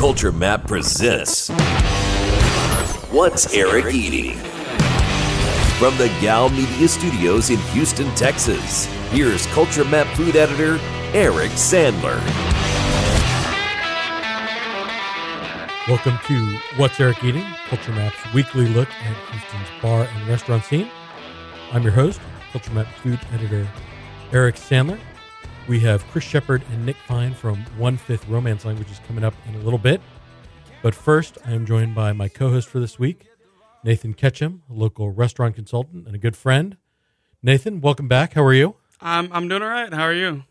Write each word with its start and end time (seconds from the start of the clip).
Culture 0.00 0.32
Map 0.32 0.66
presents 0.66 1.50
What's 3.10 3.52
Eric 3.52 3.94
Eating? 3.94 4.38
From 5.76 5.94
the 5.98 6.08
Gow 6.22 6.48
Media 6.48 6.88
Studios 6.88 7.50
in 7.50 7.58
Houston, 7.74 8.08
Texas, 8.14 8.86
here's 9.10 9.44
Culture 9.48 9.84
Map 9.84 10.06
food 10.16 10.36
editor 10.36 10.78
Eric 11.12 11.50
Sandler. 11.50 12.18
Welcome 15.86 16.18
to 16.28 16.58
What's 16.78 16.98
Eric 16.98 17.22
Eating, 17.22 17.44
Culture 17.68 17.92
Map's 17.92 18.32
weekly 18.32 18.68
look 18.68 18.88
at 18.88 19.16
Houston's 19.30 19.82
bar 19.82 20.04
and 20.04 20.28
restaurant 20.30 20.64
scene. 20.64 20.90
I'm 21.72 21.82
your 21.82 21.92
host, 21.92 22.22
Culture 22.52 22.72
Map 22.72 22.86
food 23.02 23.20
editor 23.34 23.68
Eric 24.32 24.54
Sandler. 24.54 24.98
We 25.68 25.80
have 25.80 26.06
Chris 26.08 26.24
Shepherd 26.24 26.62
and 26.72 26.84
Nick 26.84 26.96
Fine 27.06 27.34
from 27.34 27.58
One 27.76 27.96
Fifth 27.96 28.26
Romance 28.28 28.64
Languages 28.64 29.00
coming 29.06 29.22
up 29.22 29.34
in 29.48 29.54
a 29.54 29.58
little 29.58 29.78
bit. 29.78 30.00
But 30.82 30.94
first, 30.94 31.38
I 31.44 31.52
am 31.52 31.64
joined 31.64 31.94
by 31.94 32.12
my 32.12 32.28
co 32.28 32.50
host 32.50 32.68
for 32.68 32.80
this 32.80 32.98
week, 32.98 33.28
Nathan 33.84 34.14
Ketcham, 34.14 34.60
a 34.68 34.72
local 34.72 35.10
restaurant 35.10 35.54
consultant 35.54 36.06
and 36.06 36.14
a 36.14 36.18
good 36.18 36.36
friend. 36.36 36.76
Nathan, 37.42 37.80
welcome 37.80 38.08
back. 38.08 38.32
How 38.34 38.42
are 38.42 38.54
you? 38.54 38.76
I'm 39.00 39.32
I'm 39.32 39.48
doing 39.48 39.62
all 39.62 39.68
right. 39.68 39.92
How 39.92 40.02
are 40.02 40.12
you? 40.12 40.44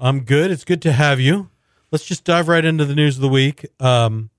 I'm 0.00 0.20
good. 0.20 0.50
It's 0.50 0.64
good 0.64 0.82
to 0.82 0.92
have 0.92 1.20
you. 1.20 1.50
Let's 1.90 2.04
just 2.04 2.24
dive 2.24 2.48
right 2.48 2.64
into 2.64 2.84
the 2.84 2.94
news 2.94 3.16
of 3.16 3.22
the 3.22 3.28
week. 3.28 3.66
Um, 3.78 4.30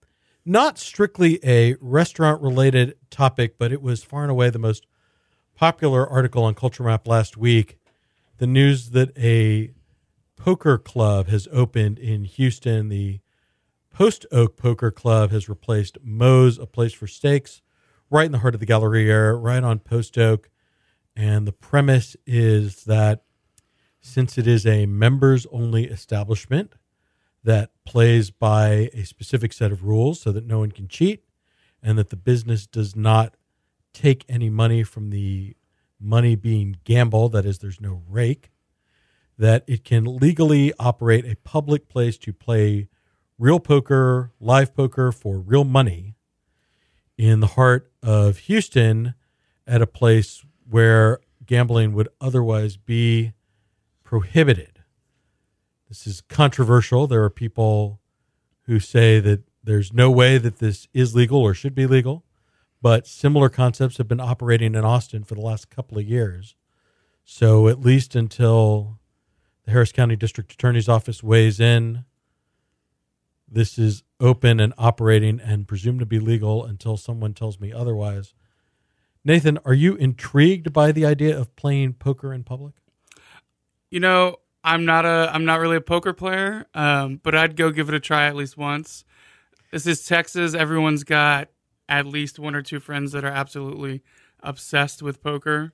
not 0.45 0.79
strictly 0.79 1.39
a 1.43 1.75
restaurant 1.79 2.41
related 2.41 2.95
topic, 3.11 3.57
but 3.57 3.71
it 3.71 3.81
was 3.81 4.03
far 4.03 4.23
and 4.23 4.31
away 4.31 4.49
the 4.49 4.59
most 4.59 4.87
popular 5.55 6.07
article 6.07 6.43
on 6.43 6.55
Culture 6.55 6.83
Map 6.83 7.07
last 7.07 7.37
week. 7.37 7.77
The 8.39 8.47
news 8.47 8.89
that 8.89 9.15
a 9.17 9.71
poker 10.35 10.77
club 10.77 11.27
has 11.27 11.47
opened 11.51 11.99
in 11.99 12.25
Houston. 12.25 12.89
The 12.89 13.19
Post 13.93 14.25
Oak 14.31 14.57
Poker 14.57 14.89
Club 14.89 15.29
has 15.31 15.47
replaced 15.47 15.99
Moe's, 16.03 16.57
a 16.57 16.65
place 16.65 16.93
for 16.93 17.05
steaks, 17.05 17.61
right 18.09 18.25
in 18.25 18.31
the 18.31 18.39
heart 18.39 18.55
of 18.55 18.59
the 18.59 18.65
Galleria, 18.65 19.33
right 19.33 19.63
on 19.63 19.79
Post 19.79 20.17
Oak. 20.17 20.49
And 21.15 21.47
the 21.47 21.51
premise 21.51 22.15
is 22.25 22.85
that 22.85 23.23
since 24.01 24.37
it 24.37 24.47
is 24.47 24.65
a 24.65 24.87
members 24.87 25.45
only 25.51 25.85
establishment, 25.85 26.73
that 27.43 27.71
plays 27.85 28.31
by 28.31 28.89
a 28.93 29.03
specific 29.03 29.53
set 29.53 29.71
of 29.71 29.83
rules 29.83 30.21
so 30.21 30.31
that 30.31 30.45
no 30.45 30.59
one 30.59 30.71
can 30.71 30.87
cheat 30.87 31.25
and 31.81 31.97
that 31.97 32.09
the 32.09 32.15
business 32.15 32.65
does 32.65 32.95
not 32.95 33.35
take 33.93 34.25
any 34.29 34.49
money 34.49 34.83
from 34.83 35.09
the 35.09 35.55
money 35.99 36.35
being 36.35 36.77
gambled, 36.83 37.33
that 37.33 37.45
is, 37.45 37.59
there's 37.59 37.81
no 37.81 38.01
rake, 38.09 38.49
that 39.37 39.63
it 39.67 39.83
can 39.83 40.05
legally 40.17 40.73
operate 40.79 41.25
a 41.25 41.35
public 41.37 41.89
place 41.89 42.17
to 42.19 42.33
play 42.33 42.87
real 43.37 43.59
poker, 43.59 44.31
live 44.39 44.75
poker 44.75 45.11
for 45.11 45.39
real 45.39 45.63
money 45.63 46.15
in 47.17 47.39
the 47.39 47.47
heart 47.47 47.91
of 48.01 48.37
Houston 48.39 49.15
at 49.65 49.81
a 49.81 49.87
place 49.87 50.43
where 50.69 51.19
gambling 51.45 51.93
would 51.93 52.09
otherwise 52.21 52.77
be 52.77 53.33
prohibited. 54.03 54.81
This 55.89 56.07
is 56.07 56.21
controversial. 56.21 57.07
There 57.07 57.23
are 57.23 57.29
people 57.29 58.01
who 58.63 58.79
say 58.79 59.19
that 59.19 59.43
there's 59.63 59.93
no 59.93 60.09
way 60.09 60.37
that 60.37 60.59
this 60.59 60.87
is 60.93 61.15
legal 61.15 61.39
or 61.39 61.53
should 61.53 61.75
be 61.75 61.87
legal, 61.87 62.25
but 62.81 63.07
similar 63.07 63.49
concepts 63.49 63.97
have 63.97 64.07
been 64.07 64.19
operating 64.19 64.75
in 64.75 64.83
Austin 64.83 65.23
for 65.23 65.35
the 65.35 65.41
last 65.41 65.69
couple 65.69 65.97
of 65.97 66.07
years. 66.07 66.55
So, 67.23 67.69
at 67.69 67.79
least 67.79 68.15
until 68.15 68.99
the 69.65 69.71
Harris 69.71 69.91
County 69.91 70.15
District 70.15 70.51
Attorney's 70.51 70.89
Office 70.89 71.23
weighs 71.23 71.59
in, 71.59 72.05
this 73.47 73.77
is 73.77 74.03
open 74.19 74.59
and 74.59 74.73
operating 74.77 75.39
and 75.39 75.67
presumed 75.67 75.99
to 75.99 76.05
be 76.05 76.19
legal 76.19 76.65
until 76.65 76.97
someone 76.97 77.33
tells 77.33 77.59
me 77.59 77.71
otherwise. 77.71 78.33
Nathan, 79.23 79.59
are 79.63 79.73
you 79.73 79.95
intrigued 79.95 80.73
by 80.73 80.91
the 80.91 81.05
idea 81.05 81.37
of 81.37 81.55
playing 81.55 81.93
poker 81.93 82.33
in 82.33 82.43
public? 82.43 82.73
You 83.89 83.99
know, 83.99 84.37
I'm 84.63 84.85
not 84.85 85.05
a 85.05 85.29
I'm 85.31 85.45
not 85.45 85.59
really 85.59 85.75
a 85.77 85.81
poker 85.81 86.13
player, 86.13 86.65
um, 86.73 87.19
but 87.21 87.35
I'd 87.35 87.55
go 87.55 87.69
give 87.69 87.89
it 87.89 87.95
a 87.95 87.99
try 87.99 88.27
at 88.27 88.35
least 88.35 88.57
once. 88.57 89.05
This 89.71 89.85
is 89.85 90.05
Texas. 90.05 90.53
Everyone's 90.53 91.03
got 91.03 91.49
at 91.87 92.05
least 92.05 92.39
one 92.39 92.55
or 92.55 92.61
two 92.61 92.79
friends 92.79 93.11
that 93.11 93.23
are 93.23 93.31
absolutely 93.31 94.01
obsessed 94.41 95.01
with 95.01 95.21
poker. 95.21 95.73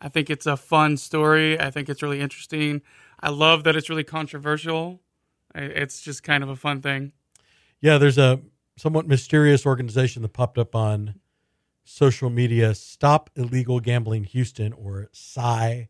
I 0.00 0.08
think 0.08 0.30
it's 0.30 0.46
a 0.46 0.56
fun 0.56 0.96
story. 0.96 1.58
I 1.58 1.70
think 1.70 1.88
it's 1.88 2.02
really 2.02 2.20
interesting. 2.20 2.82
I 3.20 3.30
love 3.30 3.64
that 3.64 3.76
it's 3.76 3.88
really 3.90 4.04
controversial. 4.04 5.00
It's 5.54 6.00
just 6.00 6.22
kind 6.22 6.42
of 6.44 6.50
a 6.50 6.56
fun 6.56 6.80
thing. 6.82 7.12
Yeah, 7.80 7.98
there's 7.98 8.18
a 8.18 8.40
somewhat 8.76 9.08
mysterious 9.08 9.66
organization 9.66 10.22
that 10.22 10.32
popped 10.32 10.58
up 10.58 10.74
on 10.74 11.16
social 11.84 12.30
media, 12.30 12.74
Stop 12.74 13.30
Illegal 13.34 13.80
Gambling 13.80 14.24
Houston, 14.24 14.72
or 14.72 15.08
SI, 15.12 15.88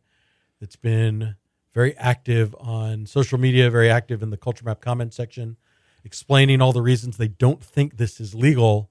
that's 0.61 0.77
been 0.77 1.37
very 1.75 1.97
active 1.97 2.55
on 2.59 3.05
social 3.05 3.39
media, 3.39 3.69
very 3.69 3.91
active 3.91 4.23
in 4.23 4.31
the 4.31 4.37
Culture 4.37 4.65
Map 4.65 4.81
comment 4.81 5.13
section, 5.13 5.57
explaining 6.05 6.63
all 6.63 6.73
the 6.73 6.83
reasons 6.83 7.17
they 7.17 7.29
don't 7.29 7.63
think 7.63 7.97
this 7.97 8.21
is 8.21 8.35
legal, 8.35 8.91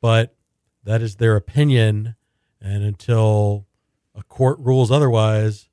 but 0.00 0.36
that 0.84 1.00
is 1.00 1.16
their 1.16 1.36
opinion. 1.36 2.16
And 2.60 2.84
until 2.84 3.66
a 4.14 4.22
court 4.22 4.58
rules 4.58 4.90
otherwise, 4.90 5.68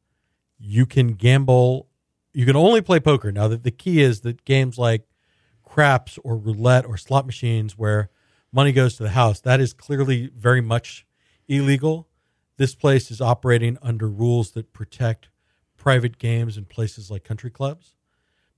you 0.58 0.86
can 0.86 1.14
gamble. 1.14 1.89
You 2.40 2.46
can 2.46 2.56
only 2.56 2.80
play 2.80 3.02
poker. 3.02 3.34
Now, 3.34 3.50
that 3.50 3.64
the 3.64 3.70
key 3.70 4.00
is 4.00 4.22
that 4.22 4.46
games 4.46 4.78
like 4.78 5.04
craps 5.62 6.18
or 6.24 6.38
roulette 6.38 6.86
or 6.86 6.96
slot 6.96 7.26
machines 7.26 7.78
where 7.78 8.10
money 8.50 8.72
goes 8.72 8.96
to 8.96 9.04
the 9.04 9.10
house, 9.10 9.42
that 9.42 9.60
is 9.60 9.74
clearly 9.74 10.32
very 10.34 10.62
much 10.62 11.06
illegal. 11.50 12.08
This 12.56 12.76
place 12.76 13.12
is 13.12 13.20
operating 13.20 13.78
under 13.82 14.08
rules 14.08 14.52
that 14.52 14.72
protect 14.72 15.28
private 15.76 16.18
games 16.18 16.56
in 16.58 16.64
places 16.64 17.12
like 17.12 17.26
country 17.26 17.52
clubs, 17.52 17.98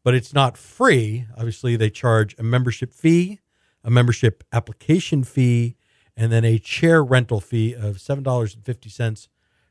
but 0.04 0.14
it's 0.14 0.32
not 0.32 0.60
free. 0.60 1.26
Obviously, 1.36 1.76
they 1.76 1.90
charge 1.90 2.36
a 2.38 2.44
membership 2.44 2.94
fee, 2.94 3.40
a 3.84 3.90
membership 3.90 4.44
application 4.54 5.24
fee, 5.24 5.76
and 6.16 6.32
then 6.32 6.46
a 6.46 6.60
chair 6.60 7.04
rental 7.04 7.42
fee 7.42 7.74
of 7.74 7.98
$7.50 7.98 9.28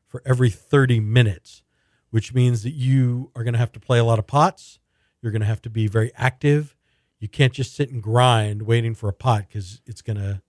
for 0.08 0.20
every 0.26 0.50
30 0.50 0.98
minutes, 0.98 1.62
which 2.10 2.34
means 2.34 2.62
that 2.62 2.72
you 2.72 3.30
are 3.34 3.44
going 3.44 3.54
to 3.54 3.58
have 3.58 3.72
to 3.72 3.80
play 3.80 3.98
a 3.98 4.04
lot 4.04 4.18
of 4.18 4.26
pots. 4.26 4.78
You're 5.22 5.32
going 5.32 5.40
to 5.40 5.46
have 5.46 5.62
to 5.62 5.70
be 5.70 5.86
very 5.86 6.12
active. 6.16 6.76
You 7.18 7.28
can't 7.28 7.52
just 7.52 7.74
sit 7.74 7.90
and 7.90 8.02
grind 8.02 8.62
waiting 8.62 8.94
for 8.94 9.08
a 9.08 9.12
pot 9.12 9.46
because 9.48 9.80
it's 9.86 10.02
going 10.02 10.16
to, 10.16 10.42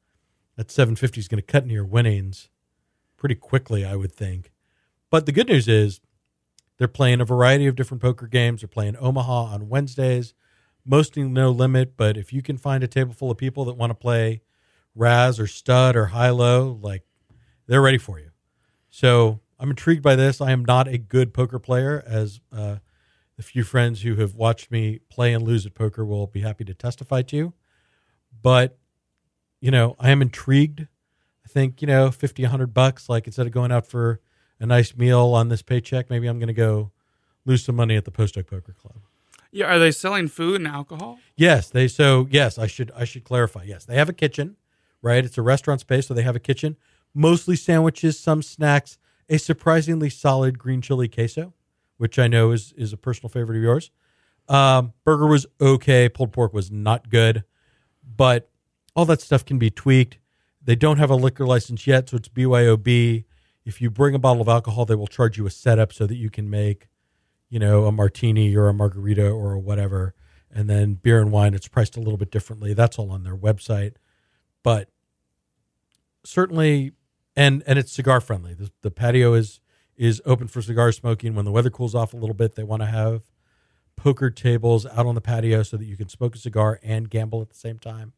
that 0.55 0.71
750 0.71 1.19
is 1.19 1.27
going 1.27 1.41
to 1.41 1.45
cut 1.45 1.63
into 1.63 1.75
your 1.75 1.85
winnings 1.85 2.49
pretty 3.17 3.35
quickly, 3.35 3.85
I 3.85 3.95
would 3.95 4.11
think. 4.11 4.51
But 5.09 5.25
the 5.25 5.31
good 5.31 5.47
news 5.47 5.67
is 5.67 5.99
they're 6.77 6.87
playing 6.87 7.21
a 7.21 7.25
variety 7.25 7.67
of 7.67 7.75
different 7.75 8.01
poker 8.01 8.25
games. 8.25 8.61
They're 8.61 8.67
playing 8.67 8.95
Omaha 8.97 9.53
on 9.53 9.69
Wednesdays, 9.69 10.33
mostly 10.85 11.23
no 11.23 11.51
limit. 11.51 11.95
But 11.97 12.17
if 12.17 12.33
you 12.33 12.41
can 12.41 12.57
find 12.57 12.83
a 12.83 12.87
table 12.87 13.13
full 13.13 13.29
of 13.29 13.37
people 13.37 13.65
that 13.65 13.77
want 13.77 13.91
to 13.91 13.95
play 13.95 14.41
Razz 14.95 15.39
or 15.39 15.47
Stud 15.47 15.95
or 15.95 16.07
High 16.07 16.31
Low, 16.31 16.79
like 16.81 17.03
they're 17.67 17.81
ready 17.81 17.97
for 17.97 18.19
you. 18.19 18.31
So 18.89 19.41
I'm 19.61 19.69
intrigued 19.69 20.01
by 20.01 20.15
this. 20.15 20.41
I 20.41 20.51
am 20.51 20.65
not 20.65 20.87
a 20.87 20.97
good 20.97 21.35
poker 21.35 21.59
player, 21.59 22.03
as 22.07 22.41
uh, 22.51 22.77
the 23.37 23.43
few 23.43 23.63
friends 23.63 24.01
who 24.01 24.15
have 24.15 24.33
watched 24.33 24.71
me 24.71 24.99
play 25.07 25.33
and 25.33 25.43
lose 25.43 25.67
at 25.67 25.75
poker 25.75 26.03
will 26.03 26.25
be 26.25 26.41
happy 26.41 26.65
to 26.65 26.73
testify 26.73 27.21
to. 27.21 27.53
But 28.41 28.79
you 29.59 29.69
know, 29.69 29.95
I 29.99 30.09
am 30.09 30.23
intrigued. 30.23 30.87
I 31.45 31.47
think 31.47 31.79
you 31.79 31.87
know, 31.87 32.09
50, 32.09 32.41
100 32.41 32.73
bucks. 32.73 33.07
Like 33.07 33.27
instead 33.27 33.45
of 33.45 33.53
going 33.53 33.71
out 33.71 33.85
for 33.85 34.19
a 34.59 34.65
nice 34.65 34.95
meal 34.95 35.35
on 35.35 35.49
this 35.49 35.61
paycheck, 35.61 36.09
maybe 36.09 36.25
I'm 36.25 36.39
going 36.39 36.47
to 36.47 36.53
go 36.53 36.91
lose 37.45 37.63
some 37.63 37.75
money 37.75 37.95
at 37.95 38.05
the 38.05 38.11
Post 38.11 38.39
Oak 38.39 38.47
Poker 38.47 38.73
Club. 38.73 38.97
Yeah, 39.51 39.67
are 39.67 39.77
they 39.77 39.91
selling 39.91 40.27
food 40.27 40.55
and 40.55 40.67
alcohol? 40.67 41.19
Yes, 41.35 41.69
they 41.69 41.87
so 41.87 42.27
yes, 42.31 42.57
I 42.57 42.65
should 42.65 42.89
I 42.95 43.03
should 43.03 43.25
clarify. 43.25 43.63
Yes, 43.63 43.85
they 43.85 43.95
have 43.95 44.09
a 44.09 44.13
kitchen, 44.13 44.55
right? 45.03 45.23
It's 45.23 45.37
a 45.37 45.43
restaurant 45.43 45.81
space, 45.81 46.07
so 46.07 46.15
they 46.15 46.23
have 46.23 46.35
a 46.35 46.39
kitchen, 46.39 46.77
mostly 47.13 47.55
sandwiches, 47.55 48.17
some 48.17 48.41
snacks, 48.41 48.97
a 49.31 49.39
surprisingly 49.39 50.11
solid 50.11 50.59
green 50.59 50.81
chili 50.81 51.07
queso, 51.07 51.53
which 51.97 52.19
I 52.19 52.27
know 52.27 52.51
is 52.51 52.71
is 52.77 52.93
a 52.93 52.97
personal 52.97 53.29
favorite 53.29 53.57
of 53.57 53.63
yours. 53.63 53.89
Um, 54.47 54.93
burger 55.03 55.25
was 55.25 55.47
okay, 55.59 56.07
pulled 56.07 56.33
pork 56.33 56.53
was 56.53 56.69
not 56.69 57.09
good, 57.09 57.43
but 58.03 58.51
all 58.95 59.05
that 59.05 59.21
stuff 59.21 59.43
can 59.43 59.57
be 59.57 59.71
tweaked. 59.71 60.19
They 60.63 60.75
don't 60.75 60.97
have 60.97 61.09
a 61.09 61.15
liquor 61.15 61.47
license 61.47 61.87
yet, 61.87 62.09
so 62.09 62.17
it's 62.17 62.29
BYOB 62.29 63.23
if 63.65 63.81
you 63.81 63.89
bring 63.89 64.15
a 64.15 64.19
bottle 64.19 64.41
of 64.41 64.47
alcohol, 64.47 64.85
they 64.85 64.95
will 64.95 65.07
charge 65.07 65.37
you 65.37 65.45
a 65.45 65.51
setup 65.51 65.93
so 65.93 66.07
that 66.07 66.15
you 66.15 66.29
can 66.29 66.49
make, 66.49 66.87
you 67.49 67.59
know, 67.59 67.85
a 67.85 67.91
martini 67.91 68.55
or 68.55 68.67
a 68.67 68.73
margarita 68.73 69.29
or 69.29 69.57
whatever. 69.57 70.15
And 70.49 70.69
then 70.69 70.95
beer 70.95 71.21
and 71.21 71.31
wine, 71.31 71.53
it's 71.53 71.67
priced 71.67 71.95
a 71.95 71.99
little 71.99 72.17
bit 72.17 72.31
differently. 72.31 72.73
That's 72.73 72.97
all 72.97 73.11
on 73.11 73.23
their 73.23 73.37
website. 73.37 73.93
But 74.63 74.89
certainly, 76.23 76.91
and 77.35 77.63
and 77.65 77.79
it's 77.79 77.91
cigar 77.91 78.21
friendly. 78.21 78.53
The, 78.53 78.71
the 78.81 78.91
patio 78.91 79.33
is 79.33 79.59
is 79.97 80.21
open 80.25 80.47
for 80.47 80.61
cigar 80.61 80.91
smoking. 80.91 81.35
When 81.35 81.45
the 81.45 81.51
weather 81.51 81.69
cools 81.69 81.95
off 81.95 82.13
a 82.13 82.17
little 82.17 82.33
bit, 82.33 82.55
they 82.55 82.63
want 82.63 82.81
to 82.81 82.87
have 82.87 83.23
poker 83.95 84.29
tables 84.29 84.85
out 84.85 85.05
on 85.05 85.15
the 85.15 85.21
patio 85.21 85.63
so 85.63 85.77
that 85.77 85.85
you 85.85 85.95
can 85.95 86.09
smoke 86.09 86.35
a 86.35 86.39
cigar 86.39 86.79
and 86.81 87.09
gamble 87.09 87.41
at 87.41 87.49
the 87.49 87.55
same 87.55 87.77
time, 87.77 88.13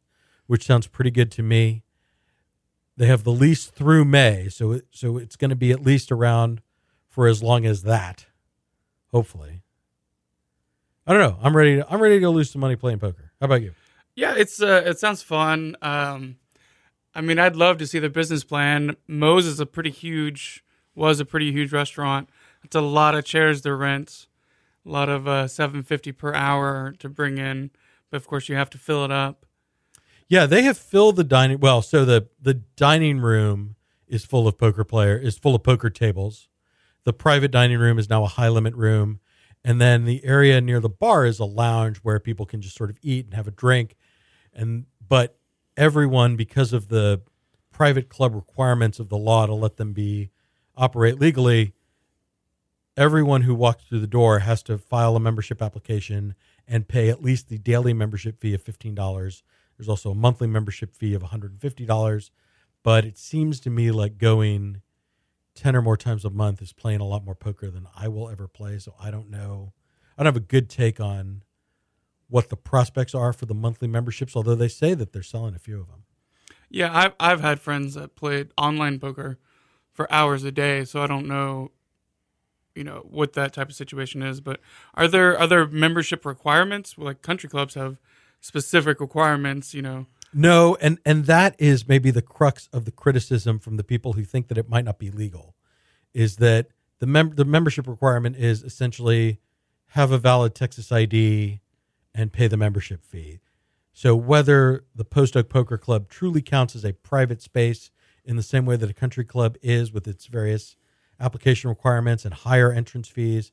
which 0.47 0.65
sounds 0.65 0.87
pretty 0.87 1.11
good 1.11 1.31
to 1.31 1.43
me. 1.43 1.83
They 2.95 3.07
have 3.07 3.23
the 3.23 3.31
lease 3.31 3.65
through 3.65 4.05
May, 4.05 4.49
so 4.49 4.71
it, 4.73 4.85
so 4.91 5.17
it's 5.17 5.35
going 5.35 5.49
to 5.49 5.55
be 5.55 5.71
at 5.71 5.81
least 5.81 6.11
around 6.11 6.61
for 7.09 7.27
as 7.27 7.41
long 7.41 7.65
as 7.65 7.83
that, 7.83 8.27
hopefully. 9.11 9.63
I 11.05 11.13
don't 11.13 11.21
know. 11.21 11.37
I'm 11.41 11.57
ready. 11.57 11.77
To, 11.77 11.91
I'm 11.91 12.01
ready 12.01 12.19
to 12.19 12.29
lose 12.29 12.51
some 12.51 12.61
money 12.61 12.75
playing 12.75 12.99
poker. 12.99 13.31
How 13.41 13.45
about 13.45 13.61
you? 13.61 13.73
Yeah, 14.15 14.35
it's 14.37 14.61
uh, 14.61 14.83
it 14.85 14.99
sounds 14.99 15.21
fun. 15.21 15.75
Um, 15.81 16.37
I 17.15 17.21
mean, 17.21 17.39
I'd 17.39 17.55
love 17.55 17.77
to 17.77 17.87
see 17.87 17.99
the 17.99 18.09
business 18.09 18.43
plan. 18.43 18.95
Moe's 19.07 19.45
is 19.45 19.59
a 19.59 19.65
pretty 19.65 19.91
huge, 19.91 20.63
was 20.95 21.19
a 21.19 21.25
pretty 21.25 21.51
huge 21.51 21.71
restaurant. 21.71 22.29
It's 22.63 22.75
a 22.75 22.81
lot 22.81 23.15
of 23.15 23.25
chairs 23.25 23.61
to 23.61 23.75
rent, 23.75 24.27
a 24.85 24.89
lot 24.89 25.09
of 25.09 25.27
uh, 25.27 25.47
seven 25.47 25.83
fifty 25.83 26.11
per 26.11 26.33
hour 26.33 26.93
to 26.99 27.09
bring 27.09 27.37
in, 27.37 27.71
but 28.09 28.17
of 28.17 28.27
course 28.27 28.49
you 28.49 28.55
have 28.55 28.69
to 28.71 28.77
fill 28.77 29.05
it 29.05 29.11
up. 29.11 29.45
Yeah, 30.27 30.45
they 30.45 30.63
have 30.63 30.77
filled 30.77 31.17
the 31.17 31.23
dining. 31.23 31.59
Well, 31.59 31.81
so 31.81 32.05
the 32.05 32.29
the 32.41 32.55
dining 32.55 33.19
room 33.19 33.75
is 34.07 34.25
full 34.25 34.47
of 34.47 34.57
poker 34.57 34.83
player 34.83 35.17
is 35.17 35.37
full 35.37 35.55
of 35.55 35.63
poker 35.63 35.89
tables. 35.89 36.47
The 37.03 37.13
private 37.13 37.51
dining 37.51 37.79
room 37.79 37.99
is 37.99 38.09
now 38.09 38.23
a 38.23 38.27
high 38.27 38.49
limit 38.49 38.73
room, 38.75 39.19
and 39.63 39.81
then 39.81 40.05
the 40.05 40.23
area 40.23 40.61
near 40.61 40.79
the 40.79 40.89
bar 40.89 41.25
is 41.25 41.39
a 41.39 41.45
lounge 41.45 41.97
where 41.97 42.19
people 42.19 42.45
can 42.45 42.61
just 42.61 42.77
sort 42.77 42.89
of 42.89 42.97
eat 43.01 43.25
and 43.25 43.33
have 43.33 43.47
a 43.47 43.51
drink. 43.51 43.97
And 44.53 44.85
but 45.07 45.37
everyone, 45.77 46.35
because 46.35 46.73
of 46.73 46.89
the 46.89 47.21
private 47.71 48.09
club 48.09 48.35
requirements 48.35 48.99
of 48.99 49.09
the 49.09 49.17
law 49.17 49.45
to 49.45 49.53
let 49.53 49.77
them 49.77 49.93
be 49.93 50.29
operate 50.75 51.19
legally, 51.19 51.73
everyone 52.95 53.41
who 53.41 53.55
walks 53.55 53.83
through 53.85 53.99
the 53.99 54.07
door 54.07 54.39
has 54.39 54.61
to 54.63 54.77
file 54.77 55.15
a 55.15 55.19
membership 55.19 55.61
application 55.61 56.35
and 56.67 56.87
pay 56.87 57.09
at 57.09 57.23
least 57.23 57.49
the 57.49 57.57
daily 57.57 57.93
membership 57.93 58.39
fee 58.39 58.53
of 58.53 58.61
fifteen 58.61 58.95
dollars. 58.95 59.43
There's 59.77 59.89
also 59.89 60.11
a 60.11 60.15
monthly 60.15 60.47
membership 60.47 60.93
fee 60.93 61.13
of 61.15 61.23
$150, 61.23 62.29
but 62.83 63.05
it 63.05 63.17
seems 63.17 63.59
to 63.61 63.69
me 63.69 63.91
like 63.91 64.17
going 64.17 64.81
10 65.55 65.75
or 65.75 65.81
more 65.81 65.97
times 65.97 66.25
a 66.25 66.29
month 66.29 66.61
is 66.61 66.73
playing 66.73 66.99
a 66.99 67.05
lot 67.05 67.25
more 67.25 67.35
poker 67.35 67.69
than 67.69 67.87
I 67.95 68.07
will 68.07 68.29
ever 68.29 68.47
play. 68.47 68.77
So 68.79 68.93
I 68.99 69.11
don't 69.11 69.29
know. 69.29 69.73
I 70.17 70.23
don't 70.23 70.33
have 70.33 70.41
a 70.41 70.45
good 70.45 70.69
take 70.69 70.99
on 70.99 71.42
what 72.33 72.49
the 72.49 72.57
prospects 72.57 73.13
are 73.13 73.31
for 73.31 73.45
the 73.45 73.53
monthly 73.53 73.87
memberships, 73.87 74.35
although 74.35 74.55
they 74.55 74.67
say 74.67 74.95
that 74.95 75.13
they're 75.13 75.21
selling 75.21 75.53
a 75.53 75.59
few 75.59 75.79
of 75.79 75.87
them. 75.87 76.03
Yeah, 76.67 76.89
I've 76.91 77.13
I've 77.19 77.41
had 77.41 77.59
friends 77.59 77.93
that 77.93 78.15
played 78.15 78.49
online 78.57 78.97
poker 78.97 79.37
for 79.91 80.11
hours 80.11 80.43
a 80.43 80.51
day, 80.51 80.83
so 80.83 81.03
I 81.03 81.05
don't 81.05 81.27
know, 81.27 81.69
you 82.73 82.83
know, 82.83 83.05
what 83.07 83.33
that 83.33 83.53
type 83.53 83.69
of 83.69 83.75
situation 83.75 84.23
is. 84.23 84.41
But 84.41 84.61
are 84.95 85.07
there 85.07 85.39
other 85.39 85.67
membership 85.67 86.25
requirements? 86.25 86.95
Like 86.97 87.21
country 87.21 87.47
clubs 87.47 87.75
have 87.75 87.97
specific 88.41 88.99
requirements, 88.99 89.75
you 89.75 89.83
know. 89.83 90.07
No, 90.33 90.75
and 90.81 90.97
and 91.05 91.27
that 91.27 91.55
is 91.59 91.87
maybe 91.87 92.09
the 92.09 92.23
crux 92.23 92.67
of 92.73 92.85
the 92.85 92.91
criticism 92.91 93.59
from 93.59 93.77
the 93.77 93.83
people 93.83 94.13
who 94.13 94.23
think 94.23 94.47
that 94.47 94.57
it 94.57 94.67
might 94.67 94.85
not 94.85 94.97
be 94.97 95.11
legal, 95.11 95.53
is 96.15 96.37
that 96.37 96.69
the 96.97 97.05
mem- 97.05 97.35
the 97.35 97.45
membership 97.45 97.85
requirement 97.85 98.37
is 98.37 98.63
essentially 98.63 99.39
have 99.89 100.11
a 100.11 100.17
valid 100.17 100.55
Texas 100.55 100.91
ID 100.91 101.59
and 102.13 102.33
pay 102.33 102.47
the 102.47 102.57
membership 102.57 103.03
fee. 103.03 103.39
So 103.91 104.15
whether 104.15 104.85
the 104.95 105.05
Post 105.05 105.37
Oak 105.37 105.49
Poker 105.49 105.77
Club 105.77 106.09
truly 106.09 106.41
counts 106.41 106.75
as 106.75 106.83
a 106.83 106.93
private 106.93 107.41
space 107.41 107.91
in 108.25 108.35
the 108.35 108.43
same 108.43 108.65
way 108.65 108.75
that 108.75 108.89
a 108.89 108.93
country 108.93 109.25
club 109.25 109.57
is 109.61 109.91
with 109.91 110.07
its 110.07 110.25
various 110.27 110.75
application 111.19 111.69
requirements 111.69 112.25
and 112.25 112.33
higher 112.33 112.71
entrance 112.71 113.07
fees, 113.07 113.51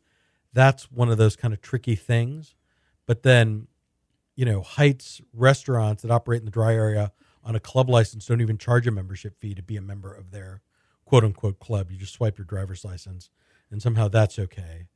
that's 0.53 0.91
one 0.91 1.11
of 1.11 1.19
those 1.19 1.37
kind 1.37 1.53
of 1.53 1.61
tricky 1.61 1.95
things. 1.95 2.55
But 3.07 3.23
then 3.23 3.69
you 4.41 4.47
know, 4.47 4.62
Heights 4.62 5.21
restaurants 5.35 6.01
that 6.01 6.11
operate 6.11 6.41
in 6.41 6.47
the 6.47 6.51
dry 6.51 6.75
area 6.75 7.12
on 7.45 7.55
a 7.55 7.61
club 7.61 7.91
license 7.91 8.25
don't 8.25 8.41
even 8.41 8.57
charge 8.57 8.87
a 8.87 8.91
membership 8.91 9.39
fee 9.39 9.55
to 9.55 9.62
be 9.62 9.77
a 9.77 9.83
member 9.83 10.15
of 10.15 10.31
their 10.31 10.62
quote 11.05 11.25
unquote 11.25 11.59
club. 11.59 11.91
You 11.91 11.99
just 11.99 12.15
swipe 12.15 12.39
your 12.39 12.47
driver's 12.47 12.83
license 12.83 13.29
and 13.71 13.83
somehow 13.83 14.09
that's 14.09 14.39
okay. 14.39 14.87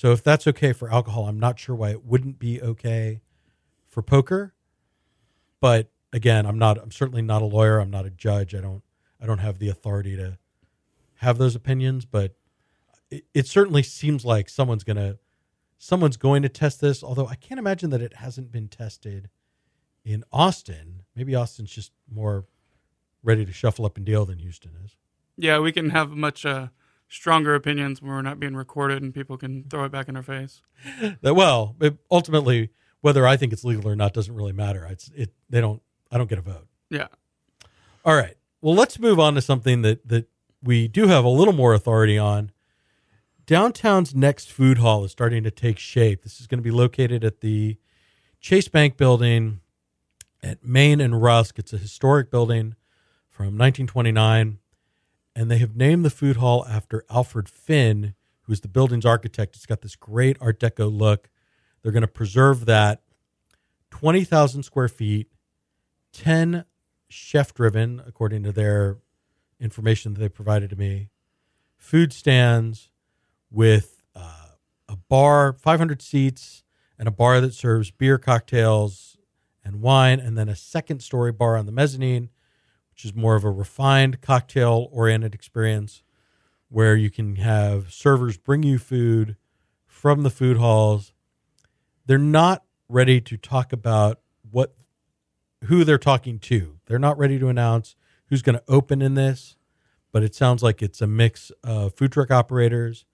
So 0.00 0.12
if 0.12 0.24
that's 0.24 0.46
okay 0.46 0.72
for 0.72 0.90
alcohol, 0.90 1.26
I'm 1.26 1.38
not 1.38 1.58
sure 1.58 1.76
why 1.76 1.90
it 1.90 2.06
wouldn't 2.06 2.38
be 2.38 2.58
okay 2.62 3.20
for 3.86 4.00
poker. 4.00 4.54
But 5.60 5.90
again, 6.10 6.46
I'm 6.46 6.58
not 6.58 6.78
I'm 6.78 6.90
certainly 6.90 7.20
not 7.20 7.42
a 7.42 7.44
lawyer, 7.44 7.78
I'm 7.78 7.90
not 7.90 8.06
a 8.06 8.10
judge. 8.10 8.54
I 8.54 8.62
don't 8.62 8.82
I 9.20 9.26
don't 9.26 9.40
have 9.40 9.58
the 9.58 9.68
authority 9.68 10.16
to 10.16 10.38
have 11.16 11.36
those 11.36 11.54
opinions, 11.54 12.06
but 12.06 12.34
it, 13.10 13.26
it 13.34 13.46
certainly 13.46 13.82
seems 13.82 14.24
like 14.24 14.48
someone's 14.48 14.84
going 14.84 14.96
to 14.96 15.18
someone's 15.76 16.16
going 16.16 16.40
to 16.44 16.48
test 16.48 16.80
this, 16.80 17.04
although 17.04 17.26
I 17.26 17.34
can't 17.34 17.58
imagine 17.58 17.90
that 17.90 18.00
it 18.00 18.14
hasn't 18.14 18.50
been 18.50 18.68
tested 18.68 19.28
in 20.02 20.24
Austin. 20.32 21.02
Maybe 21.14 21.34
Austin's 21.34 21.72
just 21.72 21.92
more 22.10 22.46
ready 23.22 23.44
to 23.44 23.52
shuffle 23.52 23.84
up 23.84 23.98
and 23.98 24.06
deal 24.06 24.24
than 24.24 24.38
Houston 24.38 24.72
is. 24.82 24.96
Yeah, 25.36 25.58
we 25.58 25.72
can 25.72 25.90
have 25.90 26.12
much 26.12 26.46
uh, 26.46 26.68
stronger 27.10 27.54
opinions 27.54 28.00
when 28.00 28.10
we're 28.10 28.22
not 28.22 28.40
being 28.40 28.54
recorded 28.54 29.02
and 29.02 29.12
people 29.12 29.36
can 29.36 29.64
throw 29.64 29.84
it 29.84 29.92
back 29.92 30.08
in 30.08 30.16
our 30.16 30.22
face. 30.22 30.62
That 31.20 31.34
well, 31.34 31.76
it, 31.80 31.98
ultimately, 32.10 32.70
whether 33.02 33.26
I 33.26 33.36
think 33.36 33.52
it's 33.52 33.64
legal 33.64 33.90
or 33.90 33.96
not 33.96 34.14
doesn't 34.14 34.34
really 34.34 34.52
matter. 34.52 34.86
It's 34.86 35.10
it. 35.14 35.32
They 35.50 35.60
don't. 35.60 35.82
I 36.10 36.16
don't 36.16 36.28
get 36.30 36.38
a 36.38 36.42
vote. 36.42 36.66
Yeah. 36.88 37.08
All 38.04 38.16
right. 38.16 38.36
Well, 38.62 38.74
let's 38.74 38.98
move 38.98 39.20
on 39.20 39.34
to 39.34 39.42
something 39.42 39.82
that 39.82 40.08
that 40.08 40.28
we 40.62 40.88
do 40.88 41.08
have 41.08 41.24
a 41.24 41.28
little 41.28 41.52
more 41.52 41.74
authority 41.74 42.16
on. 42.16 42.52
Downtown's 43.46 44.14
next 44.14 44.50
food 44.52 44.78
hall 44.78 45.04
is 45.04 45.10
starting 45.10 45.42
to 45.42 45.50
take 45.50 45.78
shape. 45.78 46.22
This 46.22 46.40
is 46.40 46.46
going 46.46 46.58
to 46.58 46.62
be 46.62 46.70
located 46.70 47.24
at 47.24 47.40
the 47.40 47.76
Chase 48.40 48.68
Bank 48.68 48.96
building 48.96 49.60
at 50.42 50.64
Main 50.64 51.00
and 51.00 51.20
Rusk. 51.20 51.58
It's 51.58 51.72
a 51.72 51.78
historic 51.78 52.30
building 52.30 52.76
from 53.28 53.58
1929, 53.58 54.59
and 55.40 55.50
they 55.50 55.56
have 55.56 55.74
named 55.74 56.04
the 56.04 56.10
food 56.10 56.36
hall 56.36 56.66
after 56.68 57.02
Alfred 57.08 57.48
Finn, 57.48 58.14
who's 58.42 58.60
the 58.60 58.68
building's 58.68 59.06
architect. 59.06 59.56
It's 59.56 59.64
got 59.64 59.80
this 59.80 59.96
great 59.96 60.36
Art 60.38 60.60
Deco 60.60 60.94
look. 60.94 61.30
They're 61.80 61.92
going 61.92 62.02
to 62.02 62.06
preserve 62.06 62.66
that. 62.66 63.00
20,000 63.90 64.64
square 64.64 64.86
feet, 64.88 65.28
10 66.12 66.66
chef 67.08 67.54
driven, 67.54 68.02
according 68.06 68.42
to 68.42 68.52
their 68.52 68.98
information 69.58 70.12
that 70.12 70.20
they 70.20 70.28
provided 70.28 70.68
to 70.68 70.76
me, 70.76 71.08
food 71.78 72.12
stands 72.12 72.90
with 73.50 74.02
uh, 74.14 74.48
a 74.90 74.96
bar, 74.96 75.54
500 75.54 76.02
seats, 76.02 76.64
and 76.98 77.08
a 77.08 77.10
bar 77.10 77.40
that 77.40 77.54
serves 77.54 77.90
beer, 77.90 78.18
cocktails, 78.18 79.16
and 79.64 79.80
wine, 79.80 80.20
and 80.20 80.36
then 80.36 80.50
a 80.50 80.54
second 80.56 81.00
story 81.00 81.32
bar 81.32 81.56
on 81.56 81.64
the 81.64 81.72
mezzanine, 81.72 82.28
which 83.00 83.10
is 83.10 83.16
more 83.16 83.34
of 83.34 83.44
a 83.44 83.50
refined 83.50 84.20
cocktail 84.20 84.90
oriented 84.92 85.34
experience 85.34 86.02
where 86.68 86.94
you 86.94 87.08
can 87.08 87.36
have 87.36 87.90
servers 87.90 88.36
bring 88.36 88.62
you 88.62 88.78
food 88.78 89.36
from 89.86 90.22
the 90.22 90.28
food 90.28 90.58
halls. 90.58 91.14
They're 92.04 92.18
not 92.18 92.62
ready 92.90 93.18
to 93.22 93.38
talk 93.38 93.72
about 93.72 94.20
what 94.50 94.74
who 95.64 95.82
they're 95.82 95.96
talking 95.96 96.38
to. 96.40 96.78
They're 96.84 96.98
not 96.98 97.16
ready 97.16 97.38
to 97.38 97.48
announce 97.48 97.96
who's 98.26 98.42
going 98.42 98.58
to 98.58 98.64
open 98.68 99.00
in 99.00 99.14
this, 99.14 99.56
but 100.12 100.22
it 100.22 100.34
sounds 100.34 100.62
like 100.62 100.82
it's 100.82 101.00
a 101.00 101.06
mix 101.06 101.50
of 101.64 101.94
food 101.94 102.12
truck 102.12 102.30
operators, 102.30 103.06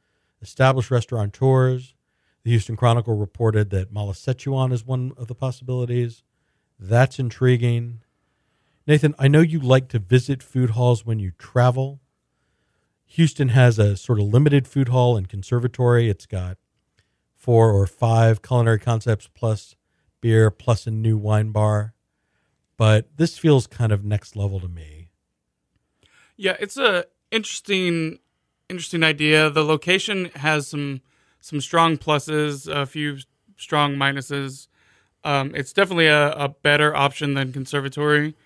established 0.43 0.91
restaurateurs. 0.91 1.95
The 2.43 2.51
Houston 2.51 2.77
Chronicle 2.77 3.17
reported 3.17 3.71
that 3.71 3.93
Mala 3.93 4.15
Sichuan 4.15 4.73
is 4.73 4.85
one 4.85 5.13
of 5.17 5.29
the 5.29 5.35
possibilities. 5.37 6.25
That's 6.77 7.21
intriguing. 7.21 8.01
Nathan, 8.87 9.15
I 9.19 9.29
know 9.29 9.41
you 9.41 9.59
like 9.59 9.89
to 9.89 9.99
visit 9.99 10.43
food 10.43 10.71
halls 10.71 11.05
when 11.05 11.19
you 11.19 11.33
travel. 11.39 12.01
Houston 13.07 13.49
has 13.49 13.79
a 13.79 13.97
sort 13.97 14.21
of 14.21 14.27
limited 14.27 14.69
food 14.69 14.89
hall 14.89 15.17
and 15.17 15.29
conservatory. 15.29 16.09
It's 16.09 16.27
got 16.27 16.57
four 17.35 17.73
or 17.73 17.87
five 17.87 18.43
culinary 18.43 18.79
concepts 18.79 19.29
plus 19.33 19.75
beer 20.21 20.51
plus 20.51 20.87
a 20.87 20.91
new 20.91 21.17
wine 21.17 21.51
bar. 21.51 21.95
But 22.77 23.17
this 23.17 23.39
feels 23.39 23.67
kind 23.67 23.91
of 23.91 24.05
next 24.05 24.37
level 24.37 24.61
to 24.61 24.69
me. 24.69 25.09
Yeah, 26.37 26.57
it's 26.61 26.77
a 26.77 27.07
interesting 27.31 28.19
interesting 28.69 29.03
idea. 29.03 29.51
The 29.51 29.65
location 29.65 30.27
has 30.37 30.67
some 30.69 31.01
some 31.41 31.61
strong 31.61 31.97
pluses, 31.97 32.69
a 32.69 32.87
few 32.87 33.19
strong 33.57 33.97
minuses. 33.97 34.69
Um, 35.25 35.55
it's 35.55 35.73
definitely 35.73 36.07
a, 36.07 36.33
a, 36.33 36.49
better 36.49 36.95
option 36.95 37.35
than 37.35 37.53
conservatory. 37.53 38.37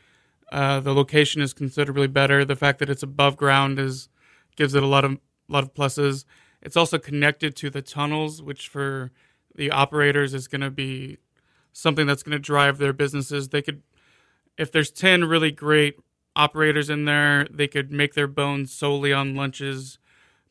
Uh, 0.52 0.80
the 0.80 0.94
location 0.94 1.42
is 1.42 1.52
considerably 1.54 2.08
better. 2.08 2.44
The 2.44 2.56
fact 2.56 2.78
that 2.80 2.90
it's 2.90 3.02
above 3.02 3.36
ground 3.36 3.78
is 3.78 4.08
gives 4.56 4.74
it 4.74 4.82
a 4.82 4.86
lot 4.86 5.04
of 5.04 5.18
lot 5.48 5.64
of 5.64 5.74
pluses. 5.74 6.24
It's 6.62 6.76
also 6.76 6.98
connected 6.98 7.56
to 7.56 7.70
the 7.70 7.82
tunnels, 7.82 8.42
which 8.42 8.68
for 8.68 9.10
the 9.54 9.70
operators 9.70 10.34
is 10.34 10.48
going 10.48 10.60
to 10.62 10.70
be 10.70 11.18
something 11.72 12.06
that's 12.06 12.22
going 12.22 12.32
to 12.32 12.38
drive 12.38 12.78
their 12.78 12.92
businesses. 12.92 13.48
They 13.48 13.62
could, 13.62 13.82
if 14.58 14.72
there's 14.72 14.90
ten 14.90 15.24
really 15.24 15.50
great 15.52 15.98
operators 16.36 16.90
in 16.90 17.04
there, 17.06 17.46
they 17.50 17.68
could 17.68 17.92
make 17.92 18.14
their 18.14 18.28
bones 18.28 18.72
solely 18.72 19.12
on 19.12 19.34
lunches 19.36 19.98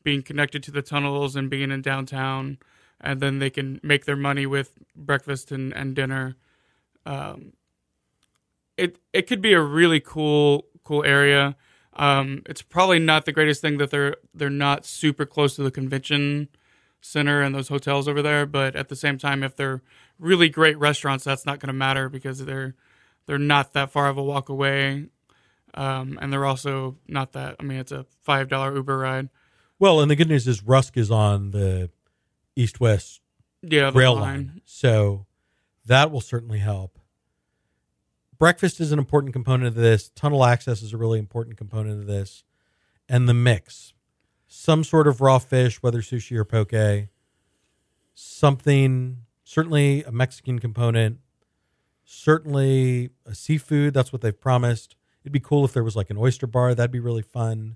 being 0.04 0.24
connected 0.24 0.64
to 0.64 0.72
the 0.72 0.82
tunnels 0.82 1.36
and 1.36 1.50
being 1.50 1.72
in 1.72 1.82
downtown. 1.82 2.58
and 3.02 3.20
then 3.22 3.40
they 3.40 3.50
can 3.50 3.80
make 3.84 4.06
their 4.06 4.16
money 4.16 4.46
with 4.46 4.74
breakfast 4.96 5.52
and, 5.52 5.74
and 5.74 5.96
dinner. 5.96 6.36
Um, 7.06 7.54
it 8.80 8.98
it 9.14 9.28
could 9.28 9.42
be 9.42 9.54
a 9.54 9.62
really 9.62 10.00
cool 10.00 10.66
cool 10.84 11.04
area. 11.04 11.56
Um, 11.94 12.44
it's 12.46 12.62
probably 12.62 13.00
not 13.00 13.26
the 13.26 13.32
greatest 13.32 13.62
thing 13.62 13.78
that 13.78 13.92
they're 13.92 14.16
they're 14.34 14.50
not 14.50 14.86
super 14.86 15.26
close 15.26 15.56
to 15.58 15.64
the 15.64 15.72
convention 15.72 16.48
center 17.02 17.42
and 17.42 17.54
those 17.56 17.70
hotels 17.70 18.08
over 18.08 18.22
there, 18.22 18.46
but 18.46 18.76
at 18.76 18.90
the 18.90 18.96
same 18.96 19.18
time, 19.18 19.42
if 19.44 19.56
they're 19.56 19.82
really 20.18 20.50
great 20.50 20.78
restaurants, 20.78 21.24
that's 21.24 21.46
not 21.46 21.60
going 21.60 21.68
to 21.68 21.74
matter 21.74 22.10
because 22.10 22.46
they're 22.46 22.76
they're 23.26 23.38
not 23.38 23.74
that 23.74 23.92
far 23.92 24.08
of 24.10 24.18
a 24.18 24.24
walk 24.24 24.50
away, 24.50 25.06
um, 25.74 26.18
and 26.22 26.32
they're 26.34 26.46
also 26.46 26.98
not 27.08 27.34
that. 27.34 27.56
I 27.60 27.64
mean, 27.64 27.80
it's 27.80 27.92
a 27.92 28.06
five 28.24 28.50
dollar 28.50 28.76
Uber 28.76 28.98
ride. 28.98 29.30
Well, 29.78 30.02
and 30.02 30.12
the 30.12 30.16
good 30.18 30.28
news 30.28 30.46
is 30.48 30.62
Rusk 30.64 30.98
is 30.98 31.10
on 31.10 31.52
the 31.52 31.90
east 32.56 32.82
west 32.82 33.22
Yeah, 33.62 33.92
rail 33.94 34.14
line. 34.16 34.22
line. 34.22 34.62
So 34.66 35.26
that 35.86 36.12
will 36.12 36.20
certainly 36.22 36.60
help. 36.60 36.99
Breakfast 38.40 38.80
is 38.80 38.94
an 38.94 39.00
important 39.00 39.34
component 39.34 39.68
of 39.68 39.76
this. 39.76 40.10
Tunnel 40.16 40.46
access 40.46 40.82
is 40.82 40.94
a 40.94 40.98
really 40.98 41.20
important 41.20 41.58
component 41.58 42.00
of 42.00 42.08
this. 42.08 42.46
And 43.10 43.28
the 43.28 43.34
mix. 43.34 43.94
Some 44.48 44.86
sort 44.86 45.08
of 45.08 45.20
raw 45.20 45.40
fish, 45.40 45.84
whether 45.84 46.02
sushi 46.02 46.38
or 46.38 46.46
poke. 46.46 47.10
Something, 48.14 49.18
certainly 49.44 50.04
a 50.04 50.12
Mexican 50.12 50.58
component. 50.58 51.20
Certainly 52.06 53.10
a 53.26 53.36
seafood. 53.36 53.94
That's 53.94 54.14
what 54.14 54.22
they've 54.22 54.40
promised. 54.40 54.96
It'd 55.22 55.34
be 55.34 55.42
cool 55.42 55.66
if 55.66 55.74
there 55.74 55.84
was 55.84 55.98
like 55.98 56.10
an 56.10 56.18
oyster 56.18 56.48
bar. 56.48 56.74
That'd 56.74 56.92
be 56.92 57.00
really 57.02 57.22
fun. 57.22 57.76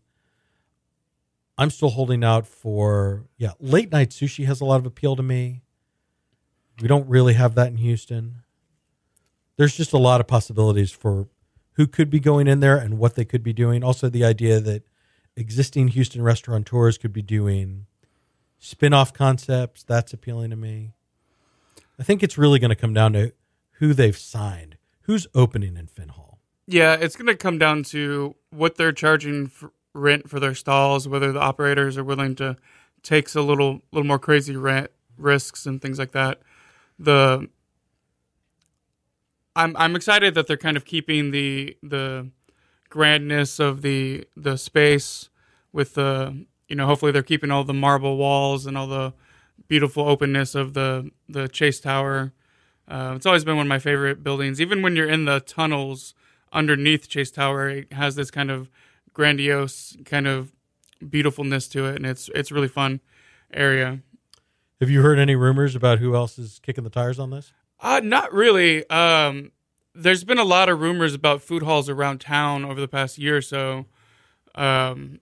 I'm 1.57 1.69
still 1.69 1.89
holding 1.89 2.23
out 2.23 2.47
for 2.47 3.25
yeah, 3.37 3.51
late 3.59 3.91
night 3.91 4.09
sushi 4.11 4.45
has 4.45 4.61
a 4.61 4.65
lot 4.65 4.77
of 4.77 4.85
appeal 4.85 5.17
to 5.17 5.23
me. 5.23 5.61
We 6.81 6.87
don't 6.87 7.07
really 7.07 7.33
have 7.33 7.53
that 7.55 7.67
in 7.67 7.77
Houston. 7.77 8.42
There's 9.57 9.75
just 9.75 9.93
a 9.93 9.97
lot 9.97 10.19
of 10.19 10.27
possibilities 10.27 10.91
for 10.91 11.27
who 11.73 11.87
could 11.87 12.09
be 12.09 12.19
going 12.19 12.47
in 12.47 12.59
there 12.59 12.77
and 12.77 12.97
what 12.97 13.15
they 13.15 13.25
could 13.25 13.43
be 13.43 13.53
doing. 13.53 13.83
Also 13.83 14.09
the 14.09 14.23
idea 14.25 14.59
that 14.59 14.83
existing 15.35 15.89
Houston 15.89 16.21
restaurateurs 16.21 16.97
could 16.97 17.13
be 17.13 17.21
doing 17.21 17.85
spin-off 18.59 19.13
concepts, 19.13 19.83
that's 19.83 20.13
appealing 20.13 20.51
to 20.51 20.55
me. 20.55 20.93
I 21.99 22.03
think 22.03 22.23
it's 22.23 22.37
really 22.37 22.59
going 22.59 22.69
to 22.69 22.75
come 22.75 22.93
down 22.93 23.13
to 23.13 23.33
who 23.73 23.93
they've 23.93 24.17
signed. 24.17 24.77
Who's 25.01 25.27
opening 25.35 25.75
in 25.75 25.87
Finn 25.87 26.09
Hall? 26.09 26.39
Yeah, 26.65 26.93
it's 26.93 27.15
going 27.15 27.27
to 27.27 27.35
come 27.35 27.57
down 27.57 27.83
to 27.85 28.35
what 28.51 28.75
they're 28.77 28.93
charging 28.93 29.47
for 29.47 29.71
rent 29.93 30.29
for 30.29 30.39
their 30.39 30.55
stalls, 30.55 31.07
whether 31.07 31.31
the 31.31 31.39
operators 31.39 31.97
are 31.97 32.03
willing 32.03 32.35
to 32.35 32.57
take 33.03 33.33
a 33.35 33.41
little 33.41 33.81
little 33.91 34.07
more 34.07 34.17
crazy 34.17 34.55
rent 34.55 34.89
risks 35.17 35.65
and 35.65 35.81
things 35.81 35.99
like 35.99 36.13
that. 36.13 36.41
The 36.97 37.47
I'm 39.55 39.75
I'm 39.77 39.95
excited 39.95 40.33
that 40.35 40.47
they're 40.47 40.57
kind 40.57 40.77
of 40.77 40.85
keeping 40.85 41.31
the 41.31 41.77
the 41.83 42.29
grandness 42.89 43.59
of 43.59 43.81
the 43.81 44.25
the 44.35 44.57
space 44.57 45.29
with 45.71 45.95
the 45.95 46.45
you 46.67 46.75
know 46.75 46.85
hopefully 46.85 47.11
they're 47.11 47.23
keeping 47.23 47.51
all 47.51 47.63
the 47.63 47.73
marble 47.73 48.17
walls 48.17 48.65
and 48.65 48.77
all 48.77 48.87
the 48.87 49.13
beautiful 49.67 50.07
openness 50.07 50.55
of 50.55 50.73
the 50.73 51.11
the 51.29 51.47
chase 51.47 51.79
tower. 51.79 52.33
Uh, 52.87 53.13
it's 53.15 53.25
always 53.25 53.45
been 53.45 53.55
one 53.55 53.65
of 53.65 53.69
my 53.69 53.79
favorite 53.79 54.23
buildings. 54.23 54.59
Even 54.59 54.81
when 54.81 54.95
you're 54.95 55.07
in 55.07 55.25
the 55.25 55.39
tunnels 55.39 56.13
underneath 56.51 57.07
Chase 57.07 57.31
Tower, 57.31 57.69
it 57.69 57.93
has 57.93 58.15
this 58.15 58.29
kind 58.29 58.51
of 58.51 58.69
grandiose 59.13 59.95
kind 60.05 60.27
of 60.27 60.51
beautifulness 61.09 61.67
to 61.69 61.85
it, 61.85 61.95
and 61.95 62.05
it's 62.05 62.29
it's 62.35 62.51
really 62.51 62.67
fun 62.67 62.99
area. 63.53 63.99
Have 64.79 64.89
you 64.89 65.01
heard 65.01 65.17
any 65.17 65.35
rumors 65.35 65.75
about 65.75 65.99
who 65.99 66.15
else 66.15 66.37
is 66.37 66.59
kicking 66.59 66.83
the 66.83 66.89
tires 66.89 67.19
on 67.19 67.29
this? 67.29 67.53
Uh, 67.83 67.99
not 68.03 68.33
really. 68.33 68.89
Um, 68.89 69.51
there's 69.93 70.23
been 70.23 70.39
a 70.39 70.43
lot 70.45 70.69
of 70.69 70.79
rumors 70.79 71.13
about 71.13 71.41
food 71.41 71.61
halls 71.63 71.89
around 71.89 72.21
town 72.21 72.63
over 72.65 72.79
the 72.81 72.87
past 72.87 73.17
year 73.19 73.37
or 73.37 73.41
so. 73.41 73.85
Um, 74.55 75.19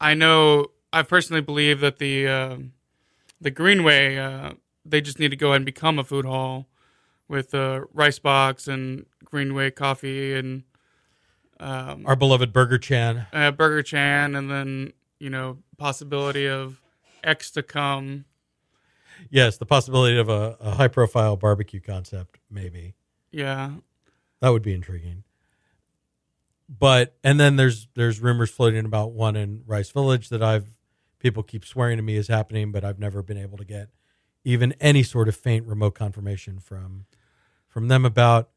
I 0.00 0.14
know 0.14 0.68
I 0.92 1.02
personally 1.02 1.42
believe 1.42 1.80
that 1.80 1.98
the 1.98 2.26
uh, 2.28 2.56
the 3.40 3.50
Greenway 3.50 4.16
uh, 4.16 4.52
they 4.84 5.00
just 5.00 5.18
need 5.18 5.30
to 5.30 5.36
go 5.36 5.48
ahead 5.48 5.56
and 5.56 5.66
become 5.66 5.98
a 5.98 6.04
food 6.04 6.24
hall 6.24 6.68
with 7.28 7.54
uh, 7.54 7.80
rice 7.92 8.18
box 8.20 8.68
and 8.68 9.06
Greenway 9.24 9.72
coffee 9.72 10.34
and 10.34 10.62
um, 11.58 12.04
Our 12.06 12.16
beloved 12.16 12.52
Burger 12.52 12.78
Chan. 12.78 13.26
uh, 13.32 13.50
Burger 13.50 13.82
Chan, 13.82 14.36
and 14.36 14.50
then 14.50 14.92
you 15.18 15.30
know 15.30 15.58
possibility 15.78 16.46
of 16.46 16.80
X 17.24 17.50
to 17.52 17.62
come. 17.62 18.24
Yes, 19.30 19.56
the 19.56 19.66
possibility 19.66 20.18
of 20.18 20.28
a, 20.28 20.56
a 20.60 20.70
high 20.72 20.88
profile 20.88 21.36
barbecue 21.36 21.80
concept, 21.80 22.38
maybe. 22.50 22.94
Yeah, 23.30 23.72
That 24.40 24.50
would 24.50 24.62
be 24.62 24.74
intriguing. 24.74 25.24
But 26.68 27.16
and 27.22 27.38
then 27.38 27.56
there's 27.56 27.88
there's 27.94 28.20
rumors 28.20 28.50
floating 28.50 28.84
about 28.84 29.12
one 29.12 29.36
in 29.36 29.62
Rice 29.66 29.90
Village 29.90 30.28
that 30.30 30.42
I've 30.42 30.72
people 31.18 31.42
keep 31.42 31.64
swearing 31.64 31.96
to 31.96 32.02
me 32.02 32.16
is 32.16 32.28
happening, 32.28 32.72
but 32.72 32.84
I've 32.84 32.98
never 32.98 33.22
been 33.22 33.38
able 33.38 33.58
to 33.58 33.64
get 33.64 33.88
even 34.44 34.72
any 34.80 35.02
sort 35.02 35.28
of 35.28 35.36
faint 35.36 35.66
remote 35.66 35.94
confirmation 35.94 36.58
from 36.58 37.06
from 37.68 37.88
them 37.88 38.04
about. 38.04 38.50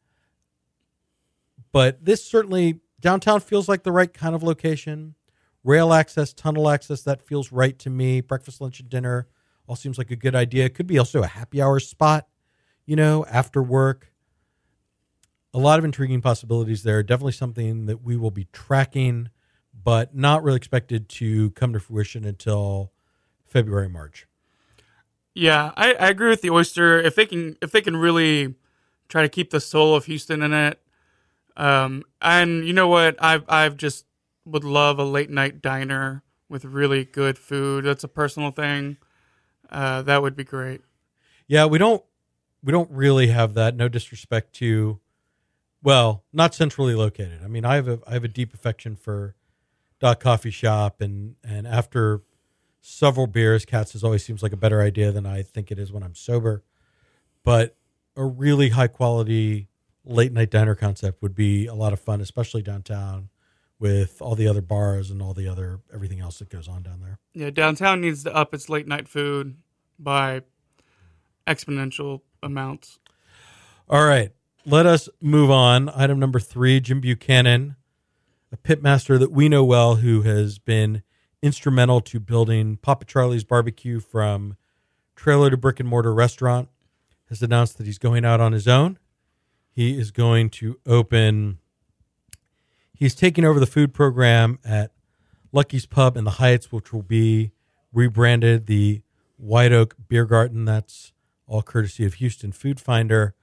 But 1.71 2.03
this 2.05 2.23
certainly 2.23 2.79
downtown 2.99 3.39
feels 3.41 3.67
like 3.67 3.83
the 3.83 3.91
right 3.91 4.13
kind 4.13 4.35
of 4.35 4.43
location. 4.43 5.15
Rail 5.63 5.91
access, 5.91 6.33
tunnel 6.33 6.69
access, 6.69 7.01
that 7.01 7.21
feels 7.21 7.51
right 7.51 7.77
to 7.79 7.89
me. 7.89 8.21
Breakfast, 8.21 8.61
lunch, 8.61 8.79
and 8.79 8.89
dinner 8.89 9.27
all 9.67 9.75
seems 9.75 9.97
like 9.97 10.11
a 10.11 10.15
good 10.15 10.35
idea. 10.35 10.65
It 10.65 10.73
could 10.73 10.87
be 10.87 10.97
also 10.97 11.21
a 11.21 11.27
happy 11.27 11.61
hour 11.61 11.79
spot, 11.79 12.27
you 12.85 12.95
know, 12.95 13.25
after 13.29 13.61
work 13.61 14.11
a 15.53 15.59
lot 15.59 15.79
of 15.79 15.85
intriguing 15.85 16.21
possibilities 16.21 16.83
there. 16.83 17.01
Definitely 17.01 17.31
something 17.31 17.85
that 17.87 18.03
we 18.03 18.15
will 18.15 18.31
be 18.31 18.47
tracking, 18.53 19.29
but 19.73 20.15
not 20.15 20.43
really 20.43 20.57
expected 20.57 21.09
to 21.09 21.51
come 21.51 21.73
to 21.73 21.79
fruition 21.79 22.25
until 22.25 22.91
February, 23.45 23.89
March. 23.89 24.27
yeah, 25.33 25.71
I, 25.77 25.93
I 25.93 26.09
agree 26.09 26.29
with 26.29 26.41
the 26.41 26.49
oyster. 26.49 26.99
If 26.99 27.15
they 27.15 27.25
can, 27.25 27.57
if 27.61 27.71
they 27.71 27.81
can 27.81 27.95
really 27.95 28.55
try 29.07 29.21
to 29.21 29.29
keep 29.29 29.51
the 29.51 29.59
soul 29.59 29.95
of 29.95 30.05
Houston 30.05 30.41
in 30.41 30.53
it, 30.53 30.81
um, 31.55 32.03
and 32.21 32.65
you 32.65 32.73
know 32.73 32.87
what, 32.87 33.15
I've 33.23 33.43
I've 33.47 33.77
just 33.77 34.05
would 34.45 34.63
love 34.63 34.99
a 34.99 35.03
late 35.03 35.29
night 35.29 35.61
diner 35.61 36.23
with 36.49 36.65
really 36.65 37.05
good 37.05 37.37
food. 37.37 37.85
That's 37.85 38.03
a 38.03 38.07
personal 38.07 38.51
thing. 38.51 38.97
Uh, 39.69 40.01
that 40.03 40.21
would 40.21 40.35
be 40.35 40.43
great. 40.43 40.81
Yeah, 41.47 41.65
we 41.65 41.77
don't 41.77 42.03
we 42.63 42.71
don't 42.71 42.89
really 42.91 43.27
have 43.27 43.53
that. 43.55 43.75
No 43.75 43.87
disrespect 43.87 44.53
to 44.55 44.99
well, 45.83 46.23
not 46.33 46.53
centrally 46.53 46.95
located. 46.95 47.41
I 47.43 47.47
mean, 47.47 47.65
I 47.65 47.75
have 47.75 47.87
a 47.87 47.99
I 48.07 48.13
have 48.13 48.23
a 48.23 48.29
deep 48.29 48.53
affection 48.53 48.95
for 48.95 49.35
Dot 49.99 50.19
Coffee 50.19 50.51
Shop 50.51 51.01
and 51.01 51.35
and 51.43 51.67
after 51.67 52.21
several 52.81 53.27
beers, 53.27 53.65
Katz's 53.65 54.03
always 54.03 54.23
seems 54.23 54.41
like 54.41 54.53
a 54.53 54.57
better 54.57 54.81
idea 54.81 55.11
than 55.11 55.25
I 55.25 55.41
think 55.41 55.71
it 55.71 55.79
is 55.79 55.91
when 55.91 56.03
I'm 56.03 56.15
sober. 56.15 56.63
But 57.43 57.75
a 58.15 58.25
really 58.25 58.69
high 58.69 58.87
quality 58.87 59.67
late 60.03 60.31
night 60.31 60.49
diner 60.49 60.75
concept 60.75 61.21
would 61.21 61.35
be 61.35 61.67
a 61.67 61.73
lot 61.73 61.93
of 61.93 61.99
fun, 61.99 62.21
especially 62.21 62.61
downtown 62.61 63.29
with 63.79 64.21
all 64.21 64.35
the 64.35 64.47
other 64.47 64.61
bars 64.61 65.11
and 65.11 65.21
all 65.21 65.33
the 65.33 65.47
other 65.47 65.79
everything 65.93 66.19
else 66.19 66.39
that 66.39 66.49
goes 66.49 66.67
on 66.67 66.83
down 66.83 66.99
there. 67.01 67.19
Yeah, 67.33 67.49
downtown 67.49 68.01
needs 68.01 68.23
to 68.23 68.35
up 68.35 68.53
its 68.53 68.69
late 68.69 68.87
night 68.87 69.07
food 69.07 69.57
by 69.99 70.41
exponential 71.45 72.21
amounts. 72.41 72.99
All 73.89 74.05
right, 74.05 74.31
let 74.65 74.85
us 74.85 75.07
move 75.21 75.49
on. 75.49 75.89
Item 75.89 76.19
number 76.19 76.39
three 76.39 76.79
Jim 76.79 77.01
Buchanan, 77.01 77.75
a 78.51 78.57
pitmaster 78.57 79.17
that 79.19 79.31
we 79.31 79.47
know 79.47 79.63
well 79.63 79.95
who 79.95 80.23
has 80.23 80.59
been 80.59 81.03
instrumental 81.41 82.01
to 82.01 82.19
building 82.19 82.77
Papa 82.77 83.05
Charlie's 83.05 83.43
Barbecue 83.43 83.99
from 83.99 84.57
trailer 85.15 85.49
to 85.49 85.57
brick 85.57 85.79
and 85.79 85.87
mortar 85.87 86.13
restaurant, 86.13 86.69
has 87.29 87.41
announced 87.41 87.77
that 87.77 87.85
he's 87.85 87.97
going 87.97 88.25
out 88.25 88.41
on 88.41 88.51
his 88.51 88.67
own. 88.67 88.97
He 89.71 89.97
is 89.99 90.11
going 90.11 90.49
to 90.51 90.79
open, 90.85 91.59
he's 92.97 93.15
taking 93.15 93.45
over 93.45 93.59
the 93.59 93.65
food 93.65 93.93
program 93.93 94.59
at 94.65 94.91
Lucky's 95.51 95.85
Pub 95.85 96.17
in 96.17 96.23
the 96.23 96.31
Heights, 96.31 96.71
which 96.71 96.91
will 96.91 97.03
be 97.03 97.51
rebranded 97.93 98.65
the 98.65 99.01
White 99.37 99.71
Oak 99.71 99.95
Beer 100.07 100.25
Garden. 100.25 100.65
That's 100.65 101.13
all 101.45 101.61
courtesy 101.61 102.05
of 102.05 102.15
Houston 102.15 102.51
Food 102.51 102.79
Finder. 102.79 103.33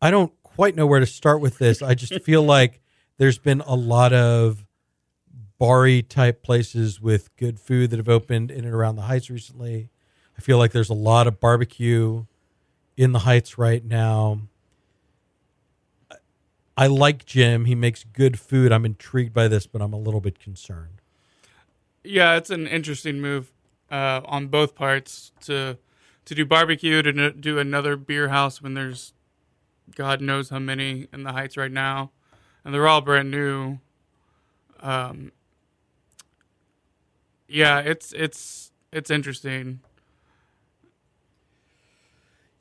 I 0.00 0.10
don't 0.10 0.32
quite 0.42 0.76
know 0.76 0.86
where 0.86 1.00
to 1.00 1.06
start 1.06 1.40
with 1.40 1.58
this. 1.58 1.82
I 1.82 1.94
just 1.94 2.22
feel 2.22 2.42
like 2.44 2.80
there's 3.18 3.38
been 3.38 3.60
a 3.62 3.74
lot 3.74 4.12
of 4.12 4.64
bar 5.58 5.88
type 6.02 6.42
places 6.42 7.00
with 7.00 7.34
good 7.36 7.58
food 7.58 7.90
that 7.90 7.96
have 7.96 8.08
opened 8.08 8.52
in 8.52 8.64
and 8.64 8.72
around 8.72 8.94
the 8.94 9.02
Heights 9.02 9.28
recently. 9.28 9.90
I 10.36 10.40
feel 10.40 10.56
like 10.56 10.70
there's 10.70 10.90
a 10.90 10.94
lot 10.94 11.26
of 11.26 11.40
barbecue 11.40 12.24
in 12.96 13.10
the 13.10 13.20
Heights 13.20 13.58
right 13.58 13.84
now. 13.84 14.42
I 16.78 16.86
like 16.86 17.26
Jim. 17.26 17.64
He 17.64 17.74
makes 17.74 18.04
good 18.04 18.38
food. 18.38 18.70
I'm 18.70 18.84
intrigued 18.84 19.34
by 19.34 19.48
this, 19.48 19.66
but 19.66 19.82
I'm 19.82 19.92
a 19.92 19.98
little 19.98 20.20
bit 20.20 20.38
concerned. 20.38 21.02
Yeah, 22.04 22.36
it's 22.36 22.50
an 22.50 22.68
interesting 22.68 23.20
move 23.20 23.50
uh, 23.90 24.20
on 24.24 24.46
both 24.46 24.76
parts 24.76 25.32
to 25.40 25.76
to 26.24 26.34
do 26.36 26.46
barbecue 26.46 27.02
to 27.02 27.08
n- 27.08 27.40
do 27.40 27.58
another 27.58 27.96
beer 27.96 28.28
house 28.28 28.62
when 28.62 28.74
there's 28.74 29.12
God 29.96 30.20
knows 30.20 30.50
how 30.50 30.60
many 30.60 31.08
in 31.12 31.24
the 31.24 31.32
Heights 31.32 31.56
right 31.56 31.72
now, 31.72 32.12
and 32.64 32.72
they're 32.72 32.86
all 32.86 33.00
brand 33.00 33.32
new. 33.32 33.80
Um, 34.78 35.32
yeah, 37.48 37.80
it's 37.80 38.12
it's 38.12 38.70
it's 38.92 39.10
interesting. 39.10 39.80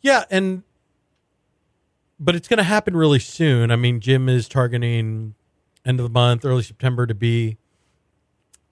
Yeah, 0.01 0.23
and 0.31 0.63
but 2.19 2.35
it's 2.35 2.47
going 2.47 2.57
to 2.57 2.63
happen 2.63 2.95
really 2.95 3.19
soon. 3.19 3.71
I 3.71 3.75
mean, 3.75 3.99
Jim 3.99 4.27
is 4.29 4.47
targeting 4.47 5.35
end 5.85 5.99
of 5.99 6.03
the 6.03 6.09
month, 6.09 6.45
early 6.45 6.63
September 6.63 7.05
to 7.05 7.15
be 7.15 7.57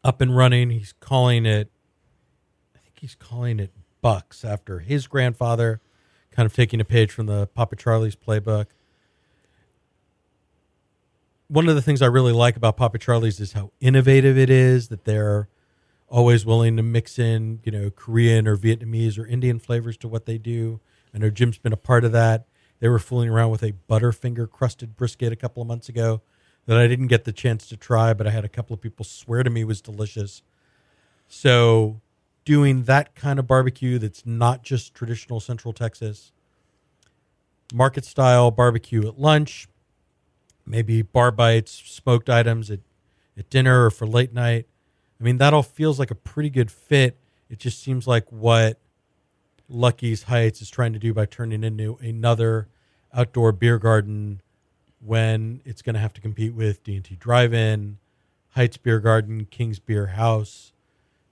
up 0.03 0.21
and 0.21 0.35
running. 0.35 0.69
He's 0.69 0.93
calling 0.99 1.45
it 1.45 1.69
I 2.75 2.79
think 2.79 2.99
he's 2.99 3.15
calling 3.15 3.59
it 3.59 3.71
Bucks 4.01 4.45
after 4.45 4.79
his 4.79 5.07
grandfather 5.07 5.81
kind 6.31 6.45
of 6.45 6.53
taking 6.53 6.81
a 6.81 6.85
page 6.85 7.11
from 7.11 7.27
the 7.27 7.47
Papa 7.47 7.75
Charlie's 7.75 8.15
playbook. 8.15 8.67
One 11.47 11.69
of 11.69 11.75
the 11.75 11.81
things 11.81 12.01
I 12.01 12.07
really 12.07 12.33
like 12.33 12.55
about 12.57 12.75
Papa 12.75 12.97
Charlie's 12.97 13.39
is 13.39 13.53
how 13.53 13.71
innovative 13.79 14.37
it 14.37 14.49
is 14.49 14.89
that 14.89 15.05
they're 15.05 15.47
always 16.09 16.45
willing 16.45 16.75
to 16.77 16.83
mix 16.83 17.17
in, 17.17 17.61
you 17.63 17.71
know, 17.71 17.89
Korean 17.89 18.47
or 18.47 18.57
Vietnamese 18.57 19.17
or 19.17 19.25
Indian 19.25 19.59
flavors 19.59 19.97
to 19.97 20.07
what 20.07 20.25
they 20.25 20.37
do. 20.37 20.79
I 21.13 21.19
know 21.19 21.29
Jim's 21.29 21.57
been 21.57 21.73
a 21.73 21.77
part 21.77 22.03
of 22.03 22.11
that. 22.11 22.45
They 22.79 22.89
were 22.89 23.00
fooling 23.00 23.29
around 23.29 23.51
with 23.51 23.63
a 23.63 23.74
Butterfinger 23.89 24.50
crusted 24.50 24.96
brisket 24.96 25.32
a 25.32 25.36
couple 25.36 25.62
of 25.62 25.67
months 25.67 25.89
ago 25.89 26.22
that 26.65 26.77
I 26.77 26.88
didn't 26.88 27.08
get 27.08 27.25
the 27.25 27.32
chance 27.32 27.67
to 27.67 27.77
try, 27.77 28.13
but 28.13 28.27
I 28.27 28.32
had 28.32 28.44
a 28.44 28.50
couple 28.50 28.74
of 28.74 28.82
people 28.82 29.05
swear 29.05 29.44
to 29.44 29.50
me 29.50 29.63
was 29.63 29.82
delicious. 29.82 30.41
So, 31.27 32.01
doing 32.44 32.84
that 32.84 33.15
kind 33.15 33.39
of 33.39 33.48
barbecue 33.48 33.98
that's 33.98 34.25
not 34.25 34.63
just 34.63 34.94
traditional 34.94 35.39
Central 35.39 35.74
Texas, 35.74 36.32
market 37.74 38.05
style 38.05 38.51
barbecue 38.51 39.08
at 39.08 39.20
lunch, 39.20 39.67
maybe 40.65 41.01
bar 41.01 41.32
bites, 41.32 41.72
smoked 41.72 42.29
items 42.29 42.70
at, 42.70 42.79
at 43.38 43.50
dinner 43.50 43.86
or 43.86 43.91
for 43.91 44.05
late 44.08 44.34
night. 44.34 44.67
I 45.20 45.24
mean, 45.24 45.38
that 45.38 45.53
all 45.53 45.63
feels 45.63 45.98
like 45.98 46.12
a 46.12 46.15
pretty 46.15 46.50
good 46.50 46.72
fit. 46.72 47.17
It 47.50 47.60
just 47.60 47.82
seems 47.82 48.08
like 48.08 48.32
what 48.32 48.79
Lucky's 49.69 50.24
Heights 50.24 50.62
is 50.62 50.69
trying 50.69 50.93
to 50.93 51.00
do 51.00 51.13
by 51.13 51.25
turning 51.25 51.63
into 51.63 51.98
another 52.01 52.67
outdoor 53.13 53.51
beer 53.51 53.79
garden 53.79 54.41
when 55.00 55.62
it's 55.65 55.81
going 55.81 55.93
to 55.93 56.00
have 56.00 56.13
to 56.13 56.22
compete 56.22 56.53
with 56.53 56.84
D&T 56.84 57.15
Drive-In, 57.15 57.98
Heights 58.51 58.77
Beer 58.77 59.00
Garden, 59.00 59.45
King's 59.45 59.79
Bierhaus, 59.79 60.72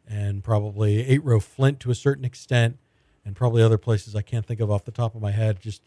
and 0.08 0.44
probably 0.44 1.06
Eight 1.06 1.24
Row 1.24 1.40
Flint 1.40 1.80
to 1.82 1.92
a 1.92 1.96
certain 1.96 2.26
extent, 2.26 2.78
and 3.26 3.36
probably 3.36 3.64
other 3.64 3.78
places 3.78 4.16
I 4.16 4.22
can't 4.22 4.46
think 4.46 4.60
of 4.60 4.70
off 4.70 4.86
the 4.86 4.92
top 4.92 5.16
of 5.16 5.22
my 5.22 5.32
head. 5.32 5.60
Just 5.60 5.82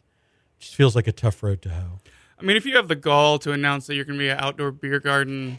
just 0.59 0.75
feels 0.75 0.97
like 0.97 1.07
a 1.07 1.12
tough 1.12 1.43
road 1.43 1.61
to 1.62 1.69
hoe. 1.69 2.00
I 2.38 2.43
mean, 2.43 2.57
if 2.57 2.65
you 2.65 2.76
have 2.76 2.88
the 2.88 2.97
gall 2.97 3.38
to 3.41 3.53
announce 3.53 3.87
that 3.87 3.95
you're 3.95 4.07
going 4.07 4.19
to 4.19 4.25
be 4.25 4.31
an 4.31 4.38
outdoor 4.38 4.71
beer 4.71 5.00
garden 5.00 5.59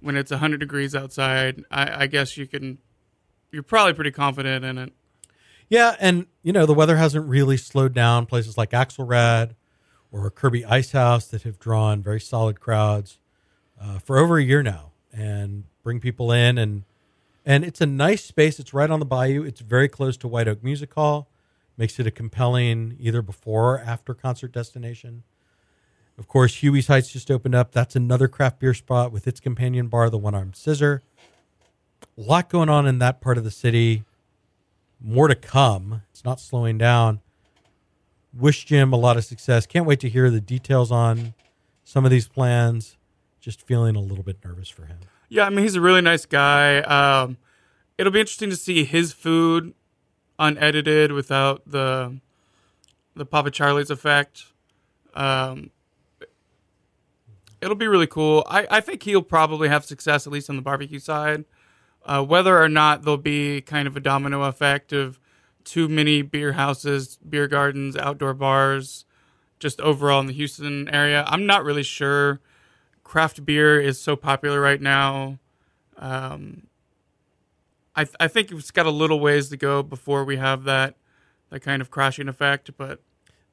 when 0.00 0.16
it's 0.16 0.30
100 0.30 0.58
degrees 0.58 0.94
outside, 0.94 1.64
I, 1.70 2.04
I 2.04 2.06
guess 2.06 2.36
you 2.36 2.46
can. 2.46 2.78
You're 3.50 3.62
probably 3.62 3.94
pretty 3.94 4.10
confident 4.10 4.64
in 4.64 4.78
it. 4.78 4.92
Yeah, 5.68 5.96
and 5.98 6.26
you 6.42 6.52
know 6.52 6.66
the 6.66 6.74
weather 6.74 6.96
hasn't 6.96 7.28
really 7.28 7.56
slowed 7.56 7.94
down. 7.94 8.26
Places 8.26 8.56
like 8.56 8.70
Axelrad 8.70 9.54
or 10.12 10.30
Kirby 10.30 10.64
Ice 10.64 10.92
House 10.92 11.26
that 11.28 11.42
have 11.42 11.58
drawn 11.58 12.02
very 12.02 12.20
solid 12.20 12.60
crowds 12.60 13.18
uh, 13.80 13.98
for 13.98 14.18
over 14.18 14.38
a 14.38 14.42
year 14.44 14.62
now, 14.62 14.92
and 15.12 15.64
bring 15.82 16.00
people 16.00 16.30
in 16.32 16.58
and 16.58 16.84
and 17.44 17.64
it's 17.64 17.80
a 17.80 17.86
nice 17.86 18.24
space. 18.24 18.58
It's 18.58 18.74
right 18.74 18.90
on 18.90 18.98
the 18.98 19.06
bayou. 19.06 19.44
It's 19.44 19.60
very 19.60 19.88
close 19.88 20.16
to 20.18 20.28
White 20.28 20.48
Oak 20.48 20.64
Music 20.64 20.92
Hall. 20.94 21.28
Makes 21.76 22.00
it 22.00 22.06
a 22.06 22.10
compelling 22.10 22.96
either 22.98 23.22
before 23.22 23.74
or 23.74 23.80
after 23.80 24.14
concert 24.14 24.50
destination. 24.50 25.22
Of 26.18 26.26
course, 26.26 26.56
Huey's 26.56 26.88
Heights 26.88 27.12
just 27.12 27.30
opened 27.30 27.54
up. 27.54 27.72
That's 27.72 27.94
another 27.94 28.26
craft 28.26 28.58
beer 28.58 28.74
spot 28.74 29.12
with 29.12 29.28
its 29.28 29.38
companion 29.38 29.86
bar, 29.88 30.10
the 30.10 30.18
One 30.18 30.34
Armed 30.34 30.56
Scissor. 30.56 31.02
A 32.18 32.20
lot 32.20 32.48
going 32.48 32.68
on 32.68 32.86
in 32.86 32.98
that 32.98 33.20
part 33.20 33.38
of 33.38 33.44
the 33.44 33.50
city. 33.50 34.04
More 35.00 35.28
to 35.28 35.34
come. 35.34 36.02
It's 36.10 36.24
not 36.24 36.40
slowing 36.40 36.78
down. 36.78 37.20
Wish 38.32 38.64
Jim 38.64 38.92
a 38.92 38.96
lot 38.96 39.16
of 39.16 39.24
success. 39.24 39.66
Can't 39.66 39.86
wait 39.86 40.00
to 40.00 40.08
hear 40.08 40.30
the 40.30 40.40
details 40.40 40.90
on 40.92 41.34
some 41.84 42.04
of 42.04 42.10
these 42.10 42.28
plans. 42.28 42.96
Just 43.40 43.62
feeling 43.62 43.94
a 43.96 44.00
little 44.00 44.24
bit 44.24 44.38
nervous 44.44 44.68
for 44.68 44.86
him. 44.86 44.98
Yeah, 45.28 45.44
I 45.46 45.50
mean 45.50 45.60
he's 45.60 45.74
a 45.74 45.80
really 45.80 46.00
nice 46.00 46.26
guy. 46.26 46.78
Um, 46.78 47.36
it'll 47.98 48.12
be 48.12 48.20
interesting 48.20 48.50
to 48.50 48.56
see 48.56 48.84
his 48.84 49.12
food 49.12 49.74
unedited 50.38 51.12
without 51.12 51.62
the 51.66 52.18
the 53.14 53.24
Papa 53.24 53.50
Charlie's 53.50 53.90
effect. 53.90 54.44
Um, 55.14 55.70
it'll 57.60 57.76
be 57.76 57.88
really 57.88 58.06
cool. 58.06 58.44
I, 58.48 58.66
I 58.70 58.80
think 58.80 59.02
he'll 59.02 59.22
probably 59.22 59.68
have 59.68 59.84
success 59.84 60.26
at 60.26 60.32
least 60.32 60.50
on 60.50 60.56
the 60.56 60.62
barbecue 60.62 60.98
side. 60.98 61.44
Uh, 62.06 62.22
whether 62.24 62.62
or 62.62 62.68
not 62.68 63.02
there'll 63.02 63.18
be 63.18 63.60
kind 63.60 63.88
of 63.88 63.96
a 63.96 64.00
domino 64.00 64.42
effect 64.44 64.92
of 64.92 65.18
too 65.64 65.88
many 65.88 66.22
beer 66.22 66.52
houses, 66.52 67.18
beer 67.28 67.48
gardens, 67.48 67.96
outdoor 67.96 68.32
bars, 68.32 69.04
just 69.58 69.80
overall 69.80 70.20
in 70.20 70.26
the 70.26 70.32
Houston 70.32 70.88
area, 70.90 71.24
I'm 71.26 71.44
not 71.46 71.64
really 71.64 71.82
sure. 71.82 72.40
Craft 73.02 73.44
beer 73.44 73.80
is 73.80 74.00
so 74.00 74.14
popular 74.14 74.60
right 74.60 74.80
now. 74.80 75.38
Um, 75.98 76.68
I 77.96 78.04
th- 78.04 78.16
I 78.20 78.28
think 78.28 78.52
it's 78.52 78.70
got 78.70 78.86
a 78.86 78.90
little 78.90 79.18
ways 79.18 79.48
to 79.48 79.56
go 79.56 79.82
before 79.82 80.24
we 80.24 80.36
have 80.36 80.64
that 80.64 80.94
that 81.50 81.60
kind 81.60 81.80
of 81.82 81.90
crashing 81.90 82.28
effect, 82.28 82.70
but 82.76 83.00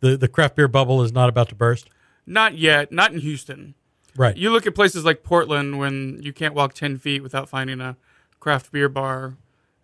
The 0.02 0.18
the 0.18 0.28
craft 0.28 0.56
beer 0.56 0.68
bubble 0.68 1.02
is 1.02 1.12
not 1.13 1.30
about 1.30 1.50
to 1.50 1.56
burst. 1.56 1.89
not 2.26 2.58
yet. 2.58 2.92
Not 2.92 3.13
in 3.13 3.20
Houston. 3.22 3.74
Right. 4.16 4.36
You 4.38 4.52
look 4.52 4.68
at 4.68 4.76
places 4.76 5.04
like 5.06 5.24
Portland 5.24 5.80
when 5.80 6.20
you 6.22 6.34
can't 6.34 6.54
walk 6.54 6.74
ten 6.74 6.98
feet 7.00 7.24
without 7.24 7.50
finding 7.50 7.80
a 7.82 7.96
craft 8.43 8.73
beer 8.73 8.89
bar, 8.89 9.38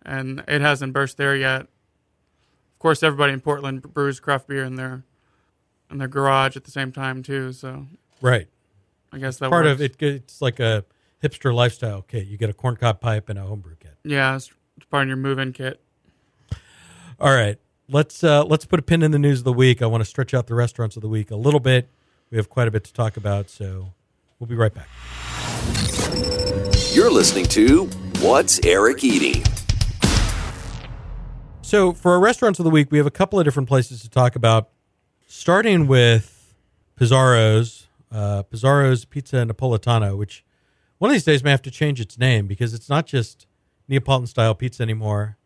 and 0.04 0.44
it 0.46 0.60
hasn't 0.60 0.92
burst 0.92 1.16
there 1.16 1.34
yet. 1.34 1.62
Of 1.62 2.78
course, 2.78 3.02
everybody 3.02 3.32
in 3.32 3.40
Portland 3.40 3.82
brews 3.94 4.20
craft 4.20 4.48
beer 4.48 4.64
in 4.64 4.76
their 4.76 5.02
in 5.90 5.96
their 5.96 6.08
garage 6.08 6.56
at 6.56 6.64
the 6.64 6.70
same 6.70 6.92
time 6.92 7.22
too. 7.22 7.52
So 7.52 7.86
right. 8.20 8.46
I 9.12 9.18
guess 9.18 9.38
that 9.38 9.48
Part 9.48 9.64
works. 9.64 9.80
of 9.80 9.80
it 9.80 10.02
it's 10.02 10.42
like 10.42 10.60
a 10.60 10.84
hipster 11.22 11.52
lifestyle 11.52 12.02
kit. 12.02 12.26
You 12.26 12.36
get 12.36 12.50
a 12.50 12.52
corncob 12.52 13.00
pipe 13.00 13.30
and 13.30 13.38
a 13.38 13.42
homebrew 13.42 13.76
kit. 13.80 13.96
Yeah, 14.04 14.36
it's, 14.36 14.50
it's 14.76 14.86
part 14.86 15.04
of 15.04 15.08
your 15.08 15.16
move-in 15.16 15.52
kit. 15.52 15.80
All 17.18 17.34
right. 17.34 17.58
Let's 17.88 18.22
uh, 18.22 18.44
let's 18.44 18.66
put 18.66 18.78
a 18.78 18.82
pin 18.82 19.02
in 19.02 19.10
the 19.10 19.18
news 19.18 19.38
of 19.38 19.44
the 19.44 19.52
week. 19.54 19.82
I 19.82 19.86
want 19.86 20.02
to 20.02 20.04
stretch 20.04 20.32
out 20.32 20.46
the 20.46 20.54
restaurants 20.54 20.96
of 20.96 21.02
the 21.02 21.08
week 21.08 21.30
a 21.30 21.36
little 21.36 21.60
bit. 21.60 21.88
We 22.30 22.36
have 22.36 22.48
quite 22.48 22.68
a 22.68 22.70
bit 22.70 22.84
to 22.84 22.92
talk 22.92 23.16
about, 23.16 23.50
so 23.50 23.94
we'll 24.38 24.46
be 24.46 24.54
right 24.54 24.72
back. 24.72 24.88
You're 26.92 27.10
listening 27.10 27.46
to 27.46 27.90
What's 28.20 28.60
Eric 28.66 29.02
Eating? 29.02 29.42
So 31.62 31.94
for 31.94 32.12
our 32.12 32.20
restaurants 32.20 32.58
of 32.58 32.64
the 32.64 32.70
week, 32.70 32.92
we 32.92 32.98
have 32.98 33.06
a 33.06 33.10
couple 33.10 33.38
of 33.38 33.46
different 33.46 33.66
places 33.66 34.02
to 34.02 34.10
talk 34.10 34.36
about. 34.36 34.68
Starting 35.26 35.86
with 35.86 36.54
Pizaro's, 36.96 37.86
uh, 38.12 38.42
Pizaro's 38.42 39.06
Pizza 39.06 39.36
Napoletana, 39.36 40.18
which 40.18 40.44
one 40.98 41.10
of 41.10 41.14
these 41.14 41.24
days 41.24 41.42
may 41.42 41.50
have 41.50 41.62
to 41.62 41.70
change 41.70 41.98
its 41.98 42.18
name 42.18 42.46
because 42.46 42.74
it's 42.74 42.90
not 42.90 43.06
just 43.06 43.46
Neapolitan 43.88 44.26
style 44.26 44.54
pizza 44.54 44.82
anymore. 44.82 45.38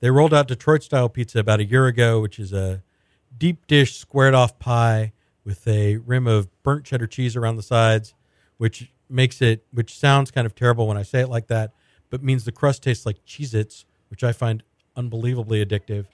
They 0.00 0.10
rolled 0.10 0.34
out 0.34 0.48
Detroit 0.48 0.82
style 0.82 1.08
pizza 1.08 1.38
about 1.38 1.60
a 1.60 1.64
year 1.64 1.86
ago, 1.86 2.20
which 2.20 2.38
is 2.38 2.52
a 2.52 2.82
deep 3.38 3.66
dish 3.66 3.96
squared 3.96 4.34
off 4.34 4.58
pie 4.58 5.14
with 5.44 5.66
a 5.66 5.96
rim 5.96 6.26
of 6.26 6.50
burnt 6.62 6.84
cheddar 6.84 7.06
cheese 7.06 7.36
around 7.36 7.56
the 7.56 7.62
sides, 7.62 8.12
which 8.58 8.92
makes 9.08 9.40
it, 9.40 9.64
which 9.72 9.98
sounds 9.98 10.30
kind 10.30 10.44
of 10.44 10.54
terrible 10.54 10.86
when 10.86 10.98
I 10.98 11.02
say 11.04 11.20
it 11.20 11.30
like 11.30 11.46
that, 11.46 11.72
but 12.10 12.22
means 12.22 12.44
the 12.44 12.52
crust 12.52 12.82
tastes 12.82 13.06
like 13.06 13.24
Cheez 13.24 13.54
Its, 13.54 13.84
which 14.08 14.24
I 14.24 14.32
find 14.32 14.62
unbelievably 14.96 15.64
addictive. 15.64 16.06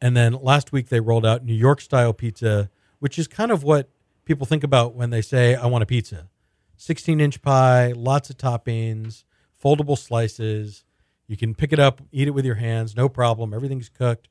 And 0.00 0.16
then 0.16 0.32
last 0.34 0.72
week 0.72 0.88
they 0.88 1.00
rolled 1.00 1.26
out 1.26 1.44
New 1.44 1.54
York 1.54 1.80
style 1.80 2.12
pizza, 2.12 2.70
which 2.98 3.18
is 3.18 3.26
kind 3.26 3.50
of 3.50 3.62
what 3.62 3.88
people 4.24 4.46
think 4.46 4.64
about 4.64 4.94
when 4.94 5.10
they 5.10 5.22
say, 5.22 5.54
I 5.54 5.66
want 5.66 5.82
a 5.82 5.86
pizza. 5.86 6.28
16 6.76 7.20
inch 7.20 7.42
pie, 7.42 7.92
lots 7.92 8.28
of 8.28 8.36
toppings, 8.36 9.24
foldable 9.62 9.98
slices. 9.98 10.84
You 11.26 11.36
can 11.36 11.54
pick 11.54 11.72
it 11.72 11.78
up, 11.78 12.02
eat 12.12 12.28
it 12.28 12.32
with 12.32 12.44
your 12.44 12.56
hands, 12.56 12.96
no 12.96 13.08
problem. 13.08 13.54
Everything's 13.54 13.88
cooked. 13.88 14.28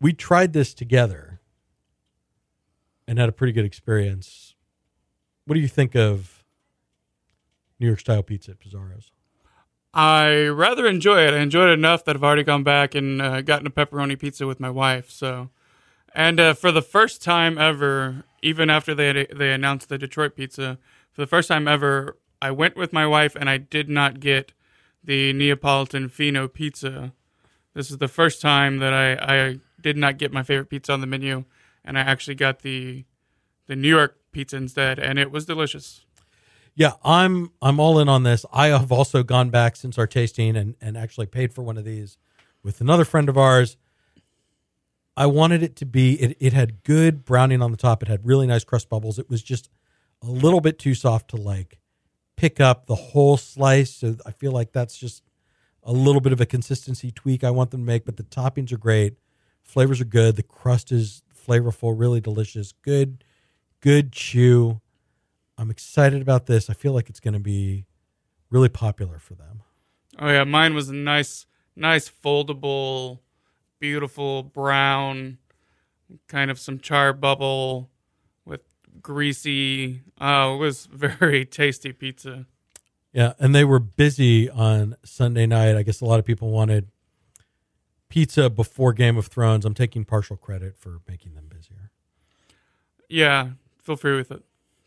We 0.00 0.12
tried 0.12 0.52
this 0.52 0.74
together 0.74 1.40
and 3.06 3.18
had 3.18 3.28
a 3.28 3.32
pretty 3.32 3.52
good 3.52 3.64
experience. 3.64 4.54
What 5.44 5.54
do 5.54 5.60
you 5.60 5.68
think 5.68 5.96
of 5.96 6.44
New 7.80 7.86
York 7.86 8.00
style 8.00 8.22
pizza 8.22 8.52
at 8.52 8.60
Pizaro's? 8.60 9.10
I 9.94 10.46
rather 10.46 10.86
enjoy 10.86 11.26
it. 11.26 11.34
I 11.34 11.38
enjoyed 11.38 11.68
it 11.68 11.78
enough 11.78 12.04
that 12.04 12.16
I've 12.16 12.24
already 12.24 12.44
gone 12.44 12.62
back 12.62 12.94
and 12.94 13.20
uh, 13.20 13.42
gotten 13.42 13.66
a 13.66 13.70
pepperoni 13.70 14.18
pizza 14.18 14.46
with 14.46 14.58
my 14.58 14.70
wife. 14.70 15.10
So, 15.10 15.50
and 16.14 16.40
uh, 16.40 16.54
for 16.54 16.72
the 16.72 16.82
first 16.82 17.22
time 17.22 17.58
ever, 17.58 18.24
even 18.42 18.70
after 18.70 18.94
they 18.94 19.26
they 19.26 19.52
announced 19.52 19.88
the 19.88 19.98
Detroit 19.98 20.34
pizza, 20.34 20.78
for 21.12 21.20
the 21.20 21.26
first 21.26 21.48
time 21.48 21.68
ever, 21.68 22.16
I 22.40 22.50
went 22.50 22.76
with 22.76 22.92
my 22.92 23.06
wife 23.06 23.36
and 23.36 23.50
I 23.50 23.58
did 23.58 23.88
not 23.88 24.20
get 24.20 24.52
the 25.04 25.32
Neapolitan 25.32 26.08
Fino 26.08 26.48
pizza. 26.48 27.12
This 27.74 27.90
is 27.90 27.98
the 27.98 28.08
first 28.08 28.40
time 28.40 28.78
that 28.78 28.92
I, 28.92 29.12
I 29.14 29.58
did 29.80 29.96
not 29.96 30.18
get 30.18 30.32
my 30.32 30.42
favorite 30.42 30.70
pizza 30.70 30.92
on 30.92 31.00
the 31.00 31.06
menu, 31.06 31.44
and 31.84 31.98
I 31.98 32.02
actually 32.02 32.34
got 32.36 32.60
the 32.60 33.04
the 33.66 33.76
New 33.76 33.88
York 33.88 34.16
pizza 34.32 34.56
instead, 34.56 34.98
and 34.98 35.18
it 35.18 35.30
was 35.30 35.44
delicious. 35.44 36.06
Yeah, 36.74 36.92
I'm 37.04 37.50
I'm 37.60 37.78
all 37.78 37.98
in 37.98 38.08
on 38.08 38.22
this. 38.22 38.46
I 38.52 38.68
have 38.68 38.90
also 38.90 39.22
gone 39.22 39.50
back 39.50 39.76
since 39.76 39.98
our 39.98 40.06
tasting 40.06 40.56
and 40.56 40.74
and 40.80 40.96
actually 40.96 41.26
paid 41.26 41.52
for 41.52 41.62
one 41.62 41.76
of 41.76 41.84
these 41.84 42.16
with 42.62 42.80
another 42.80 43.04
friend 43.04 43.28
of 43.28 43.36
ours. 43.36 43.76
I 45.16 45.26
wanted 45.26 45.62
it 45.62 45.76
to 45.76 45.86
be 45.86 46.14
it 46.14 46.36
it 46.40 46.52
had 46.52 46.82
good 46.82 47.24
browning 47.24 47.60
on 47.62 47.70
the 47.70 47.76
top. 47.76 48.02
It 48.02 48.08
had 48.08 48.26
really 48.26 48.46
nice 48.46 48.64
crust 48.64 48.88
bubbles. 48.88 49.18
It 49.18 49.28
was 49.28 49.42
just 49.42 49.68
a 50.22 50.30
little 50.30 50.60
bit 50.60 50.78
too 50.78 50.94
soft 50.94 51.28
to 51.30 51.36
like 51.36 51.78
pick 52.36 52.60
up 52.60 52.86
the 52.86 52.94
whole 52.94 53.36
slice. 53.36 53.94
So 53.94 54.16
I 54.24 54.30
feel 54.30 54.52
like 54.52 54.72
that's 54.72 54.96
just 54.96 55.22
a 55.82 55.92
little 55.92 56.20
bit 56.20 56.32
of 56.32 56.40
a 56.40 56.46
consistency 56.46 57.10
tweak 57.10 57.44
I 57.44 57.50
want 57.50 57.70
them 57.70 57.82
to 57.82 57.86
make, 57.86 58.04
but 58.04 58.16
the 58.16 58.22
toppings 58.22 58.72
are 58.72 58.78
great. 58.78 59.14
Flavors 59.62 60.00
are 60.00 60.06
good. 60.06 60.36
The 60.36 60.42
crust 60.42 60.90
is 60.90 61.22
flavorful, 61.46 61.98
really 61.98 62.20
delicious. 62.20 62.72
Good 62.72 63.24
good 63.80 64.12
chew. 64.12 64.80
I'm 65.58 65.70
excited 65.70 66.22
about 66.22 66.46
this. 66.46 66.70
I 66.70 66.74
feel 66.74 66.92
like 66.92 67.08
it's 67.08 67.20
going 67.20 67.34
to 67.34 67.40
be 67.40 67.86
really 68.50 68.68
popular 68.68 69.18
for 69.18 69.34
them. 69.34 69.62
Oh 70.18 70.28
yeah, 70.28 70.44
mine 70.44 70.74
was 70.74 70.88
a 70.88 70.94
nice, 70.94 71.46
nice 71.74 72.08
foldable, 72.10 73.20
beautiful 73.78 74.42
brown, 74.42 75.38
kind 76.28 76.50
of 76.50 76.58
some 76.58 76.78
char 76.78 77.12
bubble 77.12 77.90
with 78.44 78.60
greasy. 79.00 80.02
Oh, 80.20 80.54
it 80.54 80.58
was 80.58 80.86
very 80.92 81.44
tasty 81.44 81.92
pizza. 81.92 82.46
Yeah, 83.12 83.34
and 83.38 83.54
they 83.54 83.64
were 83.64 83.78
busy 83.78 84.48
on 84.48 84.96
Sunday 85.04 85.46
night. 85.46 85.76
I 85.76 85.82
guess 85.82 86.00
a 86.00 86.06
lot 86.06 86.18
of 86.18 86.24
people 86.24 86.50
wanted 86.50 86.88
pizza 88.08 88.48
before 88.48 88.92
Game 88.92 89.16
of 89.16 89.26
Thrones. 89.26 89.64
I'm 89.64 89.74
taking 89.74 90.04
partial 90.04 90.36
credit 90.36 90.76
for 90.78 91.00
making 91.08 91.34
them 91.34 91.46
busier. 91.48 91.90
Yeah, 93.08 93.50
feel 93.82 93.96
free 93.96 94.16
with 94.16 94.30
it. 94.30 94.42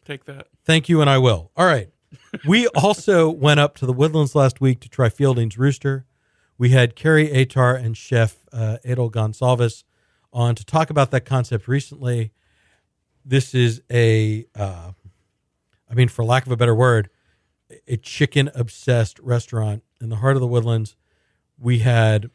Take 0.05 0.25
that. 0.25 0.47
Thank 0.63 0.87
you, 0.87 1.01
and 1.01 1.09
I 1.09 1.17
will. 1.17 1.51
All 1.57 1.65
right. 1.65 1.89
We 2.47 2.67
also 2.75 3.29
went 3.29 3.59
up 3.59 3.75
to 3.77 3.85
the 3.85 3.93
Woodlands 3.93 4.35
last 4.35 4.61
week 4.61 4.79
to 4.81 4.89
try 4.89 5.09
Fielding's 5.09 5.57
Rooster. 5.57 6.05
We 6.57 6.69
had 6.69 6.95
Carrie 6.95 7.29
Atar 7.29 7.83
and 7.83 7.97
Chef 7.97 8.45
uh, 8.53 8.77
Adel 8.85 9.09
Gonsalves 9.09 9.83
on 10.31 10.55
to 10.55 10.63
talk 10.63 10.89
about 10.89 11.11
that 11.11 11.25
concept 11.25 11.67
recently. 11.67 12.31
This 13.25 13.53
is 13.53 13.81
a, 13.91 14.45
uh, 14.55 14.91
I 15.89 15.93
mean, 15.93 16.07
for 16.07 16.23
lack 16.23 16.45
of 16.45 16.51
a 16.51 16.57
better 16.57 16.75
word, 16.75 17.09
a 17.87 17.97
chicken 17.97 18.51
obsessed 18.53 19.19
restaurant 19.19 19.83
in 19.99 20.09
the 20.09 20.17
heart 20.17 20.35
of 20.35 20.41
the 20.41 20.47
Woodlands. 20.47 20.95
We 21.57 21.79
had 21.79 22.29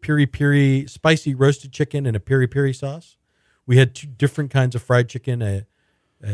piri 0.00 0.26
piri 0.26 0.86
spicy 0.86 1.34
roasted 1.34 1.72
chicken 1.72 2.04
and 2.04 2.14
a 2.14 2.20
piri 2.20 2.46
piri 2.46 2.74
sauce. 2.74 3.16
We 3.64 3.78
had 3.78 3.94
two 3.94 4.06
different 4.06 4.50
kinds 4.50 4.74
of 4.74 4.82
fried 4.82 5.08
chicken, 5.08 5.40
a, 5.42 5.66